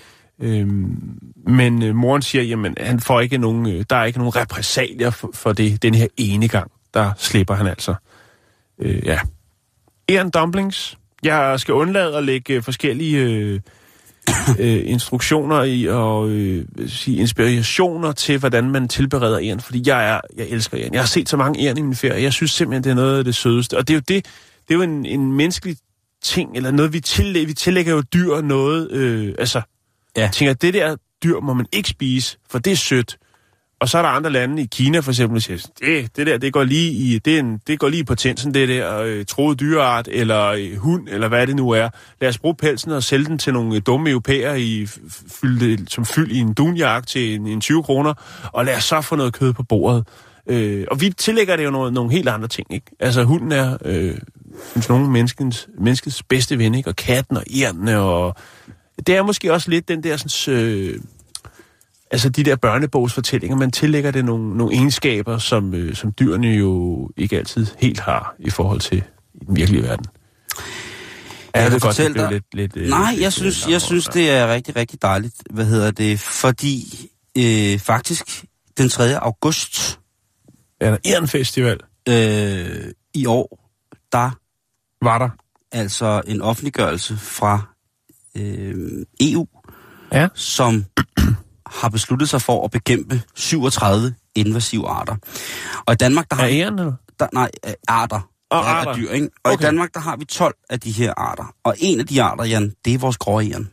Øhm, 0.42 1.20
men 1.48 1.84
øh, 1.84 1.96
moren 1.96 2.22
siger, 2.22 2.44
jamen 2.44 2.76
han 2.80 3.00
får 3.00 3.22
ikke 3.22 3.38
nogen, 3.38 3.68
øh, 3.68 3.86
der 3.90 3.96
er 3.96 4.06
ikke 4.06 4.20
nogen 4.20 4.36
repressalier 4.36 5.10
for, 5.10 5.30
for 5.34 5.54
det 5.54 5.82
den 5.82 5.96
her 5.96 6.08
ene 6.18 6.48
gang. 6.48 6.72
Der 6.94 7.12
slipper 7.18 7.54
han 7.54 7.68
altså. 7.68 7.96
Øh, 8.80 9.06
ja. 9.06 9.20
Æren 10.10 10.30
dumplings. 10.30 10.98
Jeg 11.24 11.60
skal 11.60 11.74
undlade 11.74 12.18
at 12.18 12.24
lægge 12.24 12.54
øh, 12.54 12.64
forskellige 12.64 13.18
øh, 13.20 13.60
øh, 14.60 14.82
instruktioner 14.86 15.64
i 15.64 15.86
og 15.86 16.30
øh, 16.30 16.66
sige, 16.88 17.18
inspirationer 17.18 18.12
til, 18.12 18.38
hvordan 18.40 18.72
man 18.72 18.88
tilbereder 18.88 19.40
æren, 19.42 19.60
fordi 19.60 19.84
jeg 19.86 20.10
er, 20.10 20.22
jeg 20.38 20.48
elsker 20.50 20.80
æren. 20.80 20.94
Jeg 20.94 21.02
har 21.02 21.08
set 21.08 21.30
så 21.30 21.38
mange 21.38 21.68
æren 21.68 21.78
i 21.78 21.82
min 21.82 21.96
ferie, 21.96 22.24
jeg 22.24 22.34
synes 22.34 22.52
simpelthen, 22.52 22.84
det 22.84 22.90
er 22.90 22.96
noget 22.96 23.18
af 23.18 23.24
det 23.24 23.36
sødeste. 23.36 23.78
Og 23.78 23.88
det 23.88 23.94
er 23.94 23.98
jo 23.98 24.04
det, 24.08 24.26
det 24.68 24.74
er 24.74 24.76
jo 24.76 24.82
en, 24.82 25.06
en 25.06 25.32
menneskelig 25.32 25.78
ting, 26.24 26.58
eller 26.58 26.72
noget, 26.72 26.94
vi 26.94 27.00
tillægger, 27.00 27.48
vi 27.48 27.54
tillægger 27.54 27.94
jo 27.94 28.02
dyr 28.02 28.42
noget, 28.42 28.92
øh, 28.92 29.36
altså, 29.40 29.62
Ja. 30.18 30.30
tænker, 30.34 30.54
det 30.54 30.74
der 30.74 30.96
dyr 31.24 31.40
må 31.40 31.54
man 31.54 31.66
ikke 31.72 31.90
spise, 31.90 32.38
for 32.52 32.60
det 32.60 32.72
er 32.72 32.78
sødt. 32.78 33.18
Og 33.84 33.90
så 33.90 33.98
er 33.98 34.02
der 34.02 34.10
andre 34.10 34.30
lande 34.30 34.62
i 34.62 34.66
Kina 34.66 35.00
for 35.00 35.12
eksempel, 35.12 35.36
der 35.36 35.42
siger, 35.42 35.68
det, 35.80 36.16
det 36.18 36.28
der, 36.28 36.38
det 36.38 36.54
går 36.54 36.64
lige 36.64 36.92
i, 36.92 37.20
det, 37.20 37.40
en, 37.40 37.62
det 37.68 37.80
går 37.80 37.90
lige 37.90 38.04
på 38.04 38.12
potensen, 38.12 38.54
det 38.54 38.70
der 38.70 39.00
øh, 39.00 39.26
troede 39.26 39.56
dyreart, 39.56 40.08
eller 40.12 40.46
øh, 40.46 40.76
hund, 40.76 41.08
eller 41.10 41.28
hvad 41.28 41.48
det 41.48 41.56
nu 41.56 41.70
er. 41.70 41.90
Lad 42.22 42.30
os 42.30 42.38
bruge 42.38 42.56
pelsen 42.56 42.92
og 42.92 43.04
sælge 43.04 43.26
den 43.26 43.38
til 43.38 43.54
nogle 43.54 43.76
øh, 43.76 43.82
dumme 43.86 44.10
europæer, 44.10 44.54
i, 44.54 44.88
fylde, 45.42 45.86
som 45.88 46.06
fyld 46.06 46.32
i 46.32 46.40
en 46.40 46.54
dunjak 46.54 47.08
til 47.08 47.36
en, 47.36 47.48
en 47.48 47.62
20 47.62 47.84
kroner, 47.84 48.14
og 48.54 48.66
lad 48.66 48.78
os 48.78 48.84
så 48.84 49.02
få 49.02 49.16
noget 49.16 49.34
kød 49.34 49.54
på 49.54 49.64
bordet. 49.64 50.08
Øh, 50.48 50.86
og 50.92 51.02
vi 51.02 51.10
tillægger 51.10 51.56
det 51.56 51.66
jo 51.66 51.72
noget, 51.72 51.94
nogle 51.94 52.12
helt 52.12 52.30
andre 52.30 52.48
ting, 52.48 52.74
ikke? 52.74 52.92
Altså 53.00 53.24
hunden 53.24 53.52
er, 53.52 53.78
øh, 53.86 54.18
synes 54.72 54.90
nogen, 54.90 55.12
menneskens, 55.12 55.68
menneskets 55.80 56.24
bedste 56.24 56.58
ven, 56.58 56.76
ikke? 56.76 56.90
Og 56.90 56.96
katten 56.96 57.38
og 57.38 57.44
ærnene 57.62 58.00
og 58.00 58.36
det 59.08 59.16
er 59.16 59.24
måske 59.24 59.54
også 59.54 59.70
lidt 59.70 59.88
den 59.88 60.04
der 60.04 60.18
sådan, 60.18 60.60
øh, 60.60 61.00
altså 62.14 62.30
de 62.30 62.44
der 62.44 62.56
børnebogsfortællinger, 62.56 63.58
man 63.58 63.72
tillægger 63.72 64.12
det 64.12 64.26
nogle, 64.26 64.58
nogle 64.58 64.74
egenskaber, 64.76 65.38
som, 65.38 65.74
øh, 65.74 65.96
som 65.96 66.12
dyrene 66.12 66.48
jo 66.48 67.10
ikke 67.18 67.38
altid 67.38 67.68
helt 67.80 68.00
har 68.00 68.36
i 68.40 68.50
forhold 68.50 68.80
til 68.80 69.04
i 69.34 69.46
den 69.46 69.56
virkelige 69.56 69.84
verden. 69.84 70.06
Ja, 71.56 71.62
Jeg 71.62 71.64
jeg 71.64 71.72
godt, 71.72 71.82
fortælle 71.84 72.22
dig- 72.22 72.32
lidt, 72.32 72.44
lidt, 72.54 72.78
øh, 72.78 72.90
Nej, 72.90 73.12
lidt, 73.12 73.22
jeg 73.22 73.26
øh, 73.28 73.32
synes, 73.32 73.62
langt 73.62 73.72
jeg 73.74 73.82
synes 73.82 74.06
det 74.06 74.30
er 74.32 74.54
rigtig, 74.54 74.76
rigtig 74.76 75.02
dejligt. 75.02 75.36
Hvad 75.50 75.66
hedder 75.66 75.92
det? 75.92 76.20
Fordi 76.20 77.10
øh, 77.38 77.80
faktisk 77.80 78.46
den 78.78 78.90
3. 78.90 79.20
august 79.20 80.00
Ja, 80.82 80.92
der 80.92 80.98
er 81.06 81.18
en 81.22 81.28
festival. 81.28 81.80
øh, 82.10 82.92
i 83.14 83.26
år, 83.26 83.70
der 84.12 84.30
Var 85.06 85.18
der? 85.18 85.30
altså 85.72 86.22
en 86.28 86.42
offentliggørelse 86.42 87.18
fra 87.18 87.62
øh, 88.38 89.06
EU, 89.22 89.48
Ja. 90.12 90.28
som 90.36 90.86
har 91.84 91.90
besluttet 91.90 92.30
sig 92.30 92.42
for 92.42 92.66
at 92.66 92.72
bekæmpe 92.72 93.22
37 93.36 94.16
invasive 94.36 94.88
arter. 94.88 95.16
Og 95.86 95.94
i 95.94 95.96
Danmark, 95.98 96.30
der 96.30 96.36
har 96.36 96.44
Er 96.44 96.48
vi, 96.48 96.60
æren, 96.62 96.80
eller? 96.80 96.94
der, 97.20 97.28
nej, 97.34 97.50
øh, 97.68 97.74
arter. 97.88 98.30
Og 98.50 98.58
af 98.60 98.74
arter. 98.74 98.96
dyr, 98.96 99.10
ikke? 99.12 99.30
Og 99.44 99.52
Okay. 99.52 99.64
i 99.64 99.66
Danmark, 99.66 99.94
der 99.94 100.00
har 100.00 100.16
vi 100.18 100.26
12 100.26 100.56
af 100.70 100.80
de 100.80 100.92
her 100.92 101.14
arter. 101.18 101.54
Og 101.64 101.76
en 101.78 102.00
af 102.00 102.08
de 102.08 102.24
arter, 102.24 102.44
Jan, 102.44 102.74
det 102.86 102.94
er 102.94 102.98
vores 102.98 103.18
gråæren. 103.18 103.70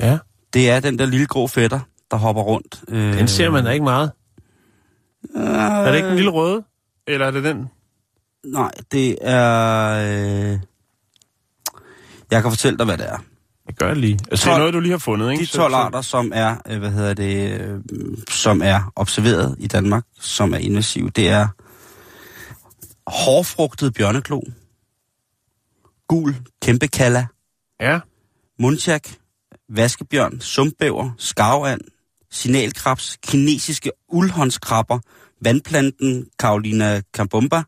Ja. 0.00 0.18
Det 0.54 0.70
er 0.70 0.80
den 0.80 0.98
der 0.98 1.06
lille 1.06 1.26
grå 1.26 1.46
fætter, 1.46 1.80
der 2.10 2.16
hopper 2.16 2.42
rundt. 2.42 2.82
Øh, 2.88 3.18
Den 3.18 3.28
ser 3.28 3.50
man 3.50 3.64
da 3.64 3.70
ikke 3.70 3.84
meget. 3.84 4.10
Øh, 5.36 5.42
Er 5.42 5.86
det 5.90 5.96
ikke 5.96 6.08
den 6.08 6.16
lille 6.16 6.30
røde? 6.30 6.64
Eller 7.06 7.26
er 7.26 7.30
det 7.30 7.44
den? 7.44 7.66
Nej, 8.44 8.70
det 8.92 9.18
er... 9.20 10.52
Øh... 10.52 10.58
Jeg 12.30 12.42
kan 12.42 12.50
fortælle 12.50 12.78
dig, 12.78 12.86
hvad 12.86 12.98
det 12.98 13.08
er. 13.08 13.18
Jeg 13.66 13.74
gør 13.74 13.88
det 13.88 13.96
lige. 13.96 14.18
Altså, 14.30 14.30
det 14.30 14.40
12 14.40 14.54
er 14.54 14.58
noget, 14.58 14.74
du 14.74 14.80
lige 14.80 14.90
har 14.90 14.98
fundet, 14.98 15.32
ikke? 15.32 15.42
De 15.44 15.46
12 15.50 15.74
arter, 15.74 16.00
som 16.00 16.32
er, 16.34 16.56
øh, 16.66 16.78
hvad 16.78 16.90
hedder 16.90 17.14
det, 17.14 17.60
øh, 17.60 17.80
som 18.30 18.62
er 18.64 18.92
observeret 18.96 19.56
i 19.58 19.66
Danmark, 19.66 20.04
som 20.20 20.54
er 20.54 20.58
invasive, 20.58 21.10
det 21.10 21.28
er 21.28 21.48
hårfrugtet 23.06 23.94
bjørneklo, 23.94 24.40
gul 26.08 26.36
kæmpekalla, 26.62 27.26
Ja. 27.80 28.00
mundtjak, 28.58 29.08
vaskebjørn, 29.68 30.40
sumpbæver, 30.40 31.10
skarvand, 31.18 31.80
signalkrabs, 32.30 33.16
kinesiske 33.26 33.90
uldhåndskrabber, 34.08 34.98
vandplanten 35.40 36.26
Carolina 36.38 37.00
cambumba, 37.16 37.62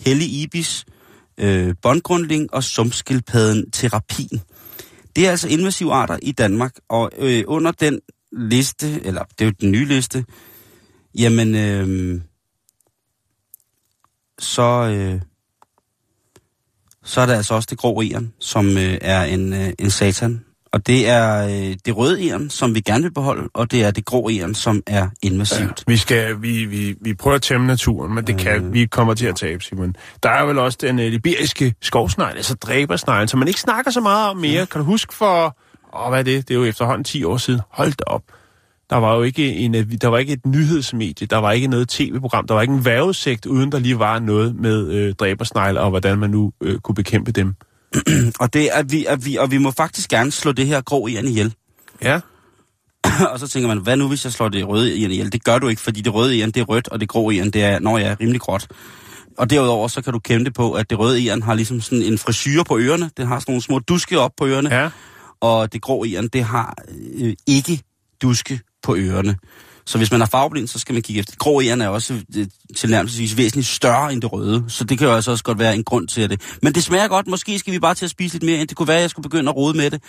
hellig 0.00 0.28
ibis, 0.42 0.84
øh, 1.38 1.74
bondgrundling 1.82 2.54
og 2.54 2.64
sumpskildpadden 2.64 3.70
terapin. 3.70 4.40
Det 5.16 5.26
er 5.26 5.30
altså 5.30 5.48
invasive 5.48 5.92
arter 5.92 6.18
i 6.22 6.32
Danmark, 6.32 6.76
og 6.88 7.10
øh, 7.18 7.44
under 7.46 7.72
den 7.72 8.00
liste, 8.32 9.00
eller 9.04 9.24
det 9.24 9.40
er 9.40 9.44
jo 9.44 9.52
den 9.60 9.70
nye 9.70 9.84
liste, 9.84 10.24
jamen, 11.14 11.54
øh, 11.54 12.20
så, 14.38 14.62
øh, 14.62 15.20
så 17.04 17.20
er 17.20 17.26
der 17.26 17.36
altså 17.36 17.54
også 17.54 17.66
det 17.70 17.78
grå 17.78 18.00
eren, 18.00 18.32
som 18.38 18.68
øh, 18.68 18.98
er 19.00 19.24
en, 19.24 19.52
øh, 19.52 19.72
en 19.78 19.90
satan. 19.90 20.44
Og 20.72 20.86
det 20.86 21.08
er 21.08 21.44
øh, 21.46 21.76
det 21.84 21.96
røde 21.96 22.28
eren, 22.28 22.50
som 22.50 22.74
vi 22.74 22.80
gerne 22.80 23.02
vil 23.02 23.12
beholde, 23.14 23.48
og 23.54 23.70
det 23.70 23.84
er 23.84 23.90
det 23.90 24.04
grå 24.04 24.28
eren, 24.28 24.54
som 24.54 24.82
er 24.86 25.08
invasivt. 25.22 25.84
Vi, 25.86 25.96
skal, 25.96 26.42
vi, 26.42 26.64
vi, 26.64 26.94
vi 27.00 27.14
prøver 27.14 27.34
at 27.36 27.42
tæmme 27.42 27.66
naturen, 27.66 28.14
men 28.14 28.26
det 28.26 28.36
kan 28.38 28.64
Øh. 28.64 28.72
vi 28.72 28.86
kommer 28.86 29.14
til 29.14 29.26
at 29.26 29.36
tabe, 29.36 29.64
Simon. 29.64 29.96
Der 30.22 30.30
er 30.30 30.44
vel 30.44 30.58
også 30.58 30.78
den 30.80 30.98
uh, 30.98 31.04
liberiske 31.04 31.74
skovsnegl, 31.82 32.36
altså 32.36 32.54
dræbersnegl, 32.54 33.28
som 33.28 33.38
man 33.38 33.48
ikke 33.48 33.60
snakker 33.60 33.90
så 33.90 34.00
meget 34.00 34.30
om 34.30 34.36
mere. 34.36 34.66
Kan 34.66 34.78
du 34.78 34.84
huske 34.84 35.14
for, 35.14 35.56
åh, 35.94 36.08
hvad 36.08 36.18
er 36.18 36.22
det? 36.22 36.48
Det 36.48 36.54
er 36.54 36.58
jo 36.58 36.64
efterhånden 36.64 37.04
10 37.04 37.24
år 37.24 37.36
siden. 37.36 37.60
Hold 37.70 37.92
da 37.92 38.04
op. 38.06 38.22
Der 38.90 38.96
var 38.96 39.14
jo 39.16 39.22
ikke, 39.22 39.54
en, 39.54 39.74
øh, 39.74 39.86
der 40.00 40.08
var 40.08 40.18
ikke 40.18 40.32
et 40.32 40.46
nyhedsmedie, 40.46 41.26
der 41.26 41.36
var 41.36 41.52
ikke 41.52 41.68
noget 41.68 41.88
tv-program, 41.88 42.46
der 42.46 42.54
var 42.54 42.62
ikke 42.62 42.74
en 42.74 42.84
værvesigt, 42.84 43.46
uden 43.46 43.72
der 43.72 43.78
lige 43.78 43.98
var 43.98 44.18
noget 44.18 44.54
med 44.56 44.88
øh, 44.92 45.14
dræbersnegle, 45.14 45.80
og 45.80 45.90
hvordan 45.90 46.18
man 46.18 46.30
nu 46.30 46.52
øh, 46.60 46.78
kunne 46.78 46.94
bekæmpe 46.94 47.32
dem. 47.32 47.54
Og 48.40 48.52
det 48.52 48.76
er 48.76 48.82
vi, 48.82 49.04
at 49.04 49.24
vi, 49.24 49.36
og 49.36 49.50
vi 49.50 49.58
må 49.58 49.70
faktisk 49.70 50.10
gerne 50.10 50.32
slå 50.32 50.52
det 50.52 50.66
her 50.66 50.80
grå 50.80 51.08
eren 51.08 51.28
ihjel. 51.28 51.54
Ja, 52.02 52.20
og 53.32 53.38
så 53.38 53.48
tænker 53.48 53.68
man, 53.68 53.78
hvad 53.78 53.96
nu 53.96 54.08
hvis 54.08 54.24
jeg 54.24 54.32
slår 54.32 54.48
det 54.48 54.68
røde 54.68 55.02
eren 55.02 55.10
ihjel? 55.10 55.32
Det 55.32 55.44
gør 55.44 55.58
du 55.58 55.68
ikke, 55.68 55.82
fordi 55.82 56.00
det 56.00 56.14
røde 56.14 56.40
eren, 56.40 56.50
det 56.50 56.60
er 56.60 56.64
rødt, 56.64 56.88
og 56.88 57.00
det 57.00 57.08
grå 57.08 57.30
eren, 57.30 57.50
det 57.50 57.64
er, 57.64 57.78
når 57.78 57.98
jeg 57.98 58.08
er 58.08 58.20
rimelig 58.20 58.40
gråt. 58.40 58.66
Og 59.38 59.50
derudover, 59.50 59.88
så 59.88 60.02
kan 60.02 60.12
du 60.12 60.18
kæmpe 60.18 60.50
på, 60.50 60.72
at 60.72 60.90
det 60.90 60.98
røde 60.98 61.26
eren 61.26 61.42
har 61.42 61.54
ligesom 61.54 61.80
sådan 61.80 62.02
en 62.04 62.18
frisyre 62.18 62.64
på 62.64 62.78
ørerne. 62.78 63.10
Det 63.16 63.26
har 63.26 63.38
sådan 63.38 63.52
nogle 63.52 63.62
små 63.62 63.78
duske 63.78 64.20
op 64.20 64.32
på 64.36 64.46
ørerne. 64.46 64.74
ja. 64.74 64.90
Og 65.40 65.72
det 65.72 65.82
grå 65.82 66.04
eren, 66.04 66.28
det 66.28 66.44
har 66.44 66.74
øh, 67.18 67.34
ikke 67.46 67.82
duske 68.22 68.60
på 68.82 68.96
ørerne. 68.96 69.36
Så 69.86 69.98
hvis 69.98 70.10
man 70.12 70.22
er 70.22 70.26
farveblind, 70.26 70.68
så 70.68 70.78
skal 70.78 70.92
man 70.92 71.02
kigge 71.02 71.20
efter. 71.20 71.34
Grå 71.38 71.60
æren 71.62 71.80
er 71.80 71.88
også 71.88 72.14
øh, 72.36 72.46
tilnærmelsesvis 72.76 73.36
væsentligt 73.36 73.66
større 73.68 74.12
end 74.12 74.22
det 74.22 74.32
røde, 74.32 74.64
så 74.68 74.84
det 74.84 74.98
kan 74.98 75.06
jo 75.06 75.14
altså 75.14 75.30
også 75.30 75.44
godt 75.44 75.58
være 75.58 75.74
en 75.74 75.84
grund 75.84 76.08
til 76.08 76.30
det. 76.30 76.40
Men 76.62 76.72
det 76.74 76.84
smager 76.84 77.08
godt. 77.08 77.26
Måske 77.26 77.58
skal 77.58 77.72
vi 77.72 77.78
bare 77.78 77.94
til 77.94 78.04
at 78.04 78.10
spise 78.10 78.34
lidt 78.34 78.42
mere, 78.42 78.60
end 78.60 78.68
det 78.68 78.76
kunne 78.76 78.88
være, 78.88 78.96
at 78.96 79.02
jeg 79.02 79.10
skulle 79.10 79.22
begynde 79.30 79.48
at 79.48 79.56
rode 79.56 79.76
med 79.76 79.90
det 79.90 80.02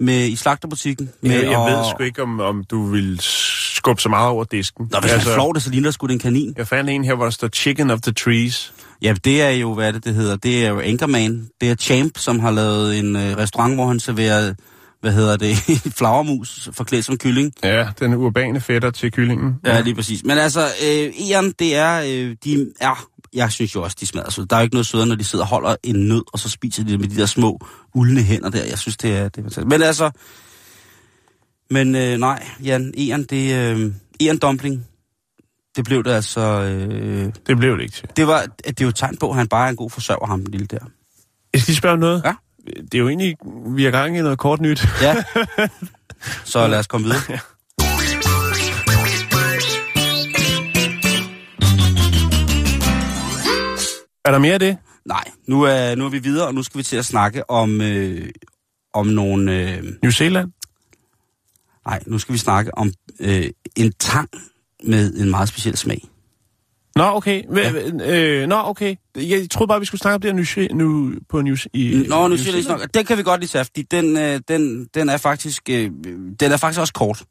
med, 0.00 0.26
i 0.28 0.36
slagterbutikken. 0.36 1.10
Med 1.22 1.30
Jeg, 1.30 1.44
jeg 1.44 1.66
at- 1.66 1.72
ved 1.78 1.84
sgu 1.94 2.02
ikke, 2.02 2.22
om, 2.22 2.40
om 2.40 2.64
du 2.70 2.86
vil 2.86 3.18
skubbe 3.22 4.02
så 4.02 4.08
meget 4.08 4.28
over 4.28 4.44
disken. 4.44 4.88
Nå, 4.92 5.00
hvis 5.00 5.12
altså, 5.12 5.28
man 5.28 5.34
flår 5.36 5.52
det, 5.52 5.62
så 5.62 5.70
ligner 5.70 5.86
det 5.86 5.94
sgu 5.94 6.06
en 6.06 6.18
kanin. 6.18 6.54
Jeg 6.56 6.68
fandt 6.68 6.90
en 6.90 7.04
her, 7.04 7.14
hvor 7.14 7.24
der 7.24 7.30
står 7.30 7.48
Chicken 7.48 7.90
of 7.90 8.00
the 8.00 8.12
Trees. 8.12 8.72
Ja, 9.02 9.14
det 9.24 9.42
er 9.42 9.50
jo, 9.50 9.74
hvad 9.74 9.92
det, 9.92 10.04
det 10.04 10.14
hedder? 10.14 10.36
Det 10.36 10.64
er 10.64 10.68
jo 10.68 10.80
Anchorman. 10.80 11.48
Det 11.60 11.70
er 11.70 11.74
Champ, 11.74 12.18
som 12.18 12.40
har 12.40 12.50
lavet 12.50 12.98
en 12.98 13.16
øh, 13.16 13.36
restaurant, 13.36 13.74
hvor 13.74 13.86
han 13.86 14.00
serverer, 14.00 14.54
hvad 15.00 15.12
hedder 15.12 15.36
det, 15.36 15.56
flagermus 15.98 16.68
forklædt 16.72 17.04
som 17.04 17.18
kylling. 17.18 17.52
Ja, 17.64 17.88
den 17.98 18.14
urbane 18.14 18.60
fætter 18.60 18.90
til 18.90 19.12
kyllingen. 19.12 19.54
Ja, 19.64 19.80
lige 19.80 19.94
præcis. 19.94 20.24
Men 20.24 20.38
altså, 20.38 20.60
øh, 20.60 21.30
Eren, 21.30 21.54
det 21.58 21.76
er, 21.76 22.00
øh, 22.00 22.36
de 22.44 22.72
er, 22.80 23.06
jeg 23.34 23.52
synes 23.52 23.74
jo 23.74 23.82
også, 23.82 23.96
de 24.00 24.06
smager 24.06 24.30
søde. 24.30 24.46
Der 24.46 24.56
er 24.56 24.60
jo 24.60 24.62
ikke 24.64 24.74
noget 24.74 24.86
sødere, 24.86 25.06
når 25.06 25.14
de 25.14 25.24
sidder 25.24 25.44
og 25.44 25.48
holder 25.48 25.76
en 25.82 25.96
nød, 26.08 26.22
og 26.32 26.38
så 26.38 26.48
spiser 26.48 26.84
de 26.84 26.90
det 26.90 27.00
med 27.00 27.08
de 27.08 27.16
der 27.16 27.26
små, 27.26 27.60
uldne 27.94 28.22
hænder 28.22 28.50
der. 28.50 28.64
Jeg 28.64 28.78
synes, 28.78 28.96
det 28.96 29.16
er, 29.16 29.22
det 29.28 29.38
er 29.38 29.42
fantastisk. 29.42 29.66
Men 29.66 29.82
altså, 29.82 30.10
men 31.70 31.94
øh, 31.94 32.18
nej, 32.18 32.46
Jan, 32.64 32.94
Eren, 32.98 33.24
det 33.24 33.54
øh, 33.54 33.92
Eren 34.20 34.38
Dumpling, 34.38 34.86
det 35.76 35.84
blev 35.84 36.04
det 36.04 36.10
altså, 36.10 36.40
øh, 36.40 37.32
Det 37.46 37.56
blev 37.56 37.76
det 37.76 37.82
ikke 37.82 37.94
til. 37.94 38.08
det 38.16 38.26
var, 38.26 38.46
det 38.66 38.80
er 38.80 38.84
jo 38.84 38.88
et 38.88 38.94
tegn 38.94 39.16
på, 39.16 39.30
at 39.30 39.36
han 39.36 39.48
bare 39.48 39.66
er 39.66 39.70
en 39.70 39.76
god 39.76 39.90
forsørger, 39.90 40.26
ham 40.26 40.44
lille 40.46 40.66
der. 40.66 40.78
Jeg 41.52 41.60
skal 41.60 41.70
lige 41.70 41.76
spørge 41.76 41.92
om 41.92 41.98
noget. 41.98 42.22
Ja. 42.24 42.34
Det 42.66 42.94
er 42.94 42.98
jo 42.98 43.08
egentlig, 43.08 43.36
vi 43.66 43.86
er 43.86 43.90
gang 43.90 44.18
i 44.18 44.20
noget 44.20 44.38
kort 44.38 44.60
nyt. 44.60 44.84
Ja. 45.02 45.16
Så 46.44 46.66
lad 46.66 46.78
os 46.78 46.86
komme 46.86 47.06
videre. 47.06 47.38
Er 54.24 54.30
der 54.30 54.38
mere 54.38 54.52
af 54.52 54.60
det? 54.60 54.76
Nej, 55.04 55.24
nu 55.46 55.62
er, 55.62 55.94
nu 55.94 56.04
er 56.04 56.08
vi 56.08 56.18
videre, 56.18 56.46
og 56.46 56.54
nu 56.54 56.62
skal 56.62 56.78
vi 56.78 56.82
til 56.82 56.96
at 56.96 57.04
snakke 57.04 57.50
om, 57.50 57.80
øh, 57.80 58.28
om 58.92 59.06
nogle... 59.06 59.52
Øh, 59.52 59.84
New 60.02 60.10
Zealand? 60.10 60.52
nej, 61.86 62.02
nu 62.06 62.18
skal 62.18 62.32
vi 62.32 62.38
snakke 62.38 62.78
om 62.78 62.92
øh, 63.20 63.50
en 63.76 63.92
tang 63.92 64.28
med 64.84 65.14
en 65.14 65.30
meget 65.30 65.48
speciel 65.48 65.76
smag. 65.76 66.08
Nå, 66.96 67.04
okay. 67.04 67.42
Ja. 67.56 67.72
Øh, 68.42 68.48
nå, 68.48 68.56
okay. 68.64 68.94
Jeg 69.16 69.46
troede 69.50 69.68
bare, 69.68 69.80
vi 69.80 69.86
skulle 69.86 70.00
snakke 70.00 70.14
om 70.14 70.20
det 70.20 70.34
her 70.56 70.66
Ze- 70.70 70.74
nu, 70.74 71.12
på 71.28 71.40
New, 71.42 71.56
i, 71.74 72.04
Nå, 72.08 72.28
nu 72.28 72.36
siger 72.36 72.48
jeg 72.52 72.62
lige 72.62 72.68
nok. 72.72 72.94
Den 72.94 73.04
kan 73.04 73.18
vi 73.18 73.22
godt 73.22 73.40
lige 73.40 73.48
tage, 73.48 73.64
fordi 73.64 73.82
den, 73.82 74.16
øh, 74.16 74.40
den, 74.48 74.84
den 74.94 75.08
er 75.08 75.16
faktisk 75.16 75.62
øh, 75.70 75.90
den 76.40 76.52
er 76.52 76.56
faktisk 76.56 76.80
også 76.80 76.92
kort. 76.92 77.22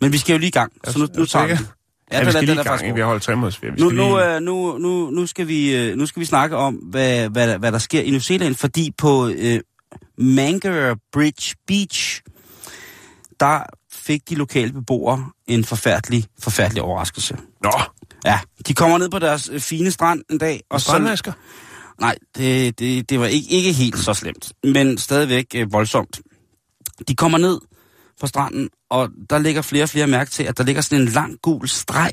Men 0.00 0.12
vi 0.12 0.18
skal 0.18 0.32
jo 0.32 0.38
lige 0.38 0.48
i 0.48 0.50
gang, 0.50 0.72
så 0.84 0.98
nu, 0.98 1.04
Er 1.04 1.08
nu 1.18 1.26
tager 1.26 1.46
vi 1.46 1.52
den. 1.52 1.66
Ja, 2.12 2.18
vi 2.18 2.20
den 2.20 2.26
er- 2.26 2.30
skal 2.30 2.40
den 2.40 2.46
lige 2.48 2.58
er 2.58 2.74
i 2.74 2.78
gang. 2.78 2.94
Vi 2.94 3.00
har 3.00 3.06
holdt 3.06 3.22
tre 3.22 3.34
måneders 3.36 3.56
ferie. 3.56 3.72
Vi 3.74 3.80
Nu, 3.82 3.90
nu, 3.90 4.16
lige... 4.16 4.34
øh, 4.36 4.40
nu, 4.42 4.78
nu, 4.78 5.10
nu, 5.10 5.26
skal 5.26 5.48
vi, 5.48 5.76
øh, 5.76 5.96
nu 5.96 6.06
skal 6.06 6.20
vi 6.20 6.24
snakke 6.26 6.56
om, 6.56 6.74
hvad, 6.74 7.28
hvad, 7.28 7.58
hvad 7.58 7.72
der 7.72 7.78
sker 7.78 8.00
i 8.00 8.10
New 8.10 8.20
Zealand, 8.20 8.54
fordi 8.54 8.90
på 8.98 9.28
øh, 9.36 9.60
Mangere 10.18 10.96
Bridge 11.12 11.54
Beach, 11.66 12.22
der 13.40 13.60
fik 13.92 14.28
de 14.28 14.34
lokale 14.34 14.72
beboere 14.72 15.26
en 15.46 15.64
forfærdelig, 15.64 16.24
forfærdelig 16.42 16.82
overraskelse. 16.82 17.36
Nå, 17.62 17.70
Ja, 18.24 18.40
de 18.66 18.74
kommer 18.74 18.98
ned 18.98 19.08
på 19.08 19.18
deres 19.18 19.50
øh, 19.52 19.60
fine 19.60 19.90
strand 19.90 20.22
en 20.30 20.38
dag, 20.38 20.62
og 20.70 20.80
så... 20.80 20.84
strandmasker. 20.84 21.32
Nej, 22.00 22.16
det, 22.36 22.78
det, 22.78 23.10
det 23.10 23.20
var 23.20 23.26
ikke, 23.26 23.48
ikke 23.48 23.72
helt 23.72 23.98
så 23.98 24.14
slemt, 24.14 24.52
men 24.64 24.98
stadigvæk 24.98 25.46
øh, 25.54 25.72
voldsomt. 25.72 26.20
De 27.08 27.16
kommer 27.16 27.38
ned 27.38 27.60
på 28.20 28.26
stranden, 28.26 28.68
og 28.90 29.10
der 29.30 29.38
ligger 29.38 29.62
flere 29.62 29.82
og 29.82 29.88
flere 29.88 30.06
mærke 30.06 30.30
til, 30.30 30.42
at 30.42 30.58
der 30.58 30.64
ligger 30.64 30.82
sådan 30.82 31.02
en 31.02 31.08
lang 31.08 31.38
gul 31.42 31.68
streg 31.68 32.12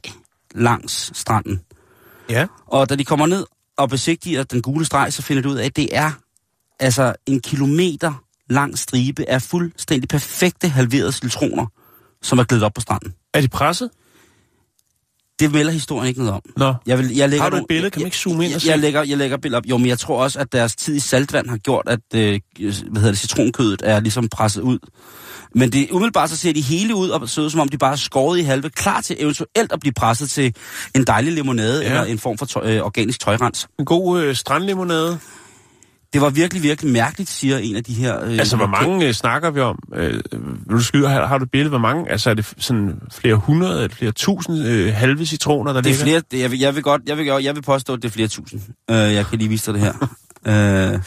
langs 0.56 1.18
stranden. 1.18 1.62
Ja. 2.30 2.48
Og 2.68 2.90
da 2.90 2.96
de 2.96 3.06
kommer 3.06 3.26
ned 3.26 3.46
og 3.78 3.90
besigtiger 3.90 4.44
den 4.44 4.62
gule 4.62 4.86
streg, 4.86 5.14
så 5.14 5.22
finder 5.22 5.44
de 5.44 5.50
ud 5.50 5.56
af, 5.56 5.66
at 5.66 5.76
det 5.76 5.98
er 5.98 6.12
altså 6.80 7.16
en 7.26 7.40
kilometer 7.40 8.14
lang 8.50 8.78
stribe 8.78 9.30
af 9.30 9.42
fuldstændig 9.42 10.10
perfekte 10.10 10.68
halverede 10.68 11.12
citroner, 11.12 11.66
som 12.22 12.40
er 12.40 12.44
glædet 12.44 12.66
op 12.66 12.74
på 12.74 12.82
stranden. 12.82 13.14
Er 13.34 13.42
de 13.42 13.48
presset? 13.48 13.90
Det 15.42 15.52
melder 15.52 15.72
historien 15.72 16.08
ikke 16.08 16.20
noget 16.20 16.34
om. 16.34 16.42
Nå. 16.58 16.74
Jeg 16.86 16.98
vil, 16.98 17.16
jeg 17.16 17.30
lægger 17.30 17.44
Har 17.44 17.50
du 17.50 17.58
et 17.58 17.66
billede? 17.68 17.90
Kan 17.90 18.00
man 18.00 18.06
ikke 18.06 18.18
zoome 18.18 18.46
ind 18.46 18.50
og 18.50 18.54
jeg, 18.54 18.62
se? 18.62 18.70
jeg, 18.70 18.80
lægger, 18.80 19.04
jeg 19.04 19.18
lægger 19.18 19.38
billeder 19.38 19.58
op. 19.58 19.66
Jo, 19.66 19.78
men 19.78 19.88
jeg 19.88 20.00
tror 20.00 20.24
også, 20.24 20.40
at 20.40 20.52
deres 20.52 20.76
tid 20.76 20.96
i 20.96 21.00
saltvand 21.00 21.50
har 21.50 21.58
gjort, 21.58 21.88
at 21.88 22.00
øh, 22.16 22.40
hvad 22.60 22.72
hedder 22.96 23.12
det, 23.12 23.18
citronkødet 23.18 23.82
er 23.86 24.00
ligesom 24.00 24.30
presset 24.30 24.62
ud. 24.62 24.80
Men 25.56 25.72
det, 25.72 25.92
umiddelbart 25.92 26.30
så 26.30 26.38
ser 26.38 26.54
de 26.54 26.62
hele 26.62 26.96
ud 26.96 27.10
og 27.10 27.30
ser 27.30 27.42
ud, 27.42 27.50
som 27.50 27.60
om 27.60 27.70
de 27.70 27.78
bare 27.78 27.92
er 27.92 27.96
skåret 27.96 28.40
i 28.40 28.42
halve, 28.42 28.70
klar 28.70 29.02
til 29.02 29.16
eventuelt 29.20 29.72
at 29.72 29.80
blive 29.80 29.94
presset 29.94 30.30
til 30.30 30.56
en 30.96 31.04
dejlig 31.04 31.34
limonade 31.34 31.82
ja. 31.82 31.88
eller 31.90 32.04
en 32.04 32.20
form 32.20 32.38
for 32.38 32.46
tøj, 32.46 32.76
øh, 32.76 32.82
organisk 32.82 33.20
tøjrens. 33.20 33.68
En 33.80 33.86
god 33.86 34.22
øh, 34.22 34.36
strandlimonade. 34.36 35.20
Det 36.14 36.22
var 36.22 36.30
virkelig, 36.30 36.64
virkelig 36.64 36.92
mærkeligt, 36.94 37.30
siger 37.30 37.58
en 37.58 37.76
af 37.76 37.84
de 37.84 37.94
her... 37.94 38.24
Øh, 38.26 38.32
Altså, 38.32 38.58
hvor 38.58 38.68
mange 38.68 39.08
øh, 39.08 39.14
snakker 39.14 39.52
vi 39.52 39.60
om? 39.60 39.80
Øh, 39.96 40.14
vil 40.34 40.78
du 40.78 40.84
skyde, 40.84 41.10
har, 41.10 41.26
har 41.26 41.38
du 41.38 41.44
et 41.44 41.52
billede? 41.52 41.70
Hvor 41.70 41.78
mange? 41.78 42.12
Altså, 42.12 42.30
er 42.30 42.34
det 42.34 42.54
sådan 42.58 43.00
flere 43.12 43.36
hundrede 43.36 43.84
eller 43.84 43.96
flere 43.96 44.12
tusind 44.12 44.66
øh, 44.66 44.94
halve 44.94 45.26
citroner, 45.26 45.74
der 45.74 45.82
Det 45.82 45.90
er 45.90 46.06
ligger? 46.06 46.22
flere, 46.30 46.42
jeg, 46.42 46.52
vil, 46.52 46.60
jeg 46.60 46.76
vil 46.76 46.84
godt, 46.84 47.02
jeg 47.08 47.18
vil, 47.18 47.26
jeg 47.26 47.56
vil 47.56 47.62
påstå, 47.62 47.94
at 47.94 48.02
det 48.02 48.08
er 48.08 48.12
flere 48.12 48.28
tusind. 48.28 48.62
Øh, 48.92 48.96
jeg 48.98 49.26
kan 49.26 49.38
lige 49.38 49.50
vise 49.50 49.74
dig 49.74 49.82
det 49.82 49.94
her. 50.46 50.94
øh, 50.94 51.00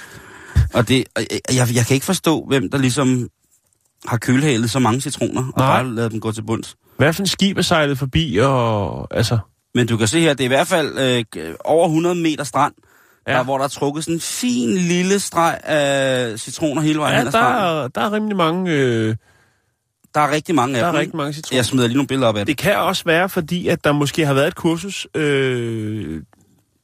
og 0.74 0.88
det, 0.88 1.04
jeg, 1.16 1.26
jeg, 1.52 1.68
jeg 1.74 1.86
kan 1.86 1.94
ikke 1.94 2.06
forstå, 2.06 2.44
hvem 2.48 2.70
der 2.70 2.78
ligesom 2.78 3.28
har 4.06 4.16
kølhalet 4.16 4.70
så 4.70 4.78
mange 4.78 5.00
citroner, 5.00 5.40
og 5.42 5.52
Nej. 5.56 5.82
bare 5.82 5.94
lavet 5.94 6.12
dem 6.12 6.20
gå 6.20 6.32
til 6.32 6.42
bunds. 6.42 6.76
Hvad 6.96 7.12
for 7.12 7.22
en 7.22 7.26
skib 7.26 7.58
er 7.58 7.62
sejlet 7.62 7.98
forbi? 7.98 8.38
Og, 8.42 9.16
altså, 9.16 9.38
Men 9.74 9.86
du 9.86 9.96
kan 9.96 10.08
se 10.08 10.20
her, 10.20 10.34
det 10.34 10.40
er 10.40 10.44
i 10.44 10.48
hvert 10.48 10.66
fald 10.66 10.98
øh, 11.36 11.54
over 11.64 11.86
100 11.86 12.14
meter 12.14 12.44
strand, 12.44 12.72
Ja. 13.28 13.32
der, 13.32 13.44
hvor 13.44 13.58
der 13.58 13.64
er 13.64 13.68
trukket 13.68 14.04
sådan 14.04 14.14
en 14.14 14.20
fin 14.20 14.76
lille 14.76 15.20
streg 15.20 15.60
af 15.64 16.38
citroner 16.40 16.82
hele 16.82 16.98
vejen 16.98 17.12
ja, 17.12 17.18
hen 17.18 17.26
ad 17.26 17.32
der, 17.32 17.38
er, 17.38 17.88
der 17.88 18.00
er 18.00 18.12
rimelig 18.12 18.36
mange, 18.36 18.72
øh, 18.72 19.16
Der 20.14 20.20
er 20.20 20.30
rigtig 20.30 20.54
mange 20.54 20.76
af 20.76 20.80
der 20.80 20.86
er 20.88 20.92
dem. 20.92 20.98
rigtig 20.98 21.16
mange 21.16 21.32
citroner. 21.32 21.58
Jeg 21.58 21.64
smider 21.64 21.86
lige 21.86 21.96
nogle 21.96 22.08
billeder 22.08 22.28
op 22.28 22.36
af 22.36 22.46
det. 22.46 22.58
Det 22.58 22.64
kan 22.64 22.76
også 22.76 23.04
være, 23.04 23.28
fordi 23.28 23.68
at 23.68 23.84
der 23.84 23.92
måske 23.92 24.26
har 24.26 24.34
været 24.34 24.48
et 24.48 24.54
kursus 24.54 25.06
øh, 25.14 26.22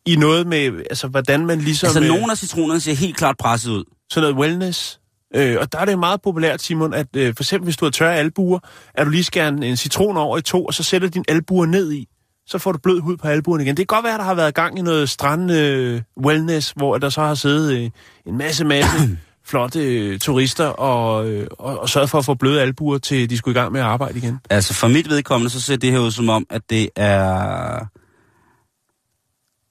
i 0.07 0.17
noget 0.17 0.47
med, 0.47 0.73
altså 0.91 1.09
hvordan 1.09 1.47
man 1.47 1.59
ligesom... 1.59 1.87
Altså, 1.87 2.01
øh, 2.01 2.07
nogle 2.09 2.31
af 2.31 2.39
citronerne 2.39 2.81
ser 2.81 2.95
helt 2.95 3.17
klart 3.17 3.37
presset 3.39 3.71
ud. 3.71 3.85
sådan 4.11 4.31
noget 4.31 4.43
wellness. 4.43 5.01
Øh, 5.35 5.57
og 5.61 5.73
der 5.73 5.79
er 5.79 5.85
det 5.85 5.99
meget 5.99 6.23
populært, 6.23 6.63
Simon, 6.63 6.95
at 6.95 7.07
øh, 7.17 7.35
for 7.37 7.43
eksempel 7.43 7.65
hvis 7.65 7.77
du 7.77 7.85
har 7.85 7.91
tørre 7.91 8.17
albuer, 8.17 8.59
at 8.95 9.07
du 9.07 9.11
lige 9.11 9.25
skærer 9.25 9.49
en, 9.49 9.63
en 9.63 9.77
citron 9.77 10.17
over 10.17 10.39
i 10.39 10.43
to, 10.43 10.65
og 10.65 10.75
så 10.75 10.83
sætter 10.83 11.09
din 11.09 11.25
albuer 11.29 11.67
ned 11.67 11.93
i. 11.93 12.09
Så 12.51 12.59
får 12.59 12.73
du 12.73 12.79
blød 12.79 13.01
hud 13.01 13.17
på 13.17 13.29
albuen 13.29 13.61
igen. 13.61 13.77
Det 13.77 13.89
kan 13.89 13.97
godt 13.97 14.05
være, 14.05 14.15
at 14.15 14.19
der 14.19 14.25
har 14.25 14.35
været 14.35 14.55
gang 14.55 14.79
i 14.79 14.83
noget 14.83 15.11
strand 15.11 15.53
øh, 15.53 16.03
wellness, 16.25 16.73
hvor 16.77 16.99
der 16.99 17.09
så 17.09 17.21
har 17.21 17.35
siddet 17.35 17.73
øh, 17.79 17.91
en 18.27 18.39
masse, 18.39 18.65
masse 18.65 18.91
flotte 19.51 19.97
øh, 19.97 20.19
turister 20.19 20.67
og, 20.67 21.29
øh, 21.29 21.47
og, 21.59 21.81
og 21.81 21.89
sørget 21.89 22.11
for 22.11 22.19
at 22.19 22.25
få 22.25 22.35
bløde 22.35 22.61
albuer, 22.63 22.99
til 22.99 23.31
de 23.31 23.37
skulle 23.37 23.59
i 23.59 23.61
gang 23.61 23.73
med 23.73 23.81
at 23.81 23.87
arbejde 23.87 24.19
igen. 24.19 24.39
Altså, 24.51 24.75
for 24.75 24.89
mit 24.89 25.09
vedkommende, 25.11 25.51
så 25.51 25.61
ser 25.61 25.77
det 25.77 25.93
her 25.93 25.99
ud 25.99 26.11
som 26.11 26.29
om, 26.29 26.47
at 26.51 26.63
det 26.71 26.89
er... 26.97 27.87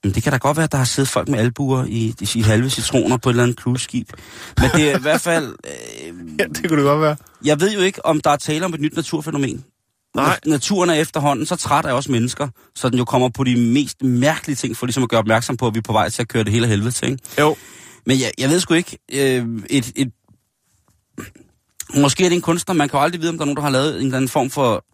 Men 0.04 0.14
det 0.14 0.22
kan 0.22 0.32
da 0.32 0.38
godt 0.38 0.56
være, 0.56 0.64
at 0.64 0.72
der 0.72 0.78
har 0.78 0.84
siddet 0.84 1.08
folk 1.10 1.28
med 1.28 1.38
albuer 1.38 1.84
i, 1.84 2.14
i 2.34 2.40
halve 2.42 2.70
citroner 2.70 3.16
på 3.16 3.28
et 3.28 3.32
eller 3.32 3.42
andet 3.42 3.58
cruiseskib. 3.58 4.08
Men 4.60 4.70
det 4.74 4.90
er 4.90 4.98
i 4.98 5.02
hvert 5.02 5.20
fald... 5.20 5.54
Øh, 5.64 6.14
Ja, 6.38 6.44
det 6.44 6.68
kunne 6.68 6.76
det 6.78 6.84
godt 6.86 7.00
være. 7.00 7.16
jeg 7.44 7.60
ved 7.60 7.72
jo 7.72 7.80
ikke, 7.80 8.06
om 8.06 8.20
der 8.20 8.30
er 8.30 8.36
tale 8.36 8.64
om 8.64 8.74
et 8.74 8.80
nyt 8.80 8.96
naturfænomen. 8.96 9.64
Nej. 10.16 10.34
Na- 10.46 10.50
Naturen 10.50 10.90
er 10.90 10.94
efterhånden 10.94 11.46
så 11.46 11.56
træt 11.56 11.84
af 11.84 11.92
os 11.92 12.08
mennesker, 12.08 12.48
så 12.74 12.88
den 12.88 12.98
jo 12.98 13.04
kommer 13.04 13.28
på 13.28 13.44
de 13.44 13.56
mest 13.56 14.02
mærkelige 14.02 14.56
ting, 14.56 14.76
for 14.76 14.86
ligesom 14.86 15.02
at 15.02 15.08
gøre 15.08 15.20
opmærksom 15.20 15.56
på, 15.56 15.66
at 15.66 15.74
vi 15.74 15.78
er 15.78 15.82
på 15.82 15.92
vej 15.92 16.08
til 16.08 16.22
at 16.22 16.28
køre 16.28 16.44
det 16.44 16.52
hele 16.52 16.66
helvede 16.66 16.90
til. 16.90 17.10
Ikke? 17.10 17.22
Jo. 17.38 17.56
Men 18.06 18.20
jeg, 18.20 18.30
jeg 18.38 18.50
ved 18.50 18.60
sgu 18.60 18.74
ikke, 18.74 18.98
øh, 19.12 19.46
et, 19.70 19.92
et, 19.96 20.12
måske 21.94 22.24
er 22.24 22.28
det 22.28 22.36
en 22.36 22.42
kunstner, 22.42 22.74
man 22.74 22.88
kan 22.88 22.98
jo 22.98 23.04
aldrig 23.04 23.20
vide, 23.20 23.30
om 23.30 23.36
der 23.38 23.42
er 23.42 23.46
nogen, 23.46 23.56
der 23.56 23.62
har 23.62 23.70
lavet 23.70 23.96
en 23.96 24.04
eller 24.04 24.16
anden 24.16 24.28
form 24.28 24.50
for 24.50 24.84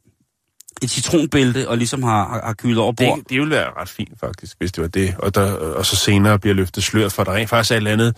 et 0.82 0.90
citronbælte, 0.90 1.68
og 1.68 1.78
ligesom 1.78 2.02
har, 2.02 2.28
har, 2.28 2.46
har 2.46 2.54
kylet 2.54 2.78
over 2.78 2.92
bord. 2.92 3.18
Det, 3.18 3.28
det 3.28 3.40
ville 3.40 3.54
være 3.54 3.70
ret 3.80 3.88
fint, 3.88 4.20
faktisk, 4.20 4.56
hvis 4.58 4.72
det 4.72 4.82
var 4.82 4.88
det. 4.88 5.14
Og, 5.18 5.34
der, 5.34 5.52
og 5.52 5.86
så 5.86 5.96
senere 5.96 6.38
bliver 6.38 6.54
løftet 6.54 6.84
sløret 6.84 7.12
for, 7.12 7.22
at 7.22 7.26
der 7.26 7.34
rent 7.34 7.50
faktisk 7.50 7.70
er 7.70 7.74
et 7.74 7.76
eller 7.76 7.92
andet 7.92 8.16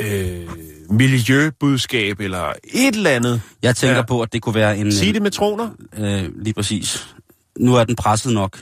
øh, 0.00 0.48
miljøbudskab, 0.90 2.20
eller 2.20 2.52
et 2.64 2.94
eller 2.94 3.10
andet. 3.10 3.40
Jeg 3.62 3.76
tænker 3.76 3.96
Ja. 3.96 4.02
på, 4.02 4.20
at 4.20 4.32
det 4.32 4.42
kunne 4.42 4.54
være 4.54 4.78
en... 4.78 4.92
Sig 4.92 5.14
det 5.14 5.22
med 5.22 5.30
troner. 5.30 5.68
Øh, 5.98 6.24
lige 6.42 6.54
præcis. 6.54 7.06
Nu 7.58 7.74
er 7.74 7.84
den 7.84 7.96
presset 7.96 8.32
nok. 8.32 8.58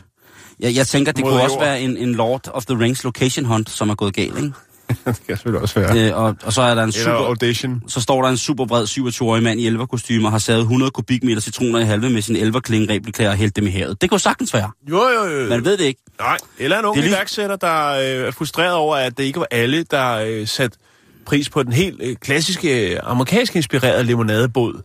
Jeg, 0.61 0.75
jeg 0.77 0.87
tænker, 0.87 1.13
det 1.13 1.25
Mod 1.25 1.31
kunne 1.31 1.43
også 1.43 1.55
jord. 1.57 1.65
være 1.65 1.81
en, 1.81 1.97
en 1.97 2.15
Lord 2.15 2.49
of 2.49 2.65
the 2.67 2.79
Rings 2.79 3.05
location 3.05 3.45
hunt, 3.45 3.71
som 3.71 3.91
er 3.91 3.95
gået 3.95 4.15
galt, 4.15 4.37
ikke? 4.37 4.53
det 4.89 5.05
kan 5.05 5.15
selvfølgelig 5.29 5.61
også 5.63 5.81
være. 5.81 6.09
Øh, 6.11 6.17
og, 6.17 6.37
og 6.45 6.53
så 6.53 6.63
er 6.63 6.75
der 6.75 6.83
en 6.83 6.89
Eller 6.89 7.03
super... 7.05 7.13
audition. 7.29 7.83
Så 7.89 8.01
står 8.01 8.23
der 8.23 8.29
en 8.29 8.37
super 8.37 8.67
bred 8.67 8.85
27-årig 8.87 9.43
mand 9.43 9.61
i 9.61 9.67
elverkostyme 9.67 10.27
og 10.29 10.33
har 10.33 10.39
savet 10.39 10.61
100 10.61 10.91
kubikmeter 10.91 11.41
citroner 11.41 11.79
i 11.79 11.85
halve 11.85 12.11
med 12.11 12.23
sin 12.23 12.37
elverklingereplika 12.37 13.29
og 13.29 13.35
hældt 13.37 13.57
dem 13.57 13.67
i 13.67 13.71
havet. 13.71 14.01
Det 14.03 14.11
kunne 14.11 14.21
sagtens 14.21 14.55
være. 14.55 14.71
Jo, 14.91 15.03
jo, 15.09 15.25
jo. 15.25 15.49
Man 15.49 15.65
ved 15.65 15.77
det 15.77 15.85
ikke. 15.85 16.01
Nej, 16.21 16.39
eller 16.59 16.79
en 16.79 16.85
ung 16.85 16.95
Det 16.97 17.01
er 17.01 17.05
lige- 17.05 17.17
iværksætter, 17.17 17.57
der 17.57 17.89
øh, 17.91 18.27
er 18.27 18.31
frustreret 18.31 18.75
over, 18.75 18.97
at 18.97 19.19
det 19.19 19.25
ikke 19.25 19.41
var 19.41 19.47
alle, 19.51 19.83
der 19.91 20.13
øh, 20.27 20.47
satte 20.49 20.79
pris 21.27 21.49
på 21.51 21.63
den 21.63 21.73
helt 21.73 22.01
øh, 22.03 22.17
klassiske, 22.17 22.93
øh, 22.93 22.99
amerikansk 23.03 23.57
inspirerede 23.57 24.05
limonadebåd. 24.05 24.83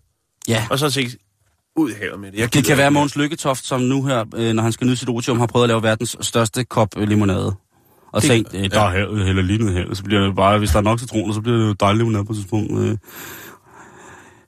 Ja, 0.48 0.68
Og 0.70 0.80
så 0.80 0.90
tænkte 0.90 1.18
ud 1.78 1.90
i 1.92 1.94
havet 2.02 2.20
med 2.20 2.32
det. 2.32 2.40
Jeg 2.40 2.54
Det 2.54 2.66
kan 2.66 2.78
være 2.78 2.92
Mogens 2.92 3.16
Lykketoft, 3.16 3.66
som 3.66 3.82
nu 3.82 4.04
her, 4.06 4.24
øh, 4.36 4.54
når 4.54 4.64
han 4.64 4.72
skal 4.72 4.88
nyde 4.88 4.98
sit 4.98 5.10
otium, 5.10 5.40
har 5.40 5.48
prøvet 5.48 5.64
at 5.64 5.68
lave 5.68 5.84
verdens 5.84 6.18
største 6.22 6.64
kop 6.64 6.90
limonade. 6.98 7.56
Og 8.14 8.22
Det- 8.22 8.30
tænkt, 8.30 8.54
øh, 8.54 8.72
der 8.72 8.82
er 8.82 8.90
havet, 8.90 9.26
heller 9.26 9.42
lige 9.44 9.64
ned 9.66 9.74
her, 9.74 9.94
så 9.94 10.04
bliver 10.04 10.22
det 10.26 10.36
bare, 10.36 10.58
hvis 10.58 10.70
der 10.70 10.78
er 10.78 10.82
nok 10.82 11.00
citroner, 11.00 11.34
så 11.34 11.42
bliver 11.42 11.58
det 11.58 11.68
jo 11.68 11.74
dejligt 11.74 11.98
limonade 12.00 12.26
på 12.26 12.32
et 12.32 12.38
tidspunkt. 12.38 12.80
Øh. 12.80 12.98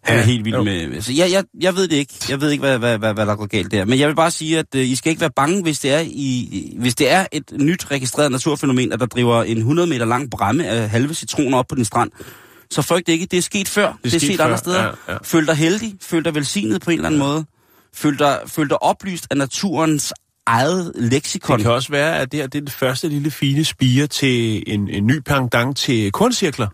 Han 0.09 0.17
er 0.17 0.21
Ja, 0.21 0.25
helt 0.25 0.45
vild 0.45 0.55
jo. 0.55 0.63
med... 0.63 1.01
Så 1.01 1.13
jeg, 1.13 1.31
jeg, 1.31 1.43
jeg 1.61 1.75
ved 1.75 1.87
det 1.87 1.95
ikke. 1.95 2.13
Jeg 2.29 2.41
ved 2.41 2.51
ikke, 2.51 2.61
hvad, 2.61 2.79
hvad, 2.79 2.97
hvad, 2.97 3.13
hvad 3.13 3.25
der 3.25 3.35
går 3.35 3.45
galt 3.45 3.71
der. 3.71 3.85
Men 3.85 3.99
jeg 3.99 4.07
vil 4.07 4.15
bare 4.15 4.31
sige, 4.31 4.59
at 4.59 4.75
øh, 4.75 4.89
I 4.89 4.95
skal 4.95 5.09
ikke 5.09 5.21
være 5.21 5.31
bange, 5.35 5.61
hvis 5.63 5.79
det, 5.79 5.91
er 5.91 5.99
i, 6.05 6.73
hvis 6.79 6.95
det 6.95 7.11
er 7.11 7.25
et 7.31 7.51
nyt 7.59 7.91
registreret 7.91 8.31
naturfænomen, 8.31 8.91
at 8.93 8.99
der 8.99 9.05
driver 9.05 9.43
en 9.43 9.57
100 9.57 9.87
meter 9.89 10.05
lang 10.05 10.31
bræmme 10.31 10.67
af 10.67 10.89
halve 10.89 11.13
citroner 11.13 11.57
op 11.57 11.65
på 11.67 11.75
din 11.75 11.85
strand. 11.85 12.11
Så 12.71 12.81
frygt 12.81 13.09
ikke. 13.09 13.25
Det 13.25 13.37
er 13.37 13.41
sket 13.41 13.67
før. 13.67 13.99
Det 14.03 14.05
er, 14.05 14.09
sket 14.19 14.21
set 14.21 14.37
før, 14.37 14.43
andre 14.45 14.57
steder. 14.57 14.83
ja, 14.83 15.13
ja. 15.13 15.17
Føl 15.23 15.47
dig 15.47 15.55
heldig. 15.55 15.93
Føl 16.01 16.25
dig 16.25 16.35
velsignet 16.35 16.81
på 16.81 16.91
en 16.91 16.97
eller 16.97 17.07
anden 17.09 17.19
måde. 17.19 17.45
Føl 17.93 18.19
dig, 18.19 18.39
føl 18.47 18.69
dig 18.69 18.83
oplyst 18.83 19.27
af 19.31 19.37
naturens 19.37 20.13
eget 20.45 20.91
leksikon. 20.95 21.57
Det 21.57 21.63
kan 21.63 21.71
også 21.71 21.89
være, 21.91 22.19
at 22.19 22.31
det 22.31 22.39
her 22.39 22.47
det 22.47 22.61
er 22.61 22.65
det 22.65 22.73
første 22.73 23.07
lille 23.09 23.31
fine 23.31 23.63
spire 23.65 24.07
til 24.07 24.63
en, 24.67 24.89
en 24.89 25.07
ny 25.07 25.19
pendant 25.25 25.77
til 25.77 26.11
korncirkler. 26.11 26.67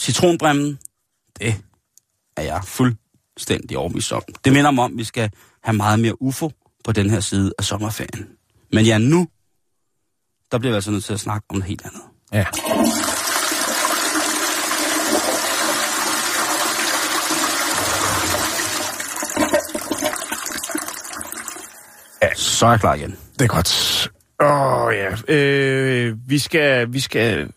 citronbremmen, 0.00 0.78
det 1.40 1.54
er 2.36 2.42
jeg 2.42 2.60
fuldstændig 2.64 3.78
overbevist 3.78 4.12
om. 4.12 4.22
Det 4.44 4.52
minder 4.52 4.70
mig 4.70 4.84
om, 4.84 4.92
at 4.92 4.98
vi 4.98 5.04
skal 5.04 5.30
have 5.62 5.76
meget 5.76 6.00
mere 6.00 6.22
UFO 6.22 6.50
på 6.84 6.92
den 6.92 7.10
her 7.10 7.20
side 7.20 7.52
af 7.58 7.64
sommerferien. 7.64 8.28
Men 8.72 8.84
ja, 8.84 8.98
nu, 8.98 9.28
der 10.52 10.58
bliver 10.58 10.72
vi 10.72 10.74
altså 10.74 10.90
nødt 10.90 11.04
til 11.04 11.12
at 11.12 11.20
snakke 11.20 11.46
om 11.48 11.56
noget 11.56 11.68
helt 11.68 11.82
andet. 11.84 12.02
Ja. 12.32 12.44
Så 22.36 22.66
er 22.66 22.70
jeg 22.70 22.80
klar 22.80 22.94
igen. 22.94 23.16
Det 23.38 23.44
er 23.44 23.48
godt. 23.48 24.10
Åh, 24.42 24.82
oh, 24.82 24.94
ja. 24.94 25.34
Øh, 25.34 26.16
vi, 26.26 26.38
skal, 26.38 26.92
vi, 26.92 27.00
skal, 27.00 27.50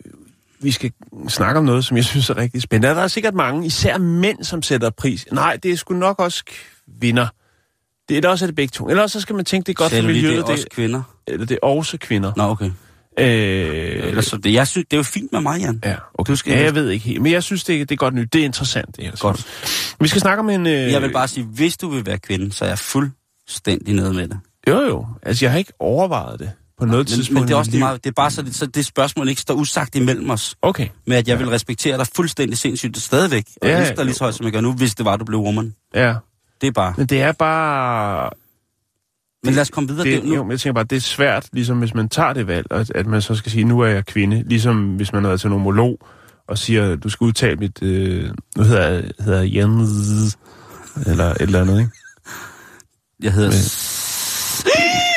vi 0.62 0.72
skal 0.72 0.92
snakke 1.28 1.58
om 1.58 1.66
noget, 1.66 1.86
som 1.86 1.98
jeg 1.98 2.06
synes 2.06 2.30
er 2.30 2.38
rigtig 2.38 2.62
spændende. 2.62 2.96
Der 2.96 3.02
er 3.02 3.08
sikkert 3.08 3.34
mange, 3.34 3.66
især 3.66 3.98
mænd, 3.98 4.44
som 4.44 4.62
sætter 4.62 4.90
pris. 4.90 5.28
Nej, 5.32 5.58
det 5.64 5.72
er 5.72 5.76
sgu 5.76 5.94
nok 5.94 6.20
også 6.20 6.44
kvinder. 7.00 7.28
Det 8.10 8.26
er 8.26 8.30
også 8.30 8.46
er 8.46 8.48
det 8.48 8.56
begge 8.56 8.72
to. 8.72 8.90
Eller 8.90 9.04
også 9.04 9.14
så 9.20 9.22
skal 9.22 9.36
man 9.36 9.46
tænke, 9.46 9.66
det 9.68 9.72
er 9.72 9.76
godt 9.76 9.90
Sagde 9.90 10.04
for 10.04 10.08
miljøet. 10.08 10.34
det 10.38 10.42
er 10.50 10.52
også 10.52 10.68
kvinder? 10.72 11.02
eller 11.28 11.46
det 11.46 11.60
er 11.64 11.68
også 11.68 11.98
kvinder. 11.98 12.32
Nå, 12.38 12.44
okay. 12.44 12.72
Øh, 13.20 14.08
Ellers, 14.08 14.26
så 14.26 14.38
det, 14.38 14.54
jeg 14.54 14.68
synes, 14.68 14.86
det 14.92 14.94
er 14.94 15.00
jo 15.00 15.04
fint 15.04 15.32
med 15.32 15.42
mig, 15.42 15.60
Jan. 15.62 15.82
Ja, 15.86 15.96
okay. 16.14 16.32
Du 16.32 16.36
skal- 16.36 16.54
ja, 16.54 16.64
jeg 16.64 16.76
ved 16.76 16.90
ikke 16.90 17.06
helt. 17.06 17.22
Men 17.22 17.32
jeg 17.32 17.44
synes, 17.44 17.64
det, 17.64 17.90
det 17.90 17.96
er 17.96 17.98
godt 17.98 18.14
nyt. 18.14 18.34
Det 18.34 18.42
er 18.42 18.46
interessant, 18.46 18.96
det 18.96 19.04
her. 19.04 19.12
Godt. 19.20 19.38
synes. 19.40 19.96
Vi 20.02 20.08
skal 20.08 20.22
snakke 20.22 20.40
om 20.40 20.50
en... 20.50 20.68
Øh, 20.68 20.74
Jeg 20.74 21.02
vil 21.02 21.12
bare 21.12 21.28
sige, 21.28 21.44
hvis 21.44 21.78
du 21.78 21.90
vil 21.90 22.06
være 22.06 22.18
kvinde, 22.18 22.52
så 22.54 22.66
er 22.66 22.70
jeg 22.70 22.80
fuldstændig 22.80 23.96
nede 23.96 24.14
med 24.14 24.28
det. 24.28 24.40
Jo, 24.68 24.82
jo. 24.82 25.08
Altså, 25.24 25.46
jeg 25.46 25.52
har 25.52 25.58
ikke 25.60 25.74
overvejet 25.80 26.40
det 26.40 26.52
på 26.80 26.86
noget 26.86 26.98
Men, 27.00 27.06
tidspunkt. 27.06 27.34
men 27.40 27.48
det 27.48 27.54
er 27.54 27.58
også 27.58 27.72
liv. 27.72 27.80
meget, 27.80 28.04
det 28.04 28.10
er 28.10 28.14
bare 28.14 28.32
så 28.32 28.42
det, 28.42 28.56
så 28.56 28.66
det 28.66 28.86
spørgsmål 28.86 29.30
ikke 29.30 29.42
står 29.42 29.54
usagt 29.54 29.96
imellem 29.96 30.30
os. 30.30 30.56
Okay. 30.62 30.88
Med 31.08 31.18
at 31.18 31.28
jeg 31.28 31.40
vil 31.40 31.50
respektere 31.50 31.98
dig 31.98 32.08
fuldstændig 32.16 32.58
sindssygt 32.58 32.98
stadigvæk. 32.98 33.46
Og 33.62 33.68
Ja, 33.68 33.74
ja, 33.74 33.80
elsker 33.82 33.96
dig 33.96 34.06
lige 34.06 34.16
så 34.16 34.24
højt, 34.24 34.36
som 34.36 34.44
jeg 34.44 34.54
gør 34.54 34.62
nu, 34.62 34.74
hvis 34.74 34.96
det 34.96 35.06
var, 35.06 35.16
du 35.18 35.26
blev 35.26 35.40
woman. 35.40 35.74
Ja. 35.96 36.16
Det 36.62 36.68
er 36.68 36.72
bare... 36.72 36.94
Men 36.98 37.06
det 37.06 37.22
er 37.22 37.32
bare... 37.32 38.30
Men 39.44 39.54
lad 39.54 39.62
os 39.62 39.70
komme 39.70 39.90
videre. 39.90 40.06
Det, 40.06 40.22
Det, 40.22 40.30
nu, 40.30 40.36
jo, 40.36 40.44
men 40.44 40.52
jeg 40.52 40.60
tænker 40.60 40.74
bare, 40.74 40.84
det 40.84 40.96
er 40.96 41.00
svært, 41.02 41.50
ligesom 41.54 41.80
hvis 41.80 41.94
man 41.94 42.10
tager 42.10 42.34
det 42.34 42.48
valg, 42.48 42.68
at, 42.72 42.92
at 42.96 43.06
man 43.08 43.22
så 43.22 43.36
skal 43.36 43.52
sige, 43.52 43.64
nu 43.64 43.80
er 43.80 43.88
jeg 43.88 44.06
kvinde. 44.06 44.44
Ligesom 44.48 44.96
hvis 44.96 45.14
man 45.14 45.26
er 45.26 45.38
til 45.38 45.48
en 45.48 45.54
homolog 45.54 46.00
og 46.48 46.58
siger, 46.58 46.96
du 46.96 47.10
skal 47.10 47.26
udtale 47.26 47.56
mit... 47.56 47.84
Øh, 47.84 48.30
nu 48.58 48.64
hedder 48.64 48.88
jeg, 48.90 49.04
hedder 49.20 49.42
jeg 49.42 49.56
Jens... 49.56 50.38
Eller 51.06 51.26
et 51.26 51.42
eller 51.42 51.62
andet, 51.62 51.80
ikke? 51.80 51.92
jeg 53.24 53.34
hedder... 53.34 53.52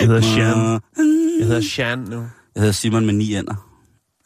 Jeg 0.01 0.09
hedder 0.09 0.21
Shan. 0.21 0.81
Jeg 1.41 1.47
hedder 1.49 1.61
Shan 1.63 1.99
nu. 1.99 2.17
Jeg 2.55 2.61
hedder 2.61 2.73
Simon 2.73 3.07
med 3.07 3.15
ni 3.15 3.35
ender. 3.37 3.55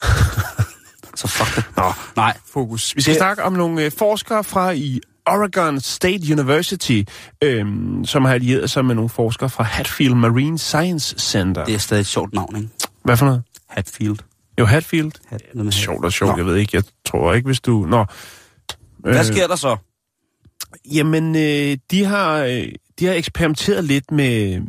så 1.17 1.29
fuck 1.29 1.57
det. 1.57 1.65
Nå, 1.77 1.93
Nej, 2.17 2.37
fokus. 2.47 2.97
Vi 2.97 3.03
skal 3.03 3.13
Det- 3.15 3.19
snakke 3.21 3.43
om 3.43 3.53
nogle 3.53 3.85
øh, 3.85 3.93
forskere 3.99 4.45
fra 4.45 4.71
i 4.71 5.01
Oregon 5.27 5.81
State 5.81 6.33
University, 6.33 7.03
øhm, 7.43 8.05
som 8.05 8.25
har 8.25 8.35
allieret 8.35 8.71
sig 8.71 8.85
med 8.85 8.95
nogle 8.95 9.09
forskere 9.11 9.51
fra 9.51 9.65
Hatfield 9.65 10.15
Marine 10.15 10.59
Science 10.59 11.19
Center. 11.19 11.65
det 11.65 11.75
er 11.75 11.79
stadig 11.79 12.01
et 12.01 12.07
sjovt 12.07 12.33
navn, 12.35 12.57
ikke? 12.57 12.69
Hvad 13.05 13.17
for 13.17 13.27
noget? 13.27 13.43
Hatfield. 13.69 14.17
Jo, 14.59 14.65
Hatfield. 14.65 15.13
Hat, 15.27 15.43
hat. 15.65 15.75
Sjovt 15.75 16.05
og 16.05 16.13
sjovt, 16.13 16.31
Nå. 16.33 16.37
jeg 16.37 16.47
ved 16.47 16.57
ikke. 16.57 16.77
Jeg 16.77 16.85
tror 17.07 17.33
ikke, 17.35 17.47
hvis 17.47 17.61
du... 17.61 17.87
Nå. 17.89 18.05
Hvad 18.99 19.25
sker 19.25 19.47
der 19.47 19.57
så? 19.57 19.77
Jamen, 20.95 21.37
øh, 21.37 21.77
de, 21.91 22.05
har, 22.05 22.37
øh, 22.39 22.69
de 22.99 23.07
har 23.07 23.15
eksperimenteret 23.15 23.85
lidt 23.85 24.11
med 24.11 24.61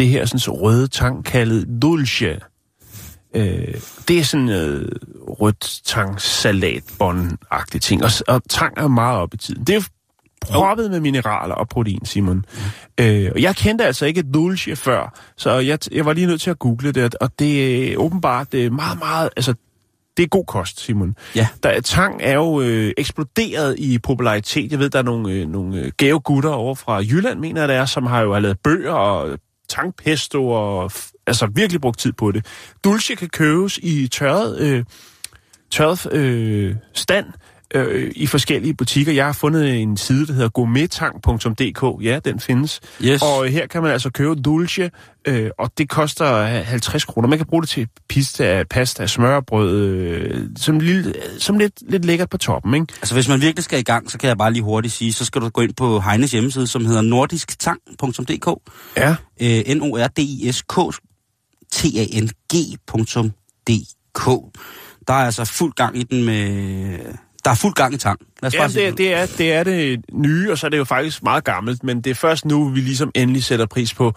det 0.00 0.08
her 0.08 0.24
sådan, 0.24 0.52
røde 0.52 0.88
tang 0.88 1.24
kaldet 1.24 1.82
dulce. 1.82 2.40
Øh, 3.34 3.74
det 4.08 4.18
er 4.18 4.24
sådan 4.24 4.48
øh, 4.48 4.88
rødt 5.28 5.80
tang 5.84 6.20
salatbånd-agtigt 6.20 7.78
ting, 7.78 8.04
og, 8.04 8.10
og 8.28 8.42
tang 8.48 8.78
er 8.78 8.88
meget 8.88 9.18
op 9.18 9.34
i 9.34 9.36
tiden. 9.36 9.64
Det 9.64 9.74
er 9.74 9.82
proppet 10.40 10.90
med 10.90 11.00
mineraler 11.00 11.54
og 11.54 11.68
protein, 11.68 12.04
Simon. 12.04 12.36
Mm. 12.36 13.04
Øh, 13.04 13.30
og 13.34 13.42
jeg 13.42 13.56
kendte 13.56 13.84
altså 13.84 14.06
ikke 14.06 14.22
dulce 14.22 14.76
før, 14.76 15.18
så 15.36 15.50
jeg, 15.58 15.78
jeg 15.92 16.06
var 16.06 16.12
lige 16.12 16.26
nødt 16.26 16.40
til 16.40 16.50
at 16.50 16.58
google 16.58 16.92
det, 16.92 17.14
og 17.14 17.30
det 17.38 17.92
er 17.92 17.96
åbenbart 17.96 18.52
det 18.52 18.66
er 18.66 18.70
meget, 18.70 18.98
meget... 18.98 19.30
Altså, 19.36 19.54
det 20.16 20.22
er 20.22 20.28
god 20.28 20.44
kost, 20.44 20.80
Simon. 20.80 21.16
Ja. 21.36 21.48
Der, 21.62 21.80
tang 21.80 22.20
er 22.22 22.34
jo 22.34 22.60
øh, 22.60 22.92
eksploderet 22.98 23.78
i 23.78 23.98
popularitet. 23.98 24.70
Jeg 24.70 24.78
ved, 24.78 24.90
der 24.90 24.98
er 24.98 25.02
nogle, 25.02 25.32
øh, 25.32 25.48
nogle 25.48 25.80
øh, 25.80 25.92
gave 25.96 26.20
gutter 26.20 26.50
over 26.50 26.74
fra 26.74 26.96
Jylland, 26.96 27.40
mener 27.40 27.60
jeg 27.60 27.68
det 27.68 27.76
er, 27.76 27.84
som 27.84 28.06
har 28.06 28.20
jo 28.20 28.32
har 28.32 28.40
lavet 28.40 28.58
bøger 28.58 28.92
og 28.92 29.38
tangpesto 29.70 30.48
og 30.48 30.92
altså 31.26 31.46
virkelig 31.54 31.80
brugt 31.80 31.98
tid 31.98 32.12
på 32.12 32.32
det. 32.32 32.46
Dulce 32.84 33.14
kan 33.14 33.28
købes 33.28 33.78
i 33.82 34.08
tørret, 34.08 34.58
øh, 34.58 34.84
tørret 35.70 36.12
øh, 36.12 36.76
stand 36.94 37.26
øh, 37.74 38.12
i 38.16 38.26
forskellige 38.26 38.74
butikker. 38.74 39.12
Jeg 39.12 39.24
har 39.24 39.32
fundet 39.32 39.80
en 39.80 39.96
side, 39.96 40.26
der 40.26 40.32
hedder 40.32 40.48
gourmettang.dk. 40.48 42.04
Ja, 42.04 42.18
den 42.24 42.40
findes. 42.40 42.80
Yes. 43.02 43.22
Og 43.22 43.46
øh, 43.46 43.52
her 43.52 43.66
kan 43.66 43.82
man 43.82 43.92
altså 43.92 44.10
købe 44.10 44.34
dulce, 44.34 44.90
øh, 45.24 45.50
og 45.58 45.70
det 45.78 45.88
koster 45.88 46.34
øh, 46.34 46.48
50 46.48 47.04
kroner. 47.04 47.28
Man 47.28 47.38
kan 47.38 47.46
bruge 47.46 47.62
det 47.62 47.68
til 47.68 47.88
pizza, 48.08 48.64
pasta, 48.70 49.06
smørbrød, 49.06 49.76
øh, 49.80 50.46
som, 50.56 50.80
lille, 50.80 51.14
som 51.38 51.58
lidt, 51.58 51.72
lidt 51.88 52.04
lækkert 52.04 52.30
på 52.30 52.38
toppen, 52.38 52.74
ikke? 52.74 52.86
Altså, 53.00 53.14
hvis 53.14 53.28
man 53.28 53.40
virkelig 53.40 53.64
skal 53.64 53.78
i 53.78 53.82
gang, 53.82 54.10
så 54.10 54.18
kan 54.18 54.28
jeg 54.28 54.38
bare 54.38 54.52
lige 54.52 54.62
hurtigt 54.62 54.94
sige, 54.94 55.12
så 55.12 55.24
skal 55.24 55.40
du 55.40 55.48
gå 55.48 55.60
ind 55.60 55.74
på 55.74 56.00
Heines 56.00 56.32
hjemmeside, 56.32 56.66
som 56.66 56.86
hedder 56.86 57.02
nordisktang.dk. 57.02 58.72
Ja. 58.96 59.16
Øh, 59.40 59.74
N-O-R-D-I-S-K 59.74 60.74
T-A-N-G.dk. 61.72 62.90
Der 65.08 65.14
er 65.14 65.24
altså 65.24 65.44
fuld 65.44 65.72
gang 65.72 65.98
i 65.98 66.02
den 66.02 66.24
med... 66.24 66.98
Der 67.44 67.50
er 67.50 67.54
fuld 67.54 67.74
gang 67.74 67.94
i 67.94 67.96
tang. 67.96 68.20
Lad 68.42 68.48
os 68.48 68.76
Ja, 68.76 68.86
det, 68.86 68.98
det, 68.98 69.14
er, 69.14 69.26
det 69.38 69.52
er 69.52 69.62
det 69.64 70.00
nye, 70.12 70.50
og 70.52 70.58
så 70.58 70.66
er 70.66 70.70
det 70.70 70.78
jo 70.78 70.84
faktisk 70.84 71.22
meget 71.22 71.44
gammelt, 71.44 71.84
men 71.84 72.00
det 72.00 72.10
er 72.10 72.14
først 72.14 72.44
nu, 72.44 72.68
vi 72.68 72.80
ligesom 72.80 73.10
endelig 73.14 73.44
sætter 73.44 73.66
pris 73.66 73.94
på, 73.94 74.12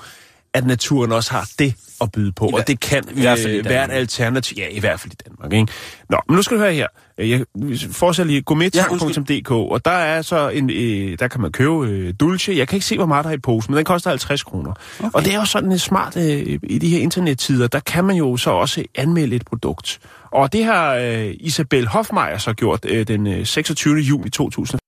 at 0.53 0.65
naturen 0.65 1.11
også 1.11 1.32
har 1.32 1.49
det 1.59 1.74
at 2.01 2.11
byde 2.11 2.32
på, 2.32 2.47
hver- 2.47 2.57
og 2.57 2.67
det 2.67 2.80
kan 2.80 3.03
i 3.15 3.21
hvert 3.21 3.39
fald 3.39 3.53
i 3.53 3.57
øh, 3.57 3.63
Danmark. 3.63 3.69
være 3.74 3.86
et 3.86 3.99
alternativ. 3.99 4.57
Ja, 4.57 4.67
i 4.71 4.80
hvert 4.80 4.99
fald 4.99 5.13
i 5.13 5.15
Danmark, 5.30 5.53
ikke? 5.53 5.67
Nå, 6.09 6.17
men 6.30 6.36
nu 6.36 6.41
skal 6.41 6.57
du 6.57 6.61
høre 6.61 6.74
her. 6.74 6.88
Øh, 7.17 7.30
Jeg 7.30 7.45
fortsætter 7.91 8.28
lige 8.28 8.41
gourmettang.dk, 8.41 9.51
og 9.51 9.86
der 9.86 9.91
er 9.91 10.21
så 10.21 10.49
en, 10.49 10.69
øh, 10.69 11.19
der 11.19 11.28
kan 11.28 11.41
man 11.41 11.51
købe 11.51 11.88
øh, 11.88 12.13
dulce. 12.19 12.53
Jeg 12.57 12.67
kan 12.67 12.76
ikke 12.76 12.86
se, 12.86 12.95
hvor 12.97 13.05
meget 13.05 13.24
der 13.24 13.30
er 13.32 13.36
i 13.36 13.39
posen, 13.39 13.71
men 13.71 13.78
den 13.78 13.86
koster 13.86 14.09
50 14.09 14.43
kroner. 14.43 14.74
Okay. 14.99 15.09
Og 15.13 15.26
det 15.26 15.34
er 15.34 15.38
jo 15.39 15.45
sådan 15.45 15.71
en 15.71 15.80
smart, 15.80 16.17
øh, 16.17 16.59
i 16.63 16.78
de 16.80 16.89
her 16.89 16.99
internettider, 16.99 17.67
der 17.67 17.80
kan 17.80 18.05
man 18.05 18.15
jo 18.15 18.38
så 18.38 18.49
også 18.51 18.84
anmelde 18.95 19.36
et 19.36 19.45
produkt. 19.45 19.99
Og 20.34 20.53
det 20.53 20.65
har 20.65 20.95
øh, 20.95 21.36
Isabel 21.39 21.88
Hofmeier 21.88 22.38
så 22.38 22.53
gjort 22.53 22.86
øh, 22.86 23.07
den 23.07 23.27
øh, 23.27 23.45
26. 23.45 23.95
juni 23.95 24.29
2015. 24.29 24.79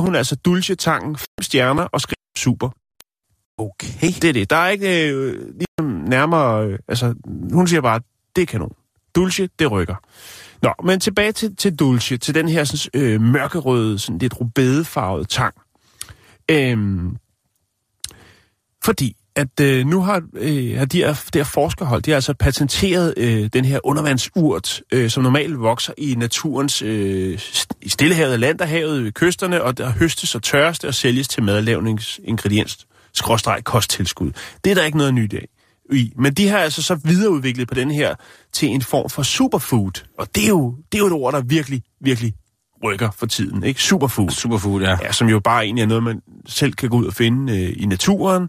Hun 0.00 0.14
er 0.14 0.18
altså 0.18 0.36
dulce-tangen, 0.36 1.16
fem 1.16 1.42
stjerner 1.42 1.82
og 1.82 2.00
skriver 2.00 2.14
super. 2.36 2.70
Okay. 3.58 4.08
Det 4.22 4.24
er 4.24 4.32
det. 4.32 4.50
Der 4.50 4.56
er 4.56 4.68
ikke 4.68 5.10
øh, 5.10 5.32
ligesom 5.54 5.90
nærmere... 6.08 6.66
Øh, 6.66 6.78
altså, 6.88 7.14
hun 7.52 7.68
siger 7.68 7.80
bare, 7.80 8.00
det 8.36 8.42
er 8.42 8.46
kanon. 8.46 8.72
Dulce, 9.14 9.48
det 9.58 9.70
rykker. 9.70 9.96
Nå, 10.62 10.74
men 10.84 11.00
tilbage 11.00 11.32
til, 11.32 11.56
til 11.56 11.76
Dulce, 11.76 12.16
til 12.16 12.34
den 12.34 12.48
her 12.48 12.64
sådan, 12.64 13.02
øh, 13.02 13.20
mørkerøde, 13.20 13.98
sådan 13.98 14.18
lidt 14.18 14.40
rubedefarvede 14.40 15.24
tang. 15.24 15.54
Øhm, 16.50 17.16
fordi 18.84 19.16
at 19.36 19.60
øh, 19.60 19.86
nu 19.86 20.00
har, 20.00 20.22
øh, 20.34 20.78
har 20.78 20.84
de 20.84 20.98
her, 20.98 21.14
det 21.14 21.34
her 21.34 21.44
forskerhold, 21.44 22.02
de 22.02 22.10
har 22.10 22.16
altså 22.16 22.34
patenteret 22.34 23.14
øh, 23.16 23.50
den 23.52 23.64
her 23.64 23.78
undervandsurt, 23.84 24.82
øh, 24.92 25.10
som 25.10 25.22
normalt 25.22 25.60
vokser 25.60 25.92
i 25.98 26.14
naturens 26.14 26.82
øh, 26.82 27.38
i 27.82 27.88
Stillehavet, 27.88 28.40
Landerhavet, 28.40 29.04
ved 29.04 29.12
kysterne, 29.12 29.62
og 29.62 29.78
der 29.78 29.92
høstes 29.92 30.34
og 30.34 30.42
tørres 30.42 30.78
og 30.78 30.94
sælges 30.94 31.28
til 31.28 31.42
madlavningsingrediens, 31.42 32.86
skråstreg 33.14 33.64
kosttilskud. 33.64 34.32
Det 34.64 34.70
er 34.70 34.74
der 34.74 34.84
ikke 34.84 34.98
noget 34.98 35.14
nyt 35.14 35.34
af 35.34 35.48
i. 35.92 36.12
Men 36.16 36.34
de 36.34 36.48
har 36.48 36.58
altså 36.58 36.82
så 36.82 37.00
videreudviklet 37.04 37.68
på 37.68 37.74
den 37.74 37.90
her 37.90 38.14
til 38.52 38.68
en 38.68 38.82
form 38.82 39.10
for 39.10 39.22
superfood. 39.22 40.04
Og 40.18 40.28
det 40.34 40.44
er 40.44 40.48
jo, 40.48 40.76
det 40.92 40.98
er 40.98 41.02
jo 41.02 41.06
et 41.06 41.12
ord, 41.12 41.32
der 41.32 41.42
virkelig, 41.42 41.82
virkelig 42.00 42.34
rykker 42.84 43.10
for 43.10 43.26
tiden. 43.26 43.64
Ikke? 43.64 43.82
Superfood. 43.82 44.30
Superfood, 44.30 44.82
ja. 44.82 44.96
Ja, 45.02 45.12
som 45.12 45.28
jo 45.28 45.40
bare 45.40 45.64
egentlig 45.64 45.82
er 45.82 45.86
noget, 45.86 46.02
man 46.02 46.20
selv 46.46 46.72
kan 46.72 46.88
gå 46.88 46.96
ud 46.96 47.06
og 47.06 47.14
finde 47.14 47.52
øh, 47.52 47.72
i 47.76 47.86
naturen. 47.86 48.48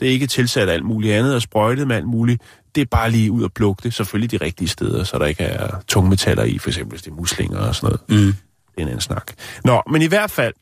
Det 0.00 0.08
er 0.08 0.12
ikke 0.12 0.26
tilsat 0.26 0.68
alt 0.68 0.84
muligt 0.84 1.14
andet 1.14 1.34
og 1.34 1.42
sprøjtet 1.42 1.86
med 1.86 1.96
alt 1.96 2.06
muligt. 2.06 2.42
Det 2.74 2.80
er 2.80 2.84
bare 2.90 3.10
lige 3.10 3.32
ud 3.32 3.42
og 3.42 3.52
plukke 3.52 3.80
det, 3.82 3.94
selvfølgelig 3.94 4.40
de 4.40 4.44
rigtige 4.44 4.68
steder, 4.68 5.04
så 5.04 5.18
der 5.18 5.26
ikke 5.26 5.42
er 5.42 5.80
tungmetaller 5.88 6.44
i, 6.44 6.58
for 6.58 6.68
eksempel 6.68 6.90
hvis 6.90 7.02
det 7.02 7.10
er 7.10 7.14
muslinger 7.14 7.58
og 7.58 7.74
sådan 7.74 7.86
noget. 7.86 8.26
Mm. 8.26 8.26
Det 8.26 8.78
er 8.78 8.82
en 8.82 8.88
anden 8.88 9.00
snak. 9.00 9.32
Nå, 9.64 9.82
men 9.90 10.02
i 10.02 10.06
hvert 10.06 10.30
fald, 10.30 10.54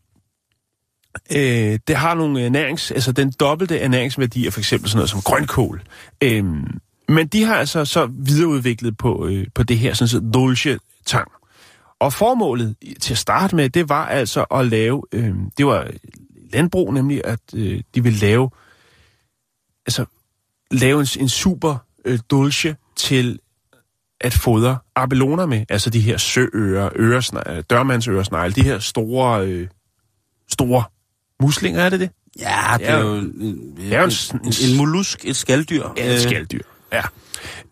øh, 1.33 1.79
det 1.89 1.97
har 1.97 2.15
nogle 2.15 2.51
nærings, 2.51 2.91
altså 2.91 3.13
den 3.13 3.33
dobbelte 3.41 3.81
af 3.81 3.91
for 3.91 4.59
eksempel 4.59 4.91
sådan 4.91 4.97
noget 4.97 5.11
som 5.11 5.21
grønkål. 5.21 5.83
Øh, 6.23 6.45
men 7.09 7.27
de 7.27 7.45
har 7.45 7.55
altså 7.55 7.85
så 7.85 8.07
videreudviklet 8.07 8.97
på, 8.97 9.27
øh, 9.27 9.47
på 9.55 9.63
det 9.63 9.79
her 9.79 9.95
sådan 9.95 10.09
så 10.09 10.21
dulce 10.35 10.79
tang. 11.07 11.29
Og 12.01 12.13
formålet 12.13 12.77
til 13.01 13.15
at 13.15 13.19
starte 13.19 13.57
med, 13.57 13.69
det 13.69 13.89
var 13.89 14.07
altså 14.07 14.43
at 14.43 14.67
lave, 14.67 15.03
øh, 15.13 15.35
det 15.59 15.67
var 15.67 15.91
landbrug 16.53 16.95
nemlig, 16.95 17.21
at 17.25 17.41
øh, 17.55 17.81
de 17.95 18.03
ville 18.03 18.19
lave, 18.19 18.51
altså 19.87 20.05
lave 20.71 21.01
en, 21.01 21.07
en 21.21 21.29
super 21.29 21.77
øh, 22.05 22.19
dulce 22.31 22.77
til 22.97 23.39
at 24.21 24.35
fodre 24.35 24.79
abeloner 24.97 25.47
med, 25.47 25.65
altså 25.69 25.91
de 25.91 26.01
her 26.01 26.17
søører, 26.17 26.91
øresnegle, 26.97 27.63
dørmandsøresnegle, 27.63 28.55
de 28.55 28.63
her 28.63 28.79
store, 28.79 29.47
øh, 29.47 29.69
store 30.51 30.85
muslinger, 31.41 31.83
er 31.83 31.89
det 31.89 32.01
det? 32.01 32.11
Ja, 32.39 32.77
det 32.79 32.89
er 32.89 32.99
jo 32.99 33.15
en, 33.15 33.77
det 33.77 33.95
er 33.95 34.01
jo 34.01 34.05
en 34.05 34.41
en, 34.45 34.71
en 34.71 34.77
mollusk, 34.77 35.25
et 35.25 35.37
skalddyr. 35.37 35.89
Ja, 35.97 36.07
et 36.07 36.13
Øh, 36.13 36.21
skalddyr. 36.21 36.63
Ja. 36.93 37.03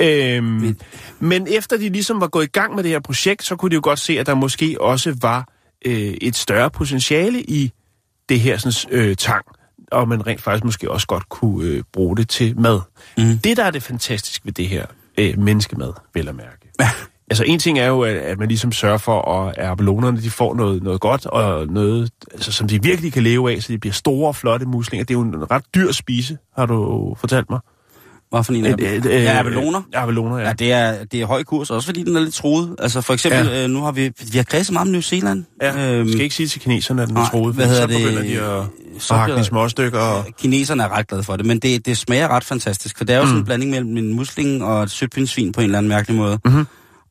Øhm, 0.01 0.77
men 1.19 1.47
efter 1.51 1.77
de 1.77 1.89
ligesom 1.89 2.21
var 2.21 2.29
gået 2.29 2.45
i 2.45 2.51
gang 2.51 2.75
med 2.75 2.83
det 2.83 2.91
her 2.91 3.01
projekt, 3.01 3.45
så 3.45 3.57
kunne 3.57 3.71
de 3.71 3.75
jo 3.75 3.81
godt 3.85 3.99
se, 3.99 4.19
at 4.19 4.27
der 4.27 4.35
måske 4.35 4.77
også 4.81 5.17
var 5.21 5.49
øh, 5.87 5.95
et 6.21 6.37
større 6.37 6.71
potentiale 6.71 7.43
i 7.43 7.73
det 8.29 8.41
her 8.41 8.57
sådan, 8.57 8.99
øh, 8.99 9.17
tang, 9.17 9.45
og 9.91 10.09
man 10.09 10.27
rent 10.27 10.43
faktisk 10.43 10.65
måske 10.65 10.91
også 10.91 11.07
godt 11.07 11.29
kunne 11.29 11.67
øh, 11.67 11.83
bruge 11.93 12.17
det 12.17 12.29
til 12.29 12.61
mad. 12.61 12.81
Mhm. 13.19 13.39
Det, 13.39 13.57
der 13.57 13.65
er 13.65 13.71
det 13.71 13.83
fantastiske 13.83 14.47
ved 14.47 14.53
det 14.53 14.69
her 14.69 14.87
øh, 15.19 15.39
menneskemad, 15.39 15.93
vel 16.15 16.29
at 16.29 16.35
mærke. 16.35 16.73
Altså 17.31 17.45
en 17.45 17.59
ting 17.59 17.79
er 17.79 17.87
jo, 17.87 18.03
at, 18.03 18.17
at 18.17 18.39
man 18.39 18.49
ligesom 18.49 18.73
sørger 18.73 18.99
for, 18.99 19.23
at 19.33 19.59
abelonerne 19.59 20.23
de 20.23 20.31
får 20.31 20.55
noget, 20.55 20.83
noget 20.83 21.01
godt, 21.01 21.27
og 21.27 21.67
noget, 21.67 22.11
altså, 22.33 22.53
som 22.53 22.69
de 22.69 22.83
virkelig 22.83 23.13
kan 23.13 23.23
leve 23.23 23.53
af, 23.53 23.63
så 23.63 23.73
de 23.73 23.79
bliver 23.79 23.93
store, 23.93 24.35
flotte 24.35 24.67
muslinger. 24.67 25.05
Det 25.05 25.15
er 25.15 25.19
jo 25.19 25.25
en 25.25 25.51
ret 25.51 25.65
dyr 25.75 25.93
spise, 25.93 26.39
har 26.57 26.67
du 26.67 27.15
fortalt 27.21 27.51
mig. 27.51 27.61
Hvad 28.31 28.45
for 28.45 28.53
en 28.53 28.67
af 28.67 28.77
dem? 28.77 28.87
Øh, 28.87 28.95
øh, 29.07 29.23
Ja, 29.23 29.39
abeloner. 29.41 29.83
Ja, 29.93 30.03
abeloner, 30.03 30.39
ja. 30.39 30.47
Ja, 30.47 30.53
det 30.53 30.73
er, 30.73 31.05
det 31.05 31.21
er 31.21 31.27
høj 31.27 31.43
kurs, 31.45 31.71
også 31.71 31.87
fordi 31.87 32.03
den 32.03 32.17
er 32.17 32.21
lidt 32.21 32.35
troet. 32.35 32.77
Altså 32.79 33.01
for 33.01 33.13
eksempel, 33.15 33.47
Ja. 33.47 33.65
øh, 33.65 33.71
nu 33.71 33.83
har 33.83 33.93
vi, 33.93 34.13
vi 34.33 34.37
har 34.39 34.43
kredset 34.45 34.73
meget 34.73 34.87
om 34.87 34.93
New 34.93 35.01
Zealand. 35.01 35.45
Ja, 35.63 35.95
øhm, 35.99 36.09
skal 36.09 36.21
ikke 36.21 36.35
sige 36.35 36.47
til 36.47 36.61
kineserne, 36.61 37.03
at 37.03 37.09
den 37.09 37.17
er 37.17 37.27
troet, 37.31 37.55
hvad 37.55 37.67
for 37.67 37.75
så 37.75 37.81
hedder 37.81 37.97
det? 37.99 38.07
begynder 38.07 38.23
de 38.23 38.41
at, 38.59 38.65
Så 38.99 39.15
at 39.15 39.21
hakke 39.21 39.33
bliver- 39.33 39.43
de 39.43 39.47
små 39.49 39.69
stykker. 39.69 39.99
Og, 39.99 40.25
Kineserne 40.41 40.83
er 40.83 40.89
ret 40.89 41.09
glade 41.09 41.23
for 41.23 41.37
det, 41.37 41.47
men 41.47 41.59
det, 41.59 41.87
det 41.87 41.99
smager 41.99 42.29
ret 42.29 42.45
fantastisk, 42.45 42.99
for 42.99 43.05
det 43.05 43.15
er 43.15 43.19
jo 43.19 43.23
mm. 43.25 43.29
sådan 43.29 43.39
en 43.41 43.45
blanding 43.45 43.71
mellem 43.71 43.97
en 43.97 44.13
musling 44.17 44.65
og 44.65 44.83
et 44.83 44.91
sødpindsvin 44.91 45.53
på 45.53 45.61
en 45.61 45.65
eller 45.65 45.79
anden 45.79 45.89
mærkelig 45.89 46.17
måde. 46.17 46.39
Mhm. 46.45 46.67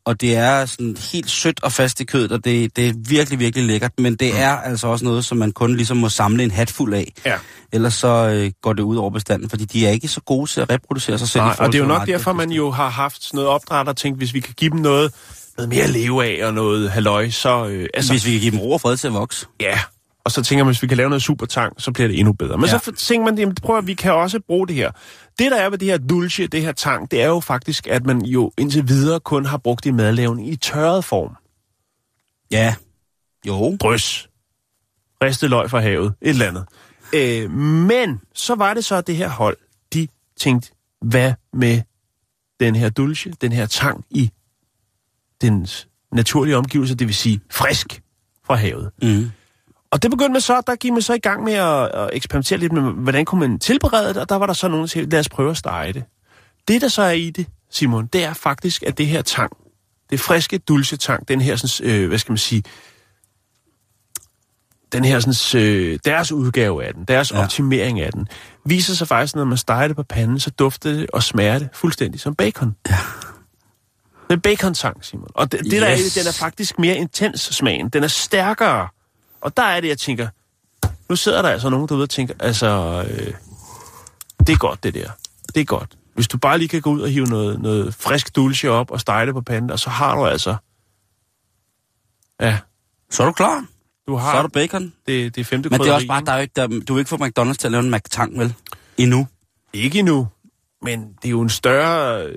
Og 0.10 0.22
det 0.22 0.36
er 0.36 0.66
sådan 0.66 0.98
helt 1.12 1.30
sødt 1.30 1.64
og 1.64 1.72
fast 1.72 2.00
i 2.00 2.04
kødet, 2.04 2.32
og 2.32 2.46
det, 2.46 2.76
det 2.76 2.90
er 2.90 2.94
virkelig, 3.08 3.40
virkelig 3.40 3.66
lækkert. 3.66 3.92
Men 3.98 4.16
det 4.16 4.40
er 4.40 4.56
altså 4.58 4.88
også 4.88 5.06
noget, 5.06 5.26
som 5.26 5.38
man 5.38 5.52
kun 5.52 5.76
ligesom 5.76 5.98
må 5.98 6.10
samle 6.10 6.44
en 6.44 6.52
hat 6.52 6.70
fuld 6.70 6.94
af. 6.94 7.14
ja. 7.26 7.36
Ellers 7.74 7.94
så 7.94 8.08
øh, 8.08 8.52
går 8.62 8.74
det 8.74 8.84
ud 8.84 8.98
over 8.98 9.10
bestanden, 9.10 9.50
fordi 9.50 9.66
de 9.66 9.88
er 9.88 9.92
ikke 9.92 10.08
så 10.08 10.22
gode 10.22 10.50
til 10.50 10.62
at 10.62 10.70
reproducere 10.70 11.18
sig 11.18 11.30
selv. 11.30 11.44
Nej, 11.44 11.56
og 11.60 11.68
det 11.68 11.76
er 11.76 11.80
jo 11.80 11.88
nok 11.88 12.08
derfor, 12.08 12.34
man 12.34 12.52
jo 12.52 12.72
har 12.72 12.90
haft 12.90 13.24
sådan 13.24 13.38
noget 13.38 13.50
opdræt 13.50 13.88
og 13.88 13.98
tænkt, 13.98 14.18
hvis 14.18 14.34
vi 14.34 14.40
kan 14.40 14.54
give 14.58 14.72
dem 14.72 14.80
noget, 14.80 15.14
noget 15.58 15.70
mere 15.70 15.84
at 15.84 15.90
leve 15.90 16.26
af 16.26 16.46
og 16.48 16.54
noget 16.54 16.92
halløj, 16.92 17.30
så... 17.30 17.68
Øh, 17.68 17.88
altså, 17.94 18.14
Hvis 18.14 18.26
vi 18.26 18.32
kan 18.32 18.40
give 18.40 18.52
dem 18.52 18.60
ro 18.60 18.72
og 18.72 18.82
fred 18.82 18.98
til 18.98 19.08
at 19.08 19.14
vokse. 19.14 19.46
Ja, 19.62 19.80
og 20.30 20.34
så 20.34 20.44
tænker 20.44 20.64
man, 20.64 20.74
hvis 20.74 20.82
vi 20.82 20.88
kan 20.88 20.98
lave 20.98 21.10
noget 21.10 21.24
supertang, 21.24 21.82
så 21.82 21.92
bliver 21.92 22.08
det 22.08 22.20
endnu 22.20 22.34
bedre. 22.34 22.58
Men 22.58 22.70
ja. 22.70 22.80
Så 22.80 22.92
tænker 22.92 23.26
man, 23.26 23.38
jamen, 23.38 23.56
prøv 23.56 23.78
at 23.78 23.88
vi 23.88 23.94
kan 23.94 24.14
også 24.14 24.40
bruge 24.48 24.68
det 24.68 24.76
her. 24.76 24.92
Det, 25.40 25.52
der 25.52 25.58
er 25.58 25.70
ved 25.70 25.78
det 25.78 25.88
her 25.88 25.98
dulce, 25.98 26.48
det 26.48 26.62
her 26.62 26.72
tang, 26.72 27.12
det 27.12 27.22
er 27.22 27.28
jo 27.28 27.40
faktisk, 27.40 27.88
at 27.88 28.06
man 28.06 28.22
jo 28.22 28.52
indtil 28.58 28.88
videre 28.88 29.20
kun 29.20 29.46
har 29.46 29.58
brugt 29.58 29.84
det 29.84 29.90
i 29.90 29.94
madlavning 29.94 30.50
i 30.50 30.56
tørret 30.56 31.06
form. 31.06 31.36
Ja. 32.52 32.76
Jo. 33.48 33.78
drøs, 33.82 34.30
ristet 35.24 35.50
løg 35.50 35.70
fra 35.70 35.80
havet, 35.80 36.14
et 36.22 36.30
eller 36.30 36.48
andet. 36.48 36.66
Øh, 37.14 37.52
men 37.52 38.22
så 38.34 38.56
var 38.56 38.74
det 38.74 38.86
så, 38.86 38.96
at 38.96 39.08
det 39.08 39.16
her 39.16 39.30
hold, 39.30 39.58
de 39.94 40.08
tænkte, 40.40 40.72
hvad 41.02 41.34
med 41.54 41.82
den 42.60 42.76
her 42.76 42.90
dulce, 42.90 43.34
den 43.42 43.52
her 43.52 43.66
tang 43.66 44.06
i 44.10 44.32
den 45.42 45.68
naturlige 46.12 46.58
omgivelser, 46.58 46.96
det 46.96 47.08
vil 47.08 47.16
sige 47.16 47.42
frisk 47.52 48.02
fra 48.46 48.56
havet. 48.56 48.92
Mm. 49.02 49.32
Og 49.92 50.04
det 50.04 50.12
begyndte 50.12 50.32
man 50.32 50.42
så, 50.42 50.62
der 50.68 50.76
gik 50.76 50.94
man 50.94 51.02
så 51.02 51.14
i 51.14 51.20
gang 51.20 51.44
med 51.44 51.54
at, 51.54 51.92
at 51.94 52.10
eksperimentere 52.14 52.60
lidt 52.60 52.74
med, 52.74 52.82
hvordan 52.82 53.26
kunne 53.26 53.40
man 53.40 53.60
tilberede 53.60 54.08
det, 54.08 54.18
og 54.18 54.30
der 54.30 54.36
var 54.36 54.46
der 54.46 54.54
så 54.54 54.68
nogen, 54.68 54.82
der 54.82 54.88
sagde, 54.88 55.10
lad 55.10 55.20
os 55.20 55.30
prøve 55.30 55.52
at 55.52 55.58
stege 55.58 55.94
det. 55.94 56.04
Det, 56.68 56.82
der 56.82 56.88
så 56.88 57.02
er 57.02 57.12
i 57.12 57.30
det, 57.30 57.48
Simon, 57.72 58.06
det 58.06 58.24
er 58.24 58.34
faktisk, 58.34 58.84
at 58.84 58.98
det 58.98 59.08
her 59.08 59.22
tang, 59.22 59.52
det 60.10 60.20
friske 60.20 60.58
dulce 60.58 60.98
tang, 60.98 61.28
den 61.28 61.42
her, 61.42 61.56
sådan, 61.56 61.92
øh, 61.92 62.08
hvad 62.08 62.18
skal 62.18 62.32
man 62.32 62.38
sige, 62.38 62.64
den 64.92 65.06
her 65.06 65.20
sådan, 65.20 65.62
øh, 65.64 66.00
deres 66.06 66.32
udgave 66.32 66.86
af 66.86 66.94
den, 66.94 67.06
deres 67.06 67.32
ja. 67.32 67.44
Optimering 67.44 68.00
af 68.00 68.12
den, 68.12 68.28
viser 68.66 68.94
sig 68.94 69.08
faktisk, 69.08 69.36
når 69.36 69.44
man 69.46 69.58
steger 69.58 69.88
det 69.88 69.96
på 69.96 70.04
panden, 70.04 70.40
så 70.40 70.50
dufter 70.50 70.94
det 70.94 71.08
og 71.14 71.24
smager 71.24 71.60
det 71.60 71.70
fuldstændig 71.74 72.22
som 72.22 72.36
bacon. 72.36 72.76
Ja. 72.90 72.98
Det 74.30 74.36
er 74.36 74.40
bacon-tang, 74.40 75.06
Simon. 75.06 75.28
Og 75.34 75.52
det, 75.52 75.60
det 75.60 75.72
der 75.82 75.88
er 75.88 75.98
Yes. 76.00 76.14
den 76.14 76.28
er 76.28 76.32
faktisk 76.32 76.80
mere 76.80 76.96
intens 76.96 77.42
smagen. 77.42 77.90
Den 77.90 78.04
er 78.04 78.08
stærkere. 78.08 78.88
Og 79.42 79.58
der 79.58 79.64
er 79.64 79.82
det, 79.82 79.88
jeg 79.88 79.98
tænker, 79.98 80.28
nu 81.10 81.16
sidder 81.16 81.42
der 81.42 81.50
altså 81.50 81.70
nogen 81.70 81.88
derude 81.88 82.04
og 82.04 82.10
tænker, 82.10 82.34
altså, 82.40 83.04
øh, 83.10 83.34
det 84.40 84.50
er 84.50 84.58
godt 84.58 84.84
det 84.84 84.94
der. 84.94 85.12
Det 85.56 85.62
er 85.62 85.66
godt. 85.66 85.98
Hvis 86.14 86.28
du 86.28 86.38
bare 86.38 86.58
lige 86.58 86.68
kan 86.68 86.82
gå 86.82 86.90
ud 86.92 87.02
og 87.02 87.10
hive 87.10 87.26
noget, 87.26 87.60
noget 87.62 87.96
frisk 87.96 88.36
dulce 88.36 88.70
op 88.70 88.92
og 88.92 89.00
stege 89.00 89.26
det 89.26 89.34
på 89.34 89.42
panden, 89.42 89.72
og 89.72 89.80
så 89.80 89.90
har 89.90 90.16
du 90.16 90.26
altså, 90.26 90.56
ja, 92.42 92.60
Så 93.12 93.24
er 93.24 93.28
du 93.28 93.34
klar. 93.34 93.66
du 94.08 94.16
har 94.16 94.32
Så 94.34 94.38
er 94.38 94.42
du 94.42 94.48
bacon. 94.48 94.94
det, 95.08 95.36
det 95.36 95.46
femte 95.48 95.70
Men 95.70 95.80
det 95.80 95.88
er 95.88 95.94
også 95.94 96.08
bare, 96.08 96.26
der 96.26 96.32
er 96.32 96.36
jo 96.36 96.42
ikke, 96.42 96.54
der, 96.56 96.68
du 96.68 96.94
vil 96.94 97.00
ikke 97.02 97.10
få 97.10 97.16
McDonald's 97.16 97.54
til 97.54 97.68
at 97.68 97.72
lave 97.72 97.84
en 97.84 97.92
McTang, 97.92 98.40
vel? 98.40 98.54
Endnu. 98.98 99.28
Ikke 99.74 100.00
endnu, 100.00 100.28
men 100.82 101.14
det 101.22 101.26
er 101.26 101.30
jo 101.30 101.42
en 101.42 101.50
større, 101.50 102.30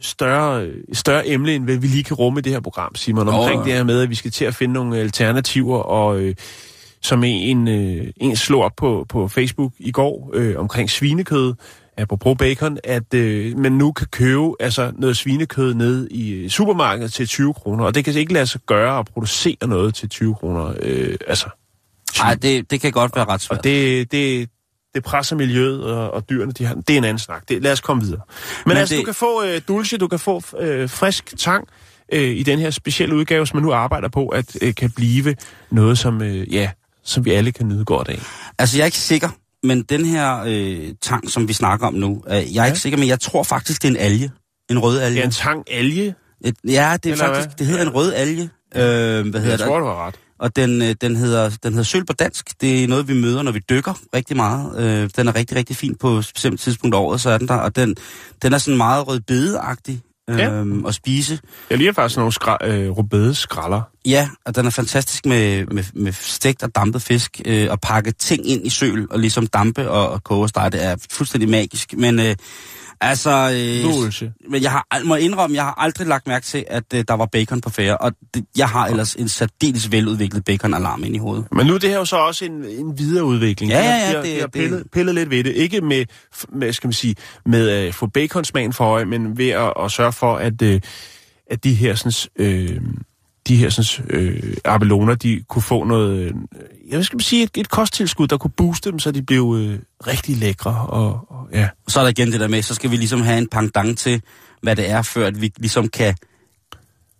større, 0.00 0.66
større 0.92 1.28
emne, 1.28 1.54
end 1.54 1.64
hvad 1.64 1.76
vi 1.76 1.86
lige 1.86 2.04
kan 2.04 2.16
rumme 2.16 2.38
i 2.38 2.42
det 2.42 2.52
her 2.52 2.60
program, 2.60 2.94
Simon. 2.94 3.28
Omkring 3.28 3.60
ja. 3.60 3.64
det 3.64 3.72
her 3.72 3.84
med, 3.84 4.00
at 4.00 4.10
vi 4.10 4.14
skal 4.14 4.30
til 4.30 4.44
at 4.44 4.54
finde 4.54 4.74
nogle 4.74 4.98
alternativer, 4.98 5.78
og 5.78 6.20
øh, 6.20 6.34
som 7.02 7.24
en, 7.24 7.68
øh, 7.68 8.12
en 8.16 8.36
slog 8.36 8.62
op 8.62 8.72
på, 8.76 9.06
på 9.08 9.28
Facebook 9.28 9.72
i 9.78 9.92
går 9.92 10.30
øh, 10.34 10.58
omkring 10.58 10.90
svinekød, 10.90 11.54
apropos 11.96 12.36
bacon, 12.38 12.78
at 12.84 13.14
øh, 13.14 13.58
man 13.58 13.72
nu 13.72 13.92
kan 13.92 14.06
købe 14.06 14.52
altså, 14.60 14.92
noget 14.98 15.16
svinekød 15.16 15.74
ned 15.74 16.08
i 16.10 16.32
øh, 16.32 16.48
supermarkedet 16.48 17.12
til 17.12 17.28
20 17.28 17.54
kroner, 17.54 17.84
og 17.84 17.94
det 17.94 18.04
kan 18.04 18.14
ikke 18.14 18.32
lade 18.32 18.46
sig 18.46 18.60
gøre 18.66 18.98
at 18.98 19.06
producere 19.06 19.66
noget 19.66 19.94
til 19.94 20.08
20 20.08 20.34
kroner. 20.34 20.74
Øh, 20.82 21.16
altså, 21.26 21.48
Nej, 22.18 22.34
det, 22.34 22.70
det 22.70 22.80
kan 22.80 22.92
godt 22.92 23.16
være 23.16 23.24
ret 23.24 23.40
svært. 23.40 23.58
og 23.58 23.64
det, 23.64 24.12
det, 24.12 24.48
det 24.96 25.04
presser 25.04 25.36
miljøet 25.36 25.84
og, 25.84 26.10
og 26.14 26.28
dyrene. 26.30 26.52
De 26.52 26.64
har, 26.64 26.74
det 26.74 26.90
er 26.90 26.98
en 26.98 27.04
anden 27.04 27.18
snak. 27.18 27.48
Det, 27.48 27.62
lad 27.62 27.72
os 27.72 27.80
komme 27.80 28.02
videre. 28.02 28.20
Men, 28.28 28.70
Men 28.70 28.76
altså, 28.76 28.94
det... 28.94 28.98
det- 28.98 29.06
du 29.06 29.12
kan 29.12 29.14
få 29.14 29.44
øh, 29.44 29.60
dulce, 29.68 29.96
du 29.98 30.08
kan 30.08 30.18
få 30.18 30.42
øh, 30.60 30.90
frisk 30.90 31.34
tang 31.38 31.68
øh, 32.12 32.30
i 32.36 32.42
den 32.42 32.58
her 32.58 32.70
specielle 32.70 33.14
udgave, 33.14 33.46
som 33.46 33.56
man 33.56 33.64
nu 33.64 33.72
arbejder 33.72 34.08
på, 34.08 34.28
at 34.28 34.56
øh, 34.62 34.74
kan 34.74 34.90
blive 34.90 35.36
noget, 35.70 35.98
som, 35.98 36.22
øh, 36.22 36.54
ja, 36.54 36.70
som 37.04 37.24
vi 37.24 37.32
alle 37.32 37.52
kan 37.52 37.68
nyde 37.68 37.84
godt 37.84 38.08
af. 38.08 38.22
Altså, 38.58 38.76
jeg 38.76 38.82
er 38.82 38.86
ikke 38.86 38.98
sikker, 38.98 39.28
men 39.62 39.82
den 39.82 40.04
her 40.04 40.42
øh, 40.46 40.88
tang, 41.02 41.30
som 41.30 41.48
vi 41.48 41.52
snakker 41.52 41.86
om 41.86 41.94
nu, 41.94 42.22
øh, 42.28 42.34
jeg 42.34 42.40
er 42.40 42.44
ja. 42.54 42.64
ikke 42.64 42.78
sikker, 42.78 42.98
men 42.98 43.08
jeg 43.08 43.20
tror 43.20 43.42
faktisk, 43.42 43.82
det 43.82 43.88
er 43.88 43.92
en 43.92 44.00
alge. 44.00 44.30
En 44.70 44.78
rød 44.78 45.00
alge. 45.00 45.14
Det 45.16 45.20
er 45.22 45.26
en 45.26 45.30
tang 45.32 45.64
alge. 45.70 46.14
Et, 46.44 46.54
ja, 46.64 46.96
det 47.02 47.08
er 47.08 47.12
Eller 47.12 47.24
faktisk, 47.26 47.46
hvad? 47.48 47.56
det 47.58 47.66
hedder 47.66 47.82
Ja. 47.82 47.88
en 47.88 47.94
rød 47.94 48.12
alge. 48.14 48.42
Øh, 48.42 48.80
hvad 48.80 48.82
hedder 49.22 49.40
Jeg 49.50 49.58
det? 49.58 49.66
tror, 49.66 49.78
du 49.78 49.86
har 49.86 50.06
ret. 50.06 50.14
Og 50.38 50.56
den, 50.56 50.82
øh, 50.82 50.94
den, 51.00 51.16
hedder, 51.16 51.50
den 51.62 51.72
hedder 51.72 51.84
søl 51.84 52.04
på 52.04 52.12
dansk. 52.12 52.60
Det 52.60 52.84
er 52.84 52.88
noget, 52.88 53.08
vi 53.08 53.14
møder, 53.14 53.42
når 53.42 53.52
vi 53.52 53.60
dykker 53.70 53.94
rigtig 54.14 54.36
meget. 54.36 54.78
Øh, 54.78 55.10
den 55.16 55.28
er 55.28 55.34
rigtig, 55.34 55.56
rigtig 55.56 55.76
fin 55.76 55.94
på 56.00 56.10
et 56.18 56.30
bestemt 56.34 56.60
tidspunkt 56.60 56.94
af 56.96 57.00
året, 57.00 57.20
så 57.20 57.30
er 57.30 57.38
den 57.38 57.48
der. 57.48 57.54
Og 57.54 57.76
den, 57.76 57.96
den 58.42 58.52
er 58.52 58.58
sådan 58.58 58.76
meget 58.76 59.08
rødbedeagtig 59.08 60.00
øh, 60.30 60.38
Ja. 60.38 60.62
at 60.88 60.94
spise. 60.94 61.38
Jeg 61.70 61.78
lige 61.78 61.94
faktisk 61.94 62.16
nogle 62.16 62.32
skra- 62.42 62.66
øh, 62.66 62.90
rubede 62.90 63.34
skralder. 63.34 63.82
Ja, 64.06 64.28
og 64.46 64.54
den 64.56 64.66
er 64.66 64.70
fantastisk 64.70 65.26
med, 65.26 65.66
med, 65.66 65.84
med 65.94 66.12
stegt 66.12 66.62
og 66.62 66.74
dampet 66.74 67.02
fisk, 67.02 67.40
øh, 67.44 67.68
og 67.70 67.80
pakke 67.80 68.12
ting 68.12 68.50
ind 68.50 68.66
i 68.66 68.70
søl, 68.70 69.06
og 69.10 69.18
ligesom 69.18 69.46
dampe 69.46 69.90
og, 69.90 70.08
og 70.08 70.24
koge 70.24 70.42
og 70.42 70.48
stege. 70.48 70.70
Det 70.70 70.84
er 70.84 70.96
fuldstændig 71.12 71.48
magisk. 71.48 71.94
Men 71.96 72.20
øh, 72.20 72.34
altså... 73.00 73.30
Øh, 73.30 73.82
men 74.50 74.62
jeg 74.62 74.70
har, 74.72 74.86
må 75.04 75.14
indrømme, 75.14 75.56
jeg 75.56 75.64
har 75.64 75.74
aldrig 75.78 76.06
lagt 76.06 76.26
mærke 76.26 76.44
til, 76.46 76.64
at 76.68 76.84
øh, 76.94 77.04
der 77.08 77.14
var 77.14 77.26
bacon 77.26 77.60
på 77.60 77.70
færre, 77.70 77.96
og 77.96 78.12
det, 78.34 78.44
jeg 78.56 78.68
har 78.68 78.86
ellers 78.86 79.14
en 79.14 79.28
særdeles 79.28 79.92
veludviklet 79.92 80.44
bacon-alarm 80.44 81.04
ind 81.04 81.14
i 81.14 81.18
hovedet. 81.18 81.46
Men 81.52 81.66
nu 81.66 81.74
er 81.74 81.78
det 81.78 81.90
her 81.90 81.98
jo 81.98 82.04
så 82.04 82.16
også 82.16 82.44
en, 82.44 82.64
en 82.64 82.98
videreudvikling. 82.98 83.72
Ja, 83.72 83.78
ja, 83.78 83.84
ja, 83.96 84.06
har, 84.06 84.12
det- 84.22 84.24
de 84.24 84.34
har 84.40 84.46
det- 84.46 84.52
pillet, 84.52 84.84
pillet 84.92 85.14
lidt 85.14 85.30
ved 85.30 85.44
det. 85.44 85.52
Ikke 85.52 85.80
med, 85.80 86.04
med 86.48 86.72
skal 86.72 86.88
man 86.88 86.92
sige, 86.92 87.16
med 87.46 87.68
at 87.68 87.94
få 87.94 88.06
baconsmagen 88.06 88.72
for 88.72 88.84
øje, 88.84 89.04
men 89.04 89.38
ved 89.38 89.48
at, 89.48 89.72
at 89.84 89.92
sørge 89.92 90.12
for, 90.12 90.36
at, 90.36 90.62
øh, 90.62 90.80
at 91.50 91.64
de 91.64 91.74
her 91.74 91.94
sådan, 91.94 92.12
øh, 92.46 92.80
de 93.48 93.56
her 93.56 93.70
sådan, 93.70 94.06
øh, 94.10 94.56
abeloner, 94.64 95.14
de 95.14 95.42
kunne 95.48 95.62
få 95.62 95.84
noget, 95.84 96.18
øh, 96.18 96.32
jeg 96.90 97.04
skal 97.04 97.20
sige, 97.20 97.42
et, 97.42 97.50
et 97.56 97.68
kosttilskud, 97.70 98.26
der 98.26 98.36
kunne 98.38 98.50
booste 98.56 98.90
dem, 98.90 98.98
så 98.98 99.10
de 99.10 99.22
blev 99.22 99.54
øh, 99.58 99.78
rigtig 100.06 100.36
lækre. 100.36 100.86
Og, 100.88 101.26
og, 101.28 101.48
ja. 101.52 101.68
Så 101.88 102.00
er 102.00 102.04
der 102.04 102.10
igen 102.10 102.32
det 102.32 102.40
der 102.40 102.48
med, 102.48 102.62
så 102.62 102.74
skal 102.74 102.90
vi 102.90 102.96
ligesom 102.96 103.20
have 103.22 103.38
en 103.38 103.48
pangdang 103.48 103.98
til, 103.98 104.22
hvad 104.62 104.76
det 104.76 104.90
er, 104.90 105.02
før 105.02 105.26
at 105.26 105.40
vi 105.40 105.52
ligesom 105.58 105.88
kan 105.88 106.14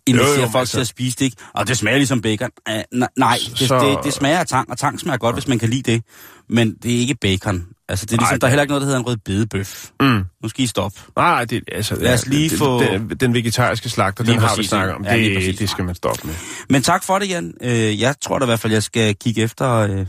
invitere 0.07 0.35
Jo, 0.35 0.41
jo, 0.41 0.47
folk 0.47 0.61
altså- 0.61 0.73
til 0.73 0.81
at 0.81 0.87
spise 0.87 1.17
det. 1.19 1.25
Ikke? 1.25 1.37
Og 1.53 1.67
det 1.67 1.77
smager 1.77 1.97
ligesom 1.97 2.21
bacon. 2.21 2.49
Uh, 2.69 2.99
nej, 3.17 3.37
det, 3.59 3.67
Så- 3.67 3.79
det, 3.79 3.97
det 4.03 4.13
smager 4.13 4.39
af 4.39 4.47
tang, 4.47 4.71
og 4.71 4.77
tang 4.77 4.99
smager 4.99 5.17
godt, 5.17 5.35
hvis 5.35 5.47
man 5.47 5.59
kan 5.59 5.69
lide 5.69 5.91
det. 5.91 6.03
Men 6.49 6.75
det 6.83 6.95
er 6.95 6.99
ikke 6.99 7.15
bacon. 7.15 7.65
Altså, 7.89 8.05
det 8.05 8.13
er 8.13 8.17
ligesom, 8.17 8.33
Ej, 8.35 8.37
der 8.37 8.47
er 8.47 8.49
heller 8.49 8.61
ikke 8.63 8.69
noget, 8.71 8.81
der 8.81 8.85
hedder 8.85 8.99
en 8.99 9.05
rød 9.05 9.17
bedebøf. 9.17 9.89
Mm. 9.99 10.23
Nu 10.43 10.49
skal 10.49 10.63
I 10.63 10.67
stoppe. 10.67 10.99
Nej, 11.15 11.45
det, 11.45 11.63
altså, 11.71 11.95
Lad 11.95 12.13
os 12.13 12.27
lige 12.27 12.49
den, 12.49 12.57
få- 12.57 12.79
Den, 12.83 13.09
den 13.09 13.33
vegetariske 13.33 13.89
slagter, 13.89 14.23
Lige 14.23 14.33
den 14.33 14.41
har 14.41 14.55
vi 14.55 14.63
snakket 14.63 14.95
om. 14.95 15.05
ja, 15.05 15.17
det, 15.17 15.35
præcis. 15.37 15.57
det 15.57 15.69
skal 15.69 15.85
man 15.85 15.95
stoppe 15.95 16.27
med. 16.27 16.35
Men 16.69 16.81
tak 16.81 17.03
for 17.03 17.19
det, 17.19 17.29
Jan. 17.29 17.53
Øh, 17.61 18.01
jeg 18.01 18.15
tror 18.21 18.39
da 18.39 18.45
i 18.45 18.47
hvert 18.47 18.59
fald, 18.59 18.73
jeg 18.73 18.83
skal 18.83 19.15
kigge 19.15 19.41
efter... 19.41 19.71
Øh, 19.73 20.05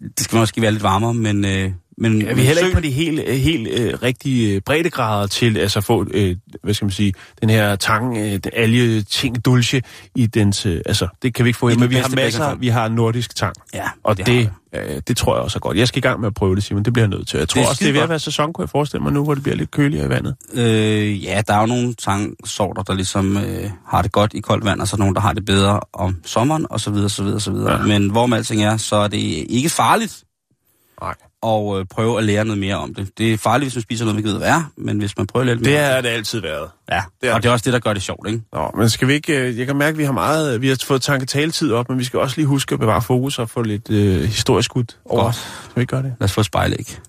det 0.00 0.20
skal 0.20 0.38
måske 0.38 0.62
være 0.62 0.72
lidt 0.72 0.82
varmere, 0.82 1.14
men... 1.14 1.44
Men 2.00 2.22
Ja, 2.22 2.32
vi 2.32 2.40
er 2.40 2.44
heller 2.44 2.62
ikke 2.62 2.74
på 2.74 2.80
de 2.80 2.90
helt, 2.90 3.28
helt 3.28 3.68
øh, 3.68 3.94
rigtige 4.02 4.54
øh, 4.54 4.60
breddegrader 4.60 5.26
til 5.26 5.58
altså 5.58 5.78
at 5.78 5.84
få, 5.84 6.06
øh, 6.10 6.36
hvad 6.62 6.74
skal 6.74 6.84
man 6.84 6.92
sige, 6.92 7.14
den 7.40 7.50
her 7.50 7.76
tang, 7.76 8.16
øh, 8.16 8.32
den 8.32 8.50
alge, 8.52 9.02
ting, 9.02 9.44
dulce 9.44 9.82
i 10.14 10.26
dens, 10.26 10.66
øh, 10.66 10.80
altså 10.86 11.08
det 11.22 11.34
kan 11.34 11.44
vi 11.44 11.48
ikke 11.48 11.58
få 11.58 11.70
den 11.70 11.80
men 11.80 11.90
vi 11.90 11.94
har 11.94 12.08
masser, 12.14 12.54
vi 12.54 12.68
har 12.68 12.88
nordisk 12.88 13.36
tang, 13.36 13.54
Ja, 13.74 13.88
og 14.04 14.16
det 14.16 14.26
det, 14.26 14.50
øh, 14.74 15.02
det 15.08 15.16
tror 15.16 15.34
jeg 15.34 15.42
også 15.42 15.58
er 15.58 15.60
godt. 15.60 15.76
Jeg 15.76 15.88
skal 15.88 15.98
i 15.98 16.00
gang 16.00 16.20
med 16.20 16.26
at 16.26 16.34
prøve 16.34 16.54
det, 16.56 16.64
Simon, 16.64 16.82
det 16.82 16.92
bliver 16.92 17.04
jeg 17.04 17.10
nødt 17.10 17.28
til. 17.28 17.38
Jeg 17.38 17.48
tror 17.48 17.60
Det 17.60 17.68
også, 17.68 17.84
det 17.84 17.88
er 17.88 17.92
ved 17.92 18.00
at 18.00 18.08
være 18.08 18.18
sæson, 18.18 18.52
kunne 18.52 18.62
jeg 18.62 18.70
forestille 18.70 19.02
mig 19.02 19.12
nu, 19.12 19.24
hvor 19.24 19.34
det 19.34 19.42
bliver 19.42 19.56
lidt 19.56 19.70
køligere 19.70 20.06
i 20.06 20.08
vandet. 20.08 20.36
Øh, 20.54 21.24
ja, 21.24 21.42
der 21.46 21.54
er 21.54 21.60
jo 21.60 21.66
nogle 21.66 21.94
tangsorter, 21.94 22.82
der 22.82 22.94
ligesom 22.94 23.36
øh, 23.36 23.70
har 23.86 24.02
det 24.02 24.12
godt 24.12 24.34
i 24.34 24.40
koldt 24.40 24.64
vand, 24.64 24.80
og 24.80 24.88
så 24.88 24.96
nogle, 24.96 25.14
der 25.14 25.20
har 25.20 25.32
det 25.32 25.44
bedre 25.44 25.80
om 25.92 26.16
sommeren, 26.24 26.66
og 26.70 26.80
så 26.80 26.90
videre, 26.90 27.08
så 27.08 27.22
videre, 27.22 27.40
så 27.40 27.50
videre. 27.50 27.72
Ja. 27.72 27.86
Men 27.86 28.10
hvor 28.10 28.26
med 28.26 28.36
alting 28.36 28.62
er, 28.62 28.76
så 28.76 28.96
er 28.96 29.08
det 29.08 29.18
ikke 29.48 29.68
farligt 29.68 30.24
Nej. 31.00 31.14
At 31.46 31.78
øh, 31.78 31.86
prøve 31.86 32.18
at 32.18 32.24
lære 32.24 32.44
noget 32.44 32.58
mere 32.58 32.76
om 32.76 32.94
det. 32.94 33.18
Det 33.18 33.32
er 33.32 33.38
farligt, 33.38 33.64
hvis 33.64 33.76
man 33.76 33.82
spiser 33.82 34.04
noget, 34.04 34.14
man 34.14 34.18
ikke 34.18 34.30
ved, 34.30 34.38
hvad 34.38 34.48
er, 34.48 34.72
men 34.76 34.98
hvis 34.98 35.16
man 35.16 35.26
prøver 35.26 35.44
lidt 35.44 35.58
Det 35.58 35.66
mere 35.66 35.88
om 35.88 35.94
har 35.94 36.00
det 36.00 36.08
altid 36.08 36.40
været. 36.40 36.68
Ja, 36.90 36.96
det 36.96 37.04
det 37.20 37.28
er 37.28 37.34
og 37.34 37.42
det 37.42 37.48
er 37.48 37.52
også 37.52 37.64
det, 37.64 37.72
der 37.72 37.78
gør 37.78 37.92
det 37.92 38.02
sjovt, 38.02 38.28
ikke? 38.28 38.42
Nå, 38.52 38.70
men 38.76 38.90
skal 38.90 39.08
vi 39.08 39.12
ikke, 39.12 39.36
øh, 39.36 39.58
jeg 39.58 39.66
kan 39.66 39.76
mærke, 39.76 39.94
at 39.94 39.98
vi 39.98 40.04
har 40.04 40.12
meget, 40.12 40.60
vi 40.60 40.68
har 40.68 40.82
fået 40.84 41.02
tanke 41.02 41.26
taletid 41.26 41.72
op, 41.72 41.88
men 41.88 41.98
vi 41.98 42.04
skal 42.04 42.18
også 42.18 42.36
lige 42.36 42.46
huske 42.46 42.72
at 42.72 42.80
bevare 42.80 43.02
fokus 43.02 43.38
og 43.38 43.50
få 43.50 43.62
lidt 43.62 43.90
øh, 43.90 44.22
historisk 44.22 44.76
ud 44.76 44.84
over. 45.04 45.22
Godt. 45.22 45.34
Skal 45.34 45.76
vi 45.76 45.80
ikke 45.80 45.90
gøre 45.90 46.02
det? 46.02 46.14
Lad 46.20 46.24
os 46.24 46.32
få 46.32 46.42
spejlæg. 46.42 47.00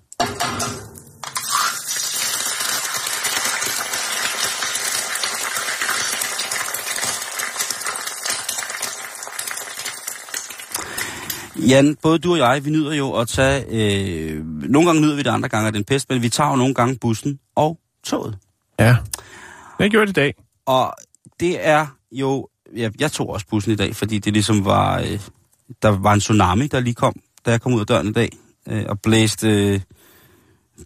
Jan, 11.56 11.98
både 12.02 12.20
du 12.20 12.32
og 12.32 12.38
jeg, 12.38 12.66
vi 12.66 12.70
nyder 12.70 12.94
jo 12.94 13.14
at 13.14 13.28
tage... 13.28 13.66
Øh, 13.70 14.46
nogle 14.46 14.88
gange 14.88 15.02
nyder 15.02 15.16
vi 15.16 15.22
det, 15.22 15.30
andre 15.30 15.50
gange 15.50 15.68
er 15.68 15.72
det 15.72 15.78
en 15.78 15.86
pest, 15.86 16.10
men 16.10 16.22
vi 16.22 16.30
tager 16.30 16.50
jo 16.50 16.56
nogle 16.56 16.74
gange 16.74 16.98
bussen 17.02 17.40
og 17.56 17.80
toget. 18.04 18.38
Ja. 18.80 18.86
Det 18.86 18.98
har 19.78 19.84
jeg 19.84 19.92
gjort 19.92 20.10
i 20.10 20.12
dag. 20.12 20.34
Og 20.66 20.94
det 21.40 21.68
er 21.68 21.88
jo... 22.12 22.48
Ja, 22.76 22.90
jeg 23.00 23.12
tog 23.12 23.30
også 23.30 23.46
bussen 23.48 23.72
i 23.72 23.76
dag, 23.76 23.96
fordi 23.96 24.20
det 24.20 24.34
ligesom 24.34 24.66
var... 24.66 25.00
Øh, 25.00 25.20
der 25.82 25.90
var 25.90 26.14
en 26.14 26.20
tsunami, 26.20 26.68
der 26.68 26.80
lige 26.80 26.94
kom, 26.94 27.16
da 27.46 27.52
jeg 27.52 27.62
kom 27.62 27.74
ud 27.74 27.80
af 27.80 27.88
døren 27.88 28.08
i 28.08 28.14
dag, 28.14 28.30
øh, 28.68 28.86
og 28.88 29.00
blæste... 29.00 29.74
Øh, 29.74 29.82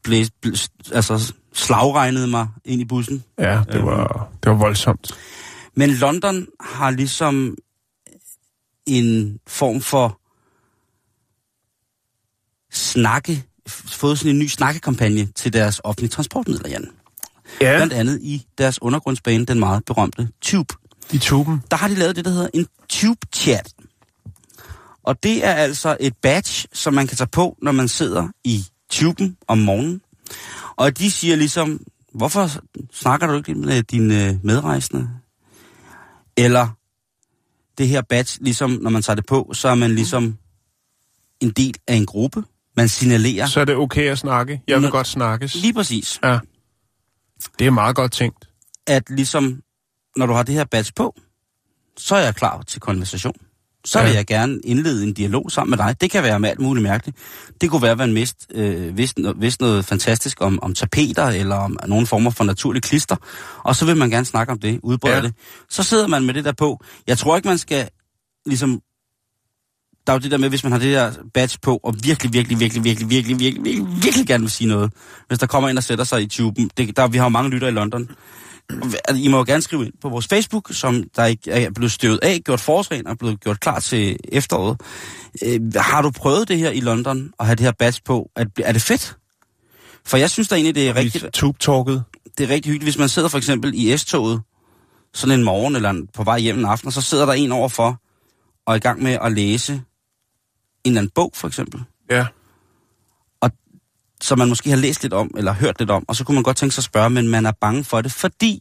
blæste, 0.03 0.35
blæste, 0.41 0.69
altså 0.91 1.33
slagregnede 1.53 2.27
mig 2.27 2.47
ind 2.65 2.81
i 2.81 2.85
bussen. 2.85 3.23
Ja, 3.39 3.61
det 3.71 3.83
var, 3.83 4.29
det 4.43 4.51
var 4.51 4.57
voldsomt. 4.57 5.11
Men 5.75 5.89
London 5.89 6.47
har 6.61 6.91
ligesom 6.91 7.57
en 8.85 9.39
form 9.47 9.81
for 9.81 10.19
snakke, 12.75 13.43
fået 13.67 14.19
sådan 14.19 14.31
en 14.31 14.39
ny 14.39 14.47
snakkekampagne 14.47 15.25
til 15.25 15.53
deres 15.53 15.81
offentlige 15.83 16.09
transportmidler, 16.09 16.69
Jan. 16.69 16.89
Ja, 17.61 17.75
Blandt 17.77 17.93
andet 17.93 18.19
i 18.21 18.45
deres 18.57 18.81
undergrundsbane, 18.81 19.45
den 19.45 19.59
meget 19.59 19.85
berømte 19.85 20.29
Tube. 20.41 20.73
i 21.11 21.17
tuben. 21.17 21.63
Der 21.71 21.77
har 21.77 21.87
de 21.87 21.95
lavet 21.95 22.15
det, 22.15 22.25
der 22.25 22.31
hedder 22.31 22.49
en 22.53 22.67
Tube-chat. 22.89 23.73
Og 25.03 25.23
det 25.23 25.45
er 25.45 25.53
altså 25.53 25.97
et 25.99 26.15
badge, 26.21 26.67
som 26.73 26.93
man 26.93 27.07
kan 27.07 27.17
tage 27.17 27.27
på, 27.27 27.57
når 27.61 27.71
man 27.71 27.87
sidder 27.87 28.27
i 28.43 28.65
tuben 28.89 29.37
om 29.47 29.57
morgenen. 29.57 30.01
Og 30.75 30.97
de 30.97 31.11
siger 31.11 31.35
ligesom, 31.35 31.79
hvorfor 32.13 32.49
snakker 32.93 33.27
du 33.27 33.33
ikke 33.37 33.53
med 33.55 33.83
dine 33.83 34.39
medrejsende? 34.43 35.09
Eller 36.37 36.67
det 37.77 37.87
her 37.87 38.01
badge, 38.01 38.43
ligesom 38.43 38.71
når 38.71 38.89
man 38.89 39.01
tager 39.01 39.15
det 39.15 39.25
på, 39.25 39.51
så 39.53 39.67
er 39.67 39.75
man 39.75 39.95
ligesom 39.95 40.37
en 41.39 41.49
del 41.49 41.75
af 41.87 41.95
en 41.95 42.05
gruppe. 42.05 42.43
Man 42.77 42.87
signalerer. 42.89 43.45
Så 43.45 43.59
er 43.59 43.65
det 43.65 43.75
okay 43.75 44.11
at 44.11 44.17
snakke. 44.17 44.61
Jeg 44.67 44.75
vil 44.75 44.81
Nå- 44.81 44.89
godt 44.91 45.07
snakkes. 45.07 45.55
Lige 45.55 45.73
præcis. 45.73 46.19
Ja. 46.23 46.39
Det 47.59 47.67
er 47.67 47.71
meget 47.71 47.95
godt 47.95 48.11
tænkt. 48.11 48.47
At 48.87 49.03
ligesom, 49.09 49.61
når 50.17 50.25
du 50.25 50.33
har 50.33 50.43
det 50.43 50.55
her 50.55 50.63
badge 50.63 50.91
på, 50.95 51.15
så 51.97 52.15
er 52.15 52.19
jeg 52.23 52.35
klar 52.35 52.61
til 52.61 52.81
konversation. 52.81 53.33
Så 53.85 54.01
vil 54.01 54.09
Ja. 54.09 54.15
jeg 54.15 54.25
gerne 54.27 54.59
indlede 54.63 55.03
en 55.03 55.13
dialog 55.13 55.51
sammen 55.51 55.69
med 55.69 55.77
dig. 55.77 56.01
Det 56.01 56.11
kan 56.11 56.23
være 56.23 56.39
med 56.39 56.49
alt 56.49 56.59
muligt 56.59 56.83
mærkeligt. 56.83 57.17
Det 57.61 57.69
kunne 57.69 57.81
være, 57.81 57.91
at 57.91 57.97
man 57.97 58.13
mist, 58.13 58.35
øh, 58.51 58.97
vidste, 58.97 59.33
vidste 59.37 59.63
noget 59.63 59.85
fantastisk 59.85 60.41
om, 60.41 60.59
om 60.63 60.73
tapeter, 60.73 61.25
eller 61.25 61.55
om 61.55 61.77
nogle 61.87 62.07
former 62.07 62.31
for 62.31 62.43
naturlig 62.43 62.83
klister. 62.83 63.15
Og 63.63 63.75
så 63.75 63.85
vil 63.85 63.97
man 63.97 64.09
gerne 64.09 64.25
snakke 64.25 64.51
om 64.51 64.59
det, 64.59 64.79
udbrede 64.83 65.15
ja. 65.15 65.21
det. 65.21 65.33
Så 65.69 65.83
sidder 65.83 66.07
man 66.07 66.23
med 66.25 66.33
det 66.33 66.45
der 66.45 66.51
på. 66.51 66.83
Jeg 67.07 67.17
tror 67.17 67.35
ikke, 67.35 67.47
man 67.47 67.57
skal 67.57 67.89
ligesom... 68.45 68.81
Der 70.07 70.13
er 70.13 70.17
jo 70.17 70.19
det 70.19 70.31
der 70.31 70.37
med, 70.37 70.49
hvis 70.49 70.63
man 70.63 70.71
har 70.71 70.79
det 70.79 70.93
der 70.93 71.11
badge 71.33 71.57
på, 71.61 71.79
og 71.83 71.95
virkelig, 72.03 72.33
virkelig, 72.33 72.59
virkelig, 72.59 72.83
virkelig, 72.83 73.09
virkelig, 73.09 73.39
virkelig, 73.39 73.65
virkelig, 73.65 74.03
virkelig 74.03 74.27
gerne 74.27 74.43
vil 74.43 74.51
sige 74.51 74.67
noget. 74.67 74.93
Hvis 75.27 75.39
der 75.39 75.47
kommer 75.47 75.69
ind 75.69 75.77
og 75.77 75.83
sætter 75.83 76.03
sig 76.03 76.21
i 76.21 76.27
tuben. 76.27 76.69
Det, 76.77 76.97
der, 76.97 77.07
vi 77.07 77.17
har 77.17 77.25
jo 77.25 77.29
mange 77.29 77.49
lytter 77.49 77.67
i 77.67 77.71
London. 77.71 78.09
I 79.15 79.27
må 79.27 79.37
jo 79.37 79.43
gerne 79.47 79.61
skrive 79.61 79.85
ind 79.85 79.93
på 80.01 80.09
vores 80.09 80.27
Facebook, 80.27 80.73
som 80.73 81.03
der 81.15 81.25
ikke 81.25 81.51
er 81.51 81.69
blevet 81.71 81.91
støvet 81.91 82.19
af, 82.23 82.41
gjort 82.45 82.59
forårsren 82.59 83.07
og 83.07 83.17
blevet 83.17 83.41
gjort 83.41 83.59
klar 83.59 83.79
til 83.79 84.17
efteråret. 84.31 84.81
Øh, 85.45 85.59
har 85.75 86.01
du 86.01 86.11
prøvet 86.11 86.47
det 86.47 86.57
her 86.57 86.69
i 86.69 86.79
London, 86.79 87.31
at 87.39 87.45
have 87.45 87.55
det 87.55 87.65
her 87.65 87.71
badge 87.71 88.01
på? 88.05 88.29
Er, 88.35 88.45
er 88.63 88.71
det 88.71 88.81
fedt? 88.81 89.17
For 90.05 90.17
jeg 90.17 90.29
synes 90.29 90.47
da 90.47 90.55
egentlig, 90.55 90.75
det 90.75 90.89
er 90.89 90.95
rigtigt, 90.95 91.25
Tube-talket. 91.33 92.03
det 92.37 92.43
er 92.43 92.53
rigtig 92.53 92.71
hyggeligt, 92.71 92.85
hvis 92.85 92.97
man 92.97 93.09
sidder 93.09 93.27
for 93.27 93.37
eksempel 93.37 93.71
i 93.73 93.97
S-toget, 93.97 94.41
sådan 95.13 95.39
en 95.39 95.45
morgen 95.45 95.75
eller 95.75 95.93
på 96.13 96.23
vej 96.23 96.39
hjem 96.39 96.59
en 96.59 96.65
aften, 96.65 96.87
og 96.87 96.93
så 96.93 97.01
sidder 97.01 97.25
der 97.25 97.33
en 97.33 97.51
overfor 97.51 98.01
og 98.65 98.73
er 98.73 98.75
i 98.75 98.79
gang 98.79 99.03
med 99.03 99.17
at 99.21 99.31
læse 99.31 99.81
en 100.85 100.91
eller 100.91 101.01
anden 101.01 101.11
bog, 101.15 101.31
for 101.35 101.47
eksempel 101.47 101.83
Ja. 102.11 102.25
som 104.21 104.37
man 104.39 104.49
måske 104.49 104.69
har 104.69 104.77
læst 104.77 105.01
lidt 105.01 105.13
om, 105.13 105.31
eller 105.37 105.53
hørt 105.53 105.79
lidt 105.79 105.91
om, 105.91 106.05
og 106.07 106.15
så 106.15 106.23
kunne 106.23 106.35
man 106.35 106.43
godt 106.43 106.57
tænke 106.57 106.75
sig 106.75 106.79
at 106.79 106.83
spørge, 106.85 107.09
men 107.09 107.27
man 107.27 107.45
er 107.45 107.51
bange 107.61 107.83
for 107.83 108.01
det, 108.01 108.11
fordi 108.11 108.59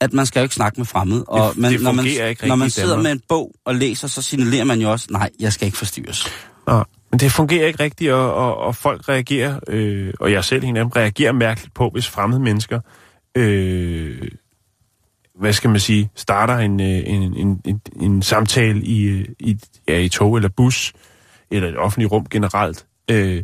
at 0.00 0.12
man 0.12 0.26
skal 0.26 0.40
jo 0.40 0.42
ikke 0.42 0.54
snakke 0.54 0.80
med 0.80 0.86
fremmede. 0.86 1.24
Og 1.24 1.48
Det- 1.50 1.58
man, 1.58 1.72
det 1.72 1.82
når 1.82 1.92
man, 1.92 2.06
ikke 2.06 2.46
når 2.48 2.54
man 2.54 2.70
sidder 2.70 2.88
Danmark. 2.88 3.02
med 3.02 3.12
en 3.12 3.20
bog 3.28 3.52
og 3.64 3.74
læser, 3.74 4.08
så 4.08 4.22
signalerer 4.22 4.64
man 4.64 4.80
jo 4.80 4.90
også, 4.90 5.06
nej, 5.10 5.30
jeg 5.40 5.52
skal 5.52 5.66
ikke 5.66 5.78
forstyrres. 5.78 6.26
Nå, 6.66 6.84
men 7.10 7.20
det 7.20 7.32
fungerer 7.32 7.66
ikke 7.66 7.82
rigtigt, 7.84 8.12
og, 8.12 8.34
og, 8.34 8.56
og 8.56 8.76
folk 8.76 9.08
reagerer, 9.08 9.60
øh, 9.68 10.14
og 10.20 10.32
jeg 10.32 10.44
selv 10.44 10.64
en 10.64 10.76
af 10.76 10.84
dem, 10.84 10.88
reagerer 10.90 11.32
mærkeligt 11.32 11.74
på, 11.74 11.90
hvis 11.92 12.08
fremmede 12.08 12.40
mennesker, 12.40 12.80
øh, 13.34 14.28
hvad 15.40 15.52
skal 15.52 15.70
man 15.70 15.80
sige, 15.80 16.10
starter 16.16 16.56
en, 16.58 16.80
øh, 16.80 16.86
en, 17.06 17.22
en, 17.36 17.60
en, 17.64 17.80
en 18.00 18.22
samtale 18.22 18.82
i, 18.82 19.02
øh, 19.02 19.24
i, 19.38 19.56
ja, 19.88 19.98
i 19.98 20.08
tog 20.08 20.36
eller 20.36 20.48
bus, 20.48 20.92
eller 21.50 21.68
et 21.68 21.78
offentligt 21.78 22.12
rum 22.12 22.26
generelt. 22.30 22.86
Øh, 23.10 23.42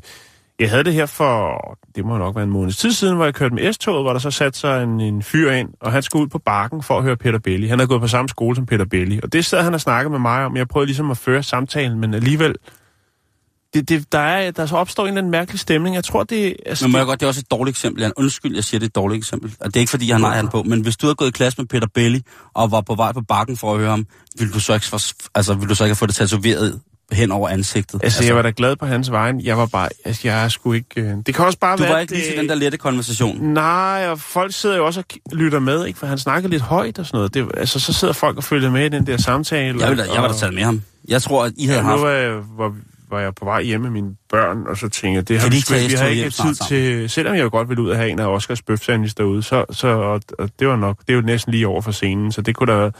jeg 0.59 0.71
havde 0.71 0.85
det 0.85 0.93
her 0.93 1.07
for, 1.07 1.59
det 1.97 2.05
må 2.05 2.19
nok 2.19 2.35
være 2.35 2.45
en 2.45 2.51
måneds 2.51 2.77
tid 2.77 2.93
siden, 2.93 3.17
hvor 3.17 3.25
jeg 3.25 3.35
kørte 3.35 3.55
med 3.55 3.73
S-toget, 3.73 4.05
hvor 4.05 4.13
der 4.13 4.21
så 4.21 4.31
satte 4.31 4.59
sig 4.59 4.83
en, 4.83 5.01
en 5.01 5.23
fyr 5.23 5.51
ind, 5.51 5.69
og 5.81 5.93
han 5.93 6.03
skulle 6.03 6.23
ud 6.23 6.29
på 6.29 6.39
bakken 6.39 6.83
for 6.83 6.99
at 6.99 7.05
høre 7.05 7.17
Peter 7.17 7.39
Belli. 7.39 7.67
Han 7.67 7.79
havde 7.79 7.89
gået 7.89 8.01
på 8.01 8.09
samme 8.09 8.29
skole 8.29 8.57
som 8.57 8.67
Peter 8.67 8.85
Belli, 8.85 9.21
og 9.23 9.33
det 9.33 9.45
sad 9.45 9.63
han 9.63 9.75
og 9.75 9.81
snakkede 9.81 10.11
med 10.11 10.19
mig 10.19 10.45
om. 10.45 10.57
Jeg 10.57 10.69
prøvede 10.69 10.87
ligesom 10.87 11.11
at 11.11 11.17
føre 11.17 11.43
samtalen, 11.43 12.01
men 12.01 12.15
alligevel, 12.15 12.55
det, 13.75 13.89
det, 13.89 14.13
der, 14.13 14.19
er, 14.19 14.51
der 14.51 14.67
så 14.67 14.77
opstår 14.77 15.03
en 15.03 15.09
eller 15.09 15.19
anden 15.19 15.31
mærkelig 15.31 15.61
stemning. 15.61 15.95
Jeg 15.95 16.05
tror, 16.05 16.23
det 16.23 16.57
altså, 16.67 16.85
Men 16.85 16.93
må 16.93 16.99
jeg 16.99 17.07
godt, 17.07 17.21
det 17.21 17.27
er 17.27 17.29
også 17.29 17.41
et 17.41 17.51
dårligt 17.51 17.75
eksempel. 17.75 18.03
Jan. 18.03 18.13
Undskyld, 18.17 18.55
jeg 18.55 18.65
siger, 18.65 18.79
det 18.79 18.85
er 18.85 18.89
et 18.89 18.95
dårligt 18.95 19.19
eksempel. 19.19 19.55
Og 19.61 19.67
det 19.67 19.77
er 19.77 19.81
ikke, 19.81 19.91
fordi 19.91 20.09
jeg 20.09 20.17
har 20.17 20.21
nej 20.21 20.51
på, 20.51 20.63
men 20.63 20.81
hvis 20.81 20.97
du 20.97 21.07
havde 21.07 21.15
gået 21.15 21.29
i 21.29 21.33
klasse 21.33 21.61
med 21.61 21.67
Peter 21.67 21.87
Belli, 21.95 22.23
og 22.55 22.71
var 22.71 22.81
på 22.81 22.95
vej 22.95 23.13
på 23.13 23.21
bakken 23.21 23.57
for 23.57 23.73
at 23.73 23.79
høre 23.79 23.91
ham, 23.91 24.07
ville 24.39 24.53
du 24.53 24.61
så 24.61 24.75
ikke, 24.75 24.87
for, 24.87 25.01
altså, 25.35 25.55
ville 25.55 25.69
du 25.69 25.75
så 25.75 25.85
ikke 25.85 25.91
have 25.91 25.97
fået 25.97 26.09
det 26.09 26.17
tatoveret 26.17 26.81
hen 27.13 27.33
over 27.33 27.49
ansigtet? 27.49 28.01
altså, 28.05 28.25
jeg 28.25 28.37
var 28.37 28.43
da 28.43 28.53
glad 28.57 28.77
på 28.77 28.87
hans 28.87 29.11
vejen. 29.11 29.41
Jeg 29.41 29.59
var 29.59 29.67
bare, 29.67 29.89
altså, 30.05 30.21
jeg 30.29 30.51
sgu 30.51 30.73
ikke... 30.73 31.01
Øh, 31.01 31.13
det 31.27 31.35
kan 31.35 31.45
også 31.45 31.59
bare 31.59 31.77
du 31.77 31.83
være... 31.83 31.93
var 31.93 31.99
ikke 31.99 32.13
lige 32.13 32.23
det- 32.25 32.31
til 32.33 32.41
den 32.41 32.49
der 32.49 32.55
lette 32.55 32.79
konversation. 32.79 33.39
Nej, 33.41 34.07
og 34.11 34.21
folk 34.21 34.53
sidder 34.55 34.77
jo 34.77 34.87
også 34.87 35.01
og 35.01 35.37
lytter 35.37 35.59
med, 35.59 35.87
ikke? 35.87 35.99
For 35.99 36.07
han 36.07 36.19
snakker 36.19 36.49
lidt 36.49 36.63
højt 36.63 36.99
og 36.99 37.07
sådan 37.07 37.19
noget. 37.19 37.35
Det, 37.35 37.47
altså, 37.57 37.81
så 37.81 37.93
sidder 37.93 38.15
folk 38.15 38.37
og 38.37 38.45
følger 38.45 38.71
med 38.71 38.87
i 38.87 38.89
den 38.89 39.07
der 39.07 39.17
samtale. 39.17 39.81
Jeg, 39.81 39.89
ville, 39.89 40.05
da- 40.05 40.13
jeg 40.13 40.23
var 40.23 40.29
da 40.29 40.35
og- 40.35 40.41
taget 40.41 40.55
med 40.55 40.63
ham. 40.63 40.83
Jeg 41.09 41.23
tror, 41.23 41.45
at 41.45 41.53
I 41.57 41.67
havde 41.67 41.79
Ja, 41.81 41.85
haft... 41.85 42.01
nu 42.01 42.07
var 42.07 42.13
jeg, 42.13 42.41
var, 42.57 42.75
var 43.11 43.21
jeg 43.21 43.35
på 43.35 43.45
vej 43.45 43.63
hjem 43.63 43.81
med 43.81 43.91
mine 43.91 44.11
børn, 44.31 44.67
og 44.67 44.77
så 44.77 44.89
tænkte 44.89 45.17
jeg, 45.17 45.29
det 45.29 45.41
har 45.41 45.51
vi, 45.51 45.61
sgu 45.61 45.75
vi 45.75 45.95
har 45.95 46.07
ikke 46.07 46.31
tid 46.31 46.55
til, 46.69 47.11
selvom 47.11 47.35
jeg 47.35 47.43
jo 47.43 47.49
godt 47.53 47.69
ville 47.69 47.83
ud 47.83 47.91
og 47.91 47.97
have 47.97 48.11
en 48.11 48.19
af 48.21 48.27
Oscars 48.27 48.63
bøfsandwich 48.63 49.15
derude, 49.19 49.43
så, 49.43 49.65
så 49.71 49.89
og, 49.89 50.21
og 50.39 50.51
det 50.59 50.69
var 50.69 50.77
nok, 50.77 50.99
det 51.01 51.11
er 51.11 51.15
jo 51.15 51.21
næsten 51.21 51.51
lige 51.53 51.69
over 51.69 51.81
for 51.83 51.91
scenen, 51.93 52.33
så 52.33 52.41
det 52.43 52.55
kunne 52.57 52.73
da 52.73 52.91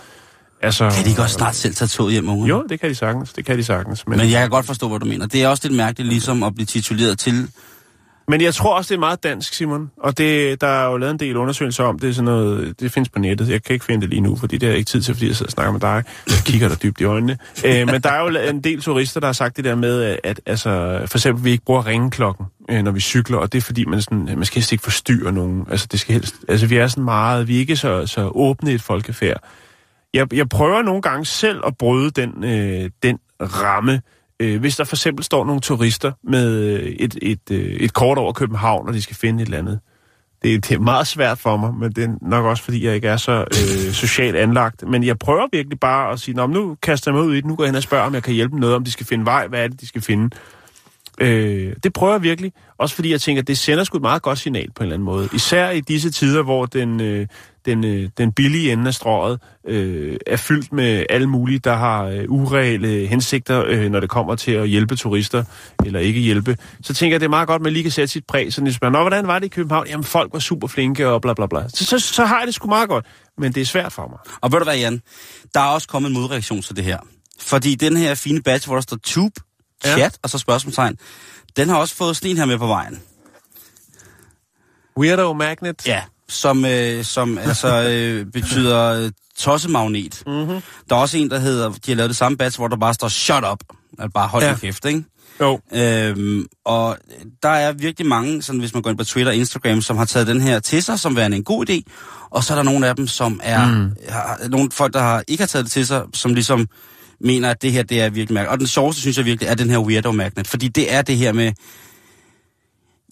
Altså, 0.67 0.91
Kan 0.91 1.05
de 1.05 1.11
ikke 1.11 1.23
også 1.23 1.35
snart 1.35 1.55
selv 1.55 1.75
tage 1.75 1.89
toget 1.89 2.13
hjem, 2.13 2.29
unge? 2.29 2.47
Jo, 2.49 2.65
det 2.69 2.81
kan 2.81 2.91
de 2.91 2.95
sagtens. 2.95 3.33
Det 3.33 3.45
kan 3.45 3.59
de 3.59 3.65
sagtens. 3.65 4.07
Men, 4.07 4.19
Men 4.19 4.31
jeg 4.31 4.41
kan 4.41 4.51
godt 4.51 4.67
forstå, 4.67 4.89
hvad 4.89 4.99
du 5.01 5.07
mener. 5.07 5.27
Det 5.27 5.43
er 5.43 5.49
også 5.49 5.69
lidt 5.69 5.77
mærkeligt 5.77 6.09
ligesom 6.09 6.43
at 6.43 6.55
blive 6.55 6.67
tituleret 6.67 7.19
til 7.19 7.49
Men 8.29 8.41
jeg 8.41 8.55
tror 8.55 8.77
også, 8.77 8.89
det 8.89 8.95
er 8.95 9.01
meget 9.01 9.23
dansk, 9.25 9.55
Simon. 9.55 9.91
Og 9.97 10.19
det, 10.19 10.61
der 10.61 10.67
er 10.67 10.91
jo 10.91 10.97
lavet 10.97 11.13
en 11.13 11.21
del 11.21 11.37
undersøgelser 11.37 11.85
om 11.85 11.99
det. 11.99 12.09
Er 12.09 12.13
sådan 12.13 12.25
noget, 12.25 12.81
det 12.81 12.93
findes 12.93 13.09
på 13.09 13.19
nettet. 13.19 13.49
Jeg 13.49 13.63
kan 13.63 13.73
ikke 13.73 13.85
finde 13.85 14.01
det 14.01 14.11
lige 14.11 14.21
nu, 14.21 14.37
fordi 14.37 14.59
det 14.59 14.63
har 14.67 14.71
jeg 14.71 14.79
ikke 14.79 14.89
tid 14.89 15.03
til, 15.03 15.15
fordi 15.15 15.27
jeg 15.27 15.37
sidder 15.37 15.49
og 15.49 15.53
snakker 15.53 15.73
med 15.73 15.81
dig. 15.81 16.05
Jeg 16.29 16.37
kigger 16.45 16.69
dig 16.69 16.83
dybt 16.83 17.01
i 17.01 17.05
øjnene. 17.05 17.39
øh, 17.65 17.87
men 17.87 18.01
der 18.01 18.11
er 18.11 18.21
jo 18.21 18.51
en 18.51 18.61
del 18.61 18.81
turister, 18.81 19.21
der 19.21 19.27
har 19.27 19.33
sagt 19.33 19.57
det 19.57 19.65
der 19.65 19.75
med, 19.75 20.03
at, 20.03 20.21
at 20.25 20.41
altså, 20.47 21.01
for 21.07 21.19
eksempel, 21.19 21.45
vi 21.45 21.51
ikke 21.51 21.65
bruger 21.65 21.87
ringeklokken, 21.87 22.47
øh, 22.71 22.83
når 22.83 22.91
vi 22.91 23.01
cykler. 23.01 23.39
Og 23.39 23.53
det 23.53 23.59
er 23.59 23.63
fordi, 23.63 23.85
man, 23.85 24.03
sådan, 24.03 24.25
man 24.37 24.45
skal 24.45 24.55
helst 24.55 24.73
ikke 24.73 24.85
forstyrre 24.85 25.33
nogen. 25.33 25.67
Altså, 25.71 25.87
det 25.93 26.01
skal 26.01 26.13
helst, 26.13 26.35
altså, 26.49 26.67
vi 26.67 26.77
er 26.77 26.87
sådan 26.87 27.05
meget, 27.05 27.49
vi 27.49 27.57
er 27.57 27.61
ikke 27.61 27.77
så, 27.77 28.07
så 28.07 28.31
åbne 28.35 28.73
et 28.73 28.83
folkefærd. 28.83 29.41
Jeg, 30.17 30.35
jeg 30.35 30.49
prøver 30.49 30.83
nogle 30.83 31.03
gange 31.03 31.25
selv 31.25 31.61
at 31.67 31.77
bryde 31.77 32.11
den, 32.11 32.45
øh, 32.45 32.91
den 33.03 33.19
ramme, 33.41 34.01
Øh, 34.41 34.61
hvis 34.61 34.77
der 34.77 34.85
for 34.85 34.97
eksempel 34.97 35.25
står 35.25 35.45
nogle 35.45 35.61
turister 35.61 36.13
med 36.25 36.61
øh, 36.61 36.83
et, 36.83 37.19
et, 37.23 37.51
øh, 37.51 37.65
et 37.65 37.93
kort 37.93 38.19
over 38.19 38.33
København, 38.33 38.89
og 38.89 38.95
de 38.95 39.03
skal 39.03 39.17
finde 39.17 39.43
et 39.43 39.47
eller 39.47 39.59
andet. 39.59 39.81
Det, 40.43 40.69
det 40.69 40.75
er 40.75 40.79
meget 40.79 41.07
svært 41.07 41.39
for 41.39 41.57
mig, 41.57 41.75
men 41.75 41.93
det 41.93 42.05
er 42.05 42.09
nok 42.23 42.45
også, 42.45 42.63
fordi 42.63 42.85
jeg 42.87 42.95
ikke 42.95 43.09
er 43.09 43.17
så 43.17 43.45
øh, 43.51 43.93
socialt 43.93 44.37
anlagt. 44.37 44.89
Men 44.89 45.05
jeg 45.05 45.19
prøver 45.19 45.47
virkelig 45.53 45.81
bare 45.81 46.13
at 46.13 46.21
sige, 46.21 46.35
Nå, 46.35 46.47
nu 46.47 46.77
kaster 46.83 47.11
jeg 47.11 47.19
mig 47.19 47.29
ud 47.29 47.33
i 47.33 47.37
det, 47.37 47.45
nu 47.45 47.57
går 47.57 47.65
jeg 47.65 47.69
hen 47.69 47.77
og 47.77 47.83
spørger, 47.83 48.07
om 48.07 48.15
jeg 48.15 48.23
kan 48.23 48.35
hjælpe 48.35 48.53
dem 48.53 48.61
noget, 48.61 48.75
om 48.75 48.85
de 48.85 48.93
skal 48.93 49.07
finde 49.07 49.25
vej, 49.25 49.47
hvad 49.47 49.65
er 49.65 49.69
det, 49.69 49.81
de 49.81 49.87
skal 49.87 50.03
finde. 50.03 50.37
Øh, 51.21 51.73
det 51.83 51.93
prøver 51.93 52.13
jeg 52.13 52.23
virkelig, 52.23 52.53
også 52.79 52.95
fordi 52.95 53.11
jeg 53.11 53.21
tænker, 53.21 53.43
at 53.43 53.49
det 53.49 53.59
sender 53.59 53.85
sgu 53.85 53.97
et 53.97 54.03
meget 54.03 54.23
godt 54.23 54.39
signal 54.39 54.71
på 54.71 54.83
en 54.83 54.85
eller 54.85 54.95
anden 54.95 55.05
måde. 55.05 55.29
Især 55.33 55.71
i 55.71 55.81
disse 55.81 56.11
tider, 56.11 56.43
hvor 56.43 56.67
den, 56.67 57.01
øh, 57.01 57.27
den, 57.67 57.85
øh, 57.85 58.09
den 58.19 58.33
billige 58.33 58.73
ende 58.73 58.89
af 58.89 58.95
strået 58.95 59.41
øh, 59.69 60.17
er 60.27 60.37
fyldt 60.37 60.73
med 60.73 61.07
alle 61.11 61.27
mulige, 61.27 61.59
der 61.59 61.75
har 61.75 62.05
øh, 62.05 62.25
ureelle 62.29 63.07
hensigter, 63.07 63.65
øh, 63.67 63.91
når 63.91 64.01
det 64.01 64.11
kommer 64.11 64.35
til 64.35 64.53
at 64.53 64.69
hjælpe 64.69 64.97
turister, 64.97 65.45
eller 65.85 66.01
ikke 66.01 66.21
hjælpe. 66.21 66.57
Så 66.83 66.95
tænker 66.95 67.15
jeg, 67.15 67.21
det 67.21 67.27
er 67.27 67.31
meget 67.31 67.49
godt, 67.49 67.61
at 67.61 67.63
man 67.63 67.73
lige 67.73 67.83
kan 67.83 67.93
sætte 67.93 68.13
sit 68.13 68.27
præg, 68.27 68.53
så 68.53 68.73
spørger, 68.73 68.93
Nå, 68.93 69.01
hvordan 69.01 69.27
var 69.27 69.39
det 69.39 69.47
i 69.47 69.49
København? 69.49 69.87
Jamen, 69.87 70.05
folk 70.05 70.33
var 70.33 70.39
super 70.39 70.67
flinke, 70.67 71.09
og 71.09 71.23
bla 71.23 71.35
bla 71.35 71.47
bla. 71.47 71.69
Så, 71.69 71.85
så, 71.85 71.99
så 71.99 72.25
har 72.25 72.39
jeg 72.39 72.47
det 72.47 72.55
sgu 72.55 72.69
meget 72.69 72.89
godt, 72.89 73.07
men 73.39 73.53
det 73.53 73.61
er 73.61 73.65
svært 73.65 73.93
for 73.93 74.09
mig. 74.09 74.19
Og 74.41 74.53
ved 74.53 74.59
du 74.59 74.65
hvad, 74.65 74.77
Jan? 74.77 75.03
Der 75.55 75.61
er 75.61 75.69
også 75.69 75.89
kommet 75.89 76.09
en 76.09 76.15
modreaktion 76.15 76.63
til 76.63 76.77
det 76.77 76.85
her. 76.85 76.99
Fordi 77.41 77.75
den 77.75 77.97
her 77.97 78.15
fine 78.15 78.43
badge, 78.43 78.67
hvor 78.67 78.75
der 78.75 78.83
står 78.83 78.97
tube, 78.97 79.41
chat 79.85 79.99
ja. 79.99 80.11
og 80.23 80.31
så 80.31 80.39
spørgsmålstegn, 80.39 80.99
den 81.57 81.69
har 81.69 81.77
også 81.77 81.97
fået 81.97 82.17
sådan 82.17 82.31
en 82.31 82.37
her 82.37 82.45
med 82.45 82.59
på 82.59 82.67
vejen. 82.67 83.03
Weirdo 84.99 85.33
Magnet? 85.33 85.87
Ja, 85.87 86.03
som, 86.29 86.65
øh, 86.65 87.05
som 87.05 87.39
altså 87.49 87.89
øh, 87.91 88.27
betyder 88.33 89.05
øh, 89.05 89.11
tossemagnet. 89.39 90.23
Mm-hmm. 90.27 90.61
Der 90.89 90.97
er 90.97 91.01
også 91.01 91.19
en, 91.19 91.31
der 91.31 91.39
hedder, 91.39 91.69
de 91.69 91.91
har 91.91 91.95
lavet 91.95 92.09
det 92.09 92.17
samme 92.17 92.39
badge, 92.39 92.57
hvor 92.57 92.69
der 92.69 92.77
bare 92.77 92.95
står 92.95 93.09
shut 93.09 93.45
up. 93.53 93.61
Altså 93.99 94.13
bare 94.15 94.29
hold 94.29 94.43
ja. 94.43 94.55
kæft, 94.55 94.85
ikke? 94.85 95.05
Jo. 95.41 95.61
Øhm, 95.75 96.47
og 96.65 96.97
der 97.43 97.49
er 97.49 97.73
virkelig 97.73 98.09
mange, 98.09 98.43
sådan 98.43 98.59
hvis 98.59 98.75
man 98.75 98.83
går 98.83 98.91
ind 98.91 98.99
på 98.99 99.05
Twitter 99.05 99.33
og 99.33 99.37
Instagram, 99.37 99.81
som 99.81 99.97
har 99.97 100.05
taget 100.05 100.27
den 100.27 100.41
her 100.41 100.61
til 100.61 100.83
sig, 100.83 100.99
som 101.01 101.17
værende 101.17 101.37
en 101.37 101.45
god 101.45 101.71
idé. 101.71 101.81
Og 102.31 102.45
så 102.45 102.53
er 102.53 102.57
der 102.57 102.63
nogle 102.63 102.89
af 102.89 102.97
dem, 102.97 103.07
som 103.07 103.41
er... 103.43 103.67
Mm. 103.67 103.91
Har, 104.09 104.49
nogle 104.49 104.71
folk, 104.71 104.95
der 104.95 105.01
har, 105.01 105.25
ikke 105.29 105.43
har 105.43 105.47
taget 105.47 105.65
det 105.65 105.73
til 105.73 105.87
sig, 105.87 106.03
som 106.15 106.35
ligesom 106.35 106.69
mener, 107.21 107.51
at 107.51 107.63
det 107.63 107.73
her 107.73 107.83
det 107.83 108.01
er 108.01 108.11
virkelig 108.11 108.35
mærkeligt. 108.35 108.53
Og 108.53 108.59
den 108.59 108.67
sjoveste, 108.67 109.01
synes 109.01 109.17
jeg 109.17 109.25
virkelig, 109.25 109.49
er 109.49 109.55
den 109.55 109.71
her 109.71 109.79
weirdo 109.79 110.13
magnet. 110.13 110.47
Fordi 110.47 110.69
det 110.69 110.95
er 110.95 111.03
det 111.03 111.17
her 111.17 111.33
med... 111.33 111.53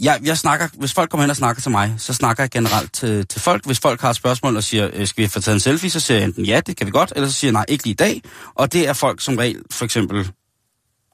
Jeg, 0.01 0.21
jeg 0.25 0.39
snakker, 0.39 0.69
hvis 0.79 0.93
folk 0.93 1.11
kommer 1.11 1.23
hen 1.23 1.31
og 1.31 1.37
snakker 1.37 1.63
til 1.63 1.71
mig, 1.71 1.95
så 1.99 2.13
snakker 2.15 2.43
jeg 2.43 2.51
generelt 2.51 2.93
til, 2.93 3.27
til 3.27 3.41
folk. 3.41 3.67
Hvis 3.67 3.81
folk 3.81 4.01
har 4.01 4.11
et 4.11 4.17
spørgsmål 4.17 4.57
og 4.57 4.63
siger, 4.63 4.91
øh, 4.93 5.07
skal 5.07 5.23
vi 5.25 5.29
få 5.29 5.41
taget 5.41 5.55
en 5.57 5.61
selfie, 5.61 5.91
så 5.91 6.01
siger 6.01 6.19
jeg 6.19 6.25
enten 6.27 6.45
ja, 6.45 6.61
det 6.61 6.77
kan 6.77 6.87
vi 6.87 6.91
godt, 6.91 7.13
eller 7.17 7.29
så 7.29 7.35
siger 7.35 7.49
jeg 7.49 7.53
nej, 7.53 7.65
ikke 7.69 7.85
lige 7.85 7.93
i 7.93 7.97
dag. 7.97 8.23
Og 8.55 8.73
det 8.73 8.89
er 8.89 8.93
folk 8.93 9.21
som 9.21 9.37
regel, 9.37 9.63
for 9.71 9.85
eksempel, 9.85 10.31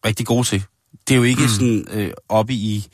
rigtig 0.07 0.26
gode 0.26 0.47
til. 0.47 0.64
Det 1.09 1.14
er 1.14 1.18
jo 1.18 1.22
ikke 1.24 1.43
mm. 1.43 1.49
sådan 1.49 1.87
øh, 1.93 2.11
oppe 2.28 2.53
i, 2.53 2.87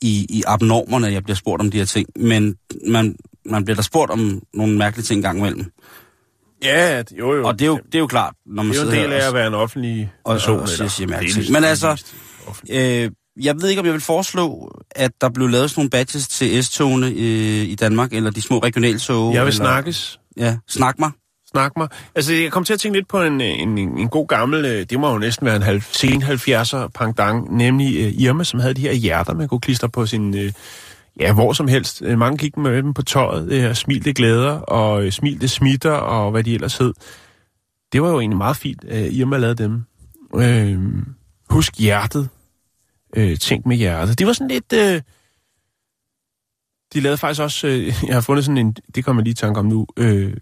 i, 0.00 0.26
i 0.30 0.42
abnormerne, 0.46 1.06
jeg 1.06 1.22
bliver 1.24 1.36
spurgt 1.36 1.60
om 1.62 1.70
de 1.70 1.78
her 1.78 1.84
ting, 1.84 2.08
men 2.16 2.56
man, 2.88 3.16
man 3.46 3.64
bliver 3.64 3.74
der 3.76 3.82
spurgt 3.82 4.10
om 4.10 4.42
nogle 4.54 4.78
mærkelige 4.78 5.04
ting 5.04 5.22
gang 5.22 5.38
imellem. 5.38 5.72
Ja, 6.64 7.02
jo 7.18 7.34
jo. 7.34 7.46
Og 7.46 7.58
det 7.58 7.62
er 7.64 7.66
jo, 7.66 7.76
det 7.86 7.94
er 7.94 7.98
jo 7.98 8.06
klart, 8.06 8.34
når 8.46 8.62
man 8.62 8.72
Det 8.72 8.78
er 8.78 8.82
jo 8.84 8.88
en 8.88 8.92
sidder 8.94 9.02
del 9.08 9.12
af 9.12 9.22
og- 9.22 9.28
at 9.28 9.34
være 9.34 9.46
en 9.46 9.54
offentlig 9.54 10.12
og, 10.24 10.34
person. 10.34 10.56
og, 10.56 10.62
og 10.62 10.68
siger, 10.68 10.76
eller- 10.78 10.88
siger 10.90 11.06
mærkelige 11.08 11.34
Det 11.34 11.38
er 11.38 11.42
ting. 11.42 11.52
Men 11.52 11.62
det 11.62 11.68
altså, 11.68 11.90
mest 11.90 12.14
offentlige. 12.46 13.04
øh, 13.04 13.10
jeg 13.40 13.54
ved 13.60 13.68
ikke, 13.68 13.80
om 13.80 13.86
jeg 13.86 13.92
vil 13.92 14.00
foreslå, 14.00 14.72
at 14.90 15.10
der 15.20 15.28
blev 15.28 15.48
lavet 15.48 15.70
sådan 15.70 15.80
nogle 15.80 15.90
badges 15.90 16.28
til 16.28 16.64
S-togene 16.64 17.06
øh, 17.06 17.64
i 17.68 17.74
Danmark, 17.74 18.12
eller 18.12 18.30
de 18.30 18.42
små 18.42 18.58
regionaltog. 18.58 19.34
Jeg 19.34 19.42
vil 19.42 19.48
eller, 19.48 19.64
snakkes. 19.64 20.20
Ja, 20.36 20.56
snak 20.68 20.98
mig. 20.98 21.10
Snak 21.50 21.72
mig. 21.76 21.88
Altså, 22.14 22.34
jeg 22.34 22.52
kom 22.52 22.64
til 22.64 22.74
at 22.74 22.80
tænke 22.80 22.98
lidt 22.98 23.08
på 23.08 23.22
en, 23.22 23.40
en, 23.40 23.78
en, 23.78 24.08
god 24.08 24.26
gammel, 24.26 24.64
øh, 24.64 24.86
det 24.90 25.00
må 25.00 25.12
jo 25.12 25.18
næsten 25.18 25.46
være 25.46 25.56
en 25.56 25.62
halv, 25.62 25.82
sen 25.82 26.22
70'er 26.22 26.88
pangdang, 26.94 27.56
nemlig 27.56 28.06
uh, 28.06 28.22
Irma, 28.22 28.44
som 28.44 28.60
havde 28.60 28.74
de 28.74 28.80
her 28.80 28.92
hjerter, 28.92 29.34
man 29.34 29.48
kunne 29.48 29.60
klistre 29.60 29.88
på 29.88 30.06
sin, 30.06 30.34
uh, 30.34 30.50
ja, 31.20 31.32
hvor 31.32 31.52
som 31.52 31.68
helst. 31.68 32.02
Uh, 32.02 32.18
mange 32.18 32.38
gik 32.38 32.56
med 32.56 32.76
dem 32.76 32.94
på 32.94 33.02
tøjet, 33.02 33.50
det 33.50 33.60
her 33.60 33.72
smil 33.72 34.04
det 34.04 34.16
glæder, 34.16 34.52
og 34.52 35.04
uh, 35.04 35.10
smil 35.10 35.40
det 35.40 35.50
smitter, 35.50 35.92
og 35.92 36.30
hvad 36.30 36.44
de 36.44 36.54
ellers 36.54 36.76
hed. 36.76 36.92
Det 37.92 38.02
var 38.02 38.08
jo 38.08 38.20
egentlig 38.20 38.38
meget 38.38 38.56
fint, 38.56 38.84
at 38.84 39.12
Irma 39.12 39.36
lavede 39.36 39.62
dem. 39.62 39.82
Uh, 40.32 41.02
husk 41.50 41.78
hjertet 41.78 42.28
øh, 43.16 43.38
tænk 43.38 43.66
med 43.66 43.76
hjertet. 43.76 44.18
Det 44.18 44.26
var 44.26 44.32
sådan 44.32 44.48
lidt... 44.48 44.72
Øh, 44.72 45.02
de 46.94 47.00
lavede 47.00 47.18
faktisk 47.18 47.40
også, 47.40 47.66
øh, 47.66 47.86
jeg 48.08 48.14
har 48.14 48.20
fundet 48.20 48.44
sådan 48.44 48.58
en, 48.58 48.76
det 48.94 49.04
kommer 49.04 49.20
jeg 49.22 49.24
lige 49.24 49.32
i 49.32 49.34
tanke 49.34 49.60
om 49.60 49.66
nu, 49.66 49.86
øh, 49.96 50.36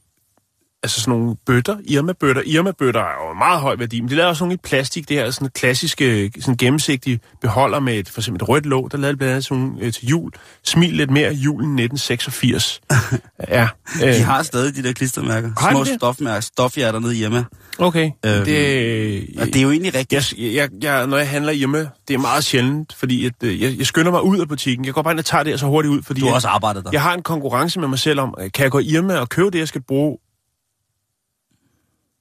altså 0.82 1.00
sådan 1.00 1.18
nogle 1.18 1.36
bøtter, 1.46 1.76
Irma-bøtter. 1.84 2.42
Irma-bøtter 2.46 3.00
er 3.00 3.28
jo 3.28 3.34
meget 3.34 3.60
høj 3.60 3.76
værdi, 3.78 4.00
men 4.00 4.10
de 4.10 4.14
lavede 4.14 4.30
også 4.30 4.44
nogle 4.44 4.54
i 4.54 4.58
plastik, 4.64 5.08
det 5.08 5.16
her 5.16 5.30
sådan 5.30 5.48
klassiske, 5.54 6.32
sådan 6.40 6.56
gennemsigtige 6.56 7.20
beholder 7.40 7.80
med 7.80 7.94
et, 7.94 8.08
for 8.08 8.20
eksempel 8.20 8.42
et 8.42 8.48
rødt 8.48 8.66
låg, 8.66 8.92
der 8.92 8.98
lavede 8.98 9.16
blandt 9.16 9.30
andet 9.30 9.44
sådan 9.44 9.78
øh, 9.80 9.92
til 9.92 10.06
jul. 10.08 10.30
Smil 10.64 10.92
lidt 10.94 11.10
mere 11.10 11.32
julen 11.32 11.78
1986. 11.78 12.80
ja. 13.48 13.68
Øh, 14.04 14.14
De 14.14 14.22
har 14.22 14.42
stadig 14.42 14.76
de 14.76 14.82
der 14.82 14.92
klistermærker. 14.92 15.50
Har 15.58 15.70
Små 15.70 15.84
det? 15.84 15.94
stofmærker, 15.94 16.40
stofhjerter 16.40 16.98
nede 16.98 17.14
hjemme. 17.14 17.44
okay. 17.78 18.04
Øhm, 18.26 18.44
det, 18.44 19.26
Og 19.40 19.46
det 19.46 19.56
er 19.56 19.62
jo 19.62 19.70
egentlig 19.70 19.94
rigtigt. 19.94 20.34
jeg, 20.38 20.54
jeg, 20.54 20.68
jeg, 20.82 21.06
når 21.06 21.16
jeg 21.16 21.28
handler 21.28 21.52
hjemme, 21.52 21.88
det 22.08 22.14
er 22.14 22.18
meget 22.18 22.44
sjældent, 22.44 22.92
fordi 22.98 23.26
at, 23.26 23.32
øh, 23.42 23.60
jeg, 23.62 23.78
jeg 23.78 23.86
skynder 23.86 24.10
mig 24.10 24.22
ud 24.24 24.38
af 24.38 24.48
butikken. 24.48 24.84
Jeg 24.84 24.94
går 24.94 25.02
bare 25.02 25.12
ind 25.12 25.18
og 25.18 25.24
tager 25.24 25.44
det 25.44 25.52
her 25.52 25.58
så 25.58 25.66
hurtigt 25.66 25.92
ud, 25.92 26.02
fordi 26.02 26.20
Du 26.20 26.26
har 26.26 26.30
jeg- 26.30 26.34
også 26.34 26.48
arbejdet 26.48 26.84
der. 26.84 26.90
jeg 26.92 27.02
har 27.02 27.14
en 27.14 27.22
konkurrence 27.22 27.80
med 27.80 27.88
mig 27.88 27.98
selv 27.98 28.20
om, 28.20 28.34
øh, 28.40 28.50
kan 28.54 28.62
jeg 28.62 28.70
gå 28.70 28.78
i 28.78 28.84
Irma 28.84 29.16
og 29.18 29.28
købe 29.28 29.50
det, 29.50 29.58
jeg 29.58 29.68
skal 29.68 29.82
bruge, 29.88 30.18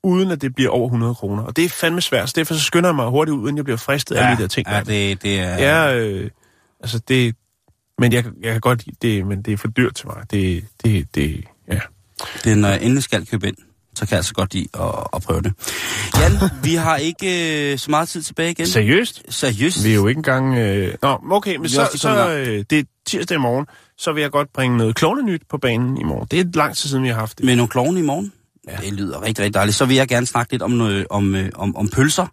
uden 0.03 0.31
at 0.31 0.41
det 0.41 0.55
bliver 0.55 0.71
over 0.71 0.85
100 0.85 1.15
kroner. 1.15 1.43
Og 1.43 1.55
det 1.55 1.65
er 1.65 1.69
fandme 1.69 2.01
svært, 2.01 2.29
så 2.29 2.33
derfor 2.35 2.53
så 2.53 2.63
skynder 2.63 2.89
jeg 2.89 2.95
mig 2.95 3.05
hurtigt 3.05 3.35
ud, 3.35 3.41
inden 3.41 3.57
jeg 3.57 3.65
bliver 3.65 3.77
fristet 3.77 4.15
af 4.15 4.25
alle 4.25 4.37
de 4.37 4.41
der 4.41 4.47
ting. 4.47 4.67
Ja, 4.67 4.79
det, 4.79 5.23
det 5.23 5.39
er... 5.39 5.57
Ja, 5.57 5.97
øh, 5.97 6.29
altså 6.79 6.99
det... 7.07 7.35
Men 7.97 8.13
jeg, 8.13 8.25
jeg 8.41 8.51
kan 8.51 8.61
godt 8.61 8.85
det, 9.01 9.27
men 9.27 9.41
det 9.41 9.53
er 9.53 9.57
for 9.57 9.67
dyrt 9.67 9.95
til 9.95 10.07
mig. 10.07 10.31
Det, 10.31 10.65
det, 10.83 11.15
det, 11.15 11.43
ja. 11.67 11.79
Det 12.43 12.51
er, 12.51 12.55
når 12.55 12.67
jeg 12.67 12.81
endelig 12.81 13.03
skal 13.03 13.25
købe 13.25 13.47
ind, 13.47 13.55
så 13.95 14.05
kan 14.05 14.11
jeg 14.11 14.17
altså 14.17 14.33
godt 14.33 14.53
lide 14.53 14.67
at, 14.73 15.07
at 15.13 15.21
prøve 15.21 15.41
det. 15.41 15.53
Jan, 16.19 16.49
vi 16.63 16.75
har 16.75 16.97
ikke 16.97 17.71
øh, 17.71 17.77
så 17.77 17.91
meget 17.91 18.09
tid 18.09 18.21
tilbage 18.21 18.51
igen. 18.51 18.67
Seriøst? 18.67 19.23
Seriøst? 19.29 19.85
Vi 19.85 19.89
er 19.89 19.95
jo 19.95 20.07
ikke 20.07 20.19
engang... 20.19 20.57
Øh... 20.57 20.93
Nå, 21.01 21.19
okay, 21.31 21.55
men 21.55 21.69
så, 21.69 21.89
så 21.95 22.29
øh, 22.29 22.65
det 22.69 22.79
er 22.79 22.83
tirsdag 23.05 23.35
i 23.35 23.39
morgen, 23.39 23.65
så 23.97 24.13
vil 24.13 24.21
jeg 24.21 24.31
godt 24.31 24.53
bringe 24.53 24.77
noget 24.77 24.95
klovnenyt 24.95 25.41
på 25.49 25.57
banen 25.57 25.97
i 25.97 26.03
morgen. 26.03 26.27
Det 26.31 26.39
er 26.39 26.43
lang 26.53 26.75
tid 26.75 26.89
siden, 26.89 27.03
vi 27.03 27.09
har 27.09 27.15
haft 27.15 27.37
det. 27.37 27.45
Med 27.45 27.55
nogle 27.55 27.69
klovne 27.69 27.99
i 27.99 28.03
morgen? 28.03 28.33
Ja. 28.67 28.77
Det 28.81 28.93
lyder 28.93 29.21
rigtig, 29.21 29.43
rigtig 29.43 29.53
dejligt. 29.53 29.77
Så 29.77 29.85
vil 29.85 29.95
jeg 29.95 30.07
gerne 30.07 30.25
snakke 30.25 30.53
lidt 30.53 30.61
om, 30.61 30.81
øh, 30.81 31.05
om, 31.09 31.35
øh, 31.35 31.49
om, 31.55 31.75
om 31.75 31.89
pølser, 31.89 32.27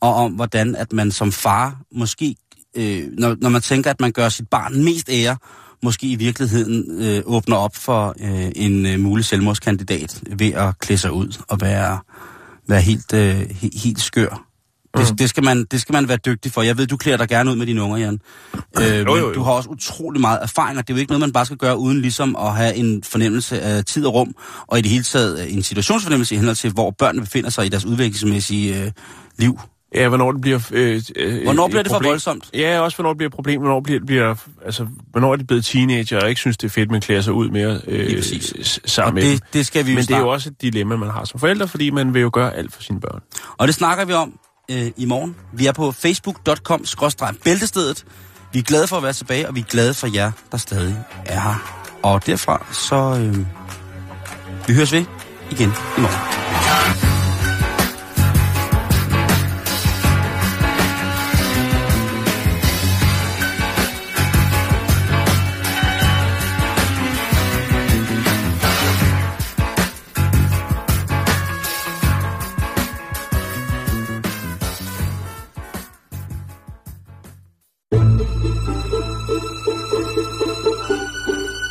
og 0.00 0.14
om 0.14 0.32
hvordan 0.32 0.76
at 0.76 0.92
man 0.92 1.10
som 1.10 1.32
far 1.32 1.80
måske, 1.92 2.36
øh, 2.76 3.08
når, 3.18 3.36
når 3.40 3.48
man 3.48 3.62
tænker, 3.62 3.90
at 3.90 4.00
man 4.00 4.12
gør 4.12 4.28
sit 4.28 4.48
barn 4.48 4.84
mest 4.84 5.08
ære, 5.10 5.36
måske 5.82 6.06
i 6.06 6.16
virkeligheden 6.16 7.02
øh, 7.02 7.22
åbner 7.24 7.56
op 7.56 7.76
for 7.76 8.14
øh, 8.20 8.52
en 8.56 8.86
øh, 8.86 9.00
mulig 9.00 9.24
selvmordskandidat 9.24 10.22
ved 10.38 10.52
at 10.52 10.78
klæde 10.78 10.98
sig 10.98 11.12
ud 11.12 11.42
og 11.48 11.60
være, 11.60 11.98
være 12.68 12.80
helt, 12.80 13.12
øh, 13.12 13.50
helt, 13.50 13.82
helt 13.82 14.00
skør. 14.00 14.47
Det, 14.96 15.18
det, 15.18 15.28
skal 15.28 15.44
man, 15.44 15.64
det 15.70 15.80
skal 15.80 15.92
man 15.92 16.08
være 16.08 16.18
dygtig 16.26 16.52
for. 16.52 16.62
Jeg 16.62 16.78
ved, 16.78 16.86
du 16.86 16.96
klæder 16.96 17.18
dig 17.18 17.28
gerne 17.28 17.50
ud 17.50 17.56
med 17.56 17.66
dine 17.66 17.82
unger, 17.82 17.96
Jan. 17.96 18.20
Øh, 18.80 18.98
jo, 18.98 19.14
men 19.14 19.22
jo. 19.24 19.32
du 19.34 19.42
har 19.42 19.52
også 19.52 19.68
utrolig 19.68 20.20
meget 20.20 20.38
erfaring, 20.42 20.78
og 20.78 20.88
det 20.88 20.92
er 20.94 20.96
jo 20.96 21.00
ikke 21.00 21.10
noget, 21.12 21.20
man 21.20 21.32
bare 21.32 21.44
skal 21.46 21.56
gøre 21.56 21.78
uden 21.78 22.00
ligesom 22.00 22.36
at 22.36 22.52
have 22.56 22.74
en 22.74 23.02
fornemmelse 23.02 23.60
af 23.60 23.84
tid 23.84 24.06
og 24.06 24.14
rum, 24.14 24.34
og 24.66 24.78
i 24.78 24.82
det 24.82 24.90
hele 24.90 25.04
taget 25.04 25.40
øh, 25.40 25.54
en 25.54 25.62
situationsfornemmelse 25.62 26.34
i 26.34 26.38
henhold 26.38 26.56
til, 26.56 26.70
hvor 26.72 26.90
børnene 26.90 27.24
befinder 27.24 27.50
sig 27.50 27.66
i 27.66 27.68
deres 27.68 27.84
udviklingsmæssige 27.84 28.82
øh, 28.84 28.90
liv. 29.38 29.60
Ja, 29.94 30.08
hvornår 30.08 30.32
det 30.32 30.40
bliver... 30.40 30.60
Øh, 30.72 31.02
øh, 31.16 31.42
Hvornår 31.44 31.68
bliver 31.68 31.82
det 31.82 31.90
for 31.90 31.94
problem. 31.96 32.10
voldsomt? 32.10 32.50
Ja, 32.54 32.80
også 32.80 32.96
hvornår 32.96 33.10
det 33.10 33.16
bliver 33.18 33.28
et 33.28 33.34
problem, 33.34 33.60
hvornår 33.60 33.80
bliver, 33.80 34.00
bliver 34.06 34.34
altså, 34.64 34.86
hvornår 35.10 35.32
er 35.32 35.36
de 35.36 35.44
blevet 35.44 35.64
teenager, 35.64 36.20
og 36.20 36.28
ikke 36.28 36.40
synes, 36.40 36.56
det 36.56 36.66
er 36.66 36.70
fedt, 36.70 36.90
man 36.90 37.00
klæder 37.00 37.20
sig 37.20 37.32
ud 37.32 37.48
mere 37.50 37.80
øh, 37.86 38.22
sammen 38.86 39.08
Og 39.08 39.14
med 39.14 39.22
det, 39.22 39.30
dem. 39.30 39.48
det 39.52 39.66
skal 39.66 39.86
vi 39.86 39.90
jo 39.90 39.94
Men 39.94 40.02
det 40.02 40.10
er 40.10 40.14
snart. 40.14 40.22
jo 40.22 40.28
også 40.28 40.48
et 40.48 40.62
dilemma, 40.62 40.96
man 40.96 41.10
har 41.10 41.24
som 41.24 41.40
forældre, 41.40 41.68
fordi 41.68 41.90
man 41.90 42.14
vil 42.14 42.22
jo 42.22 42.30
gøre 42.32 42.54
alt 42.56 42.72
for 42.74 42.82
sine 42.82 43.00
børn. 43.00 43.20
Og 43.58 43.66
det 43.66 43.74
snakker 43.74 44.04
vi 44.04 44.12
om 44.12 44.32
øh, 44.70 44.90
i 44.96 45.04
morgen. 45.04 45.36
Vi 45.52 45.66
er 45.66 45.72
på 45.72 45.92
facebook.com-bæltestedet. 45.92 48.04
Vi 48.52 48.58
er 48.58 48.62
glade 48.62 48.86
for 48.86 48.96
at 48.96 49.02
være 49.02 49.12
tilbage, 49.12 49.48
og 49.48 49.54
vi 49.54 49.60
er 49.60 49.64
glade 49.64 49.94
for 49.94 50.14
jer, 50.14 50.32
der 50.52 50.58
stadig 50.58 50.96
er 51.26 51.40
her. 51.40 51.84
Og 52.02 52.26
derfra, 52.26 52.66
så 52.72 52.96
øh, 52.96 53.36
vi 54.66 54.74
høres 54.74 54.92
ved 54.92 55.04
igen 55.50 55.70
i 55.98 56.00
morgen. 56.00 56.47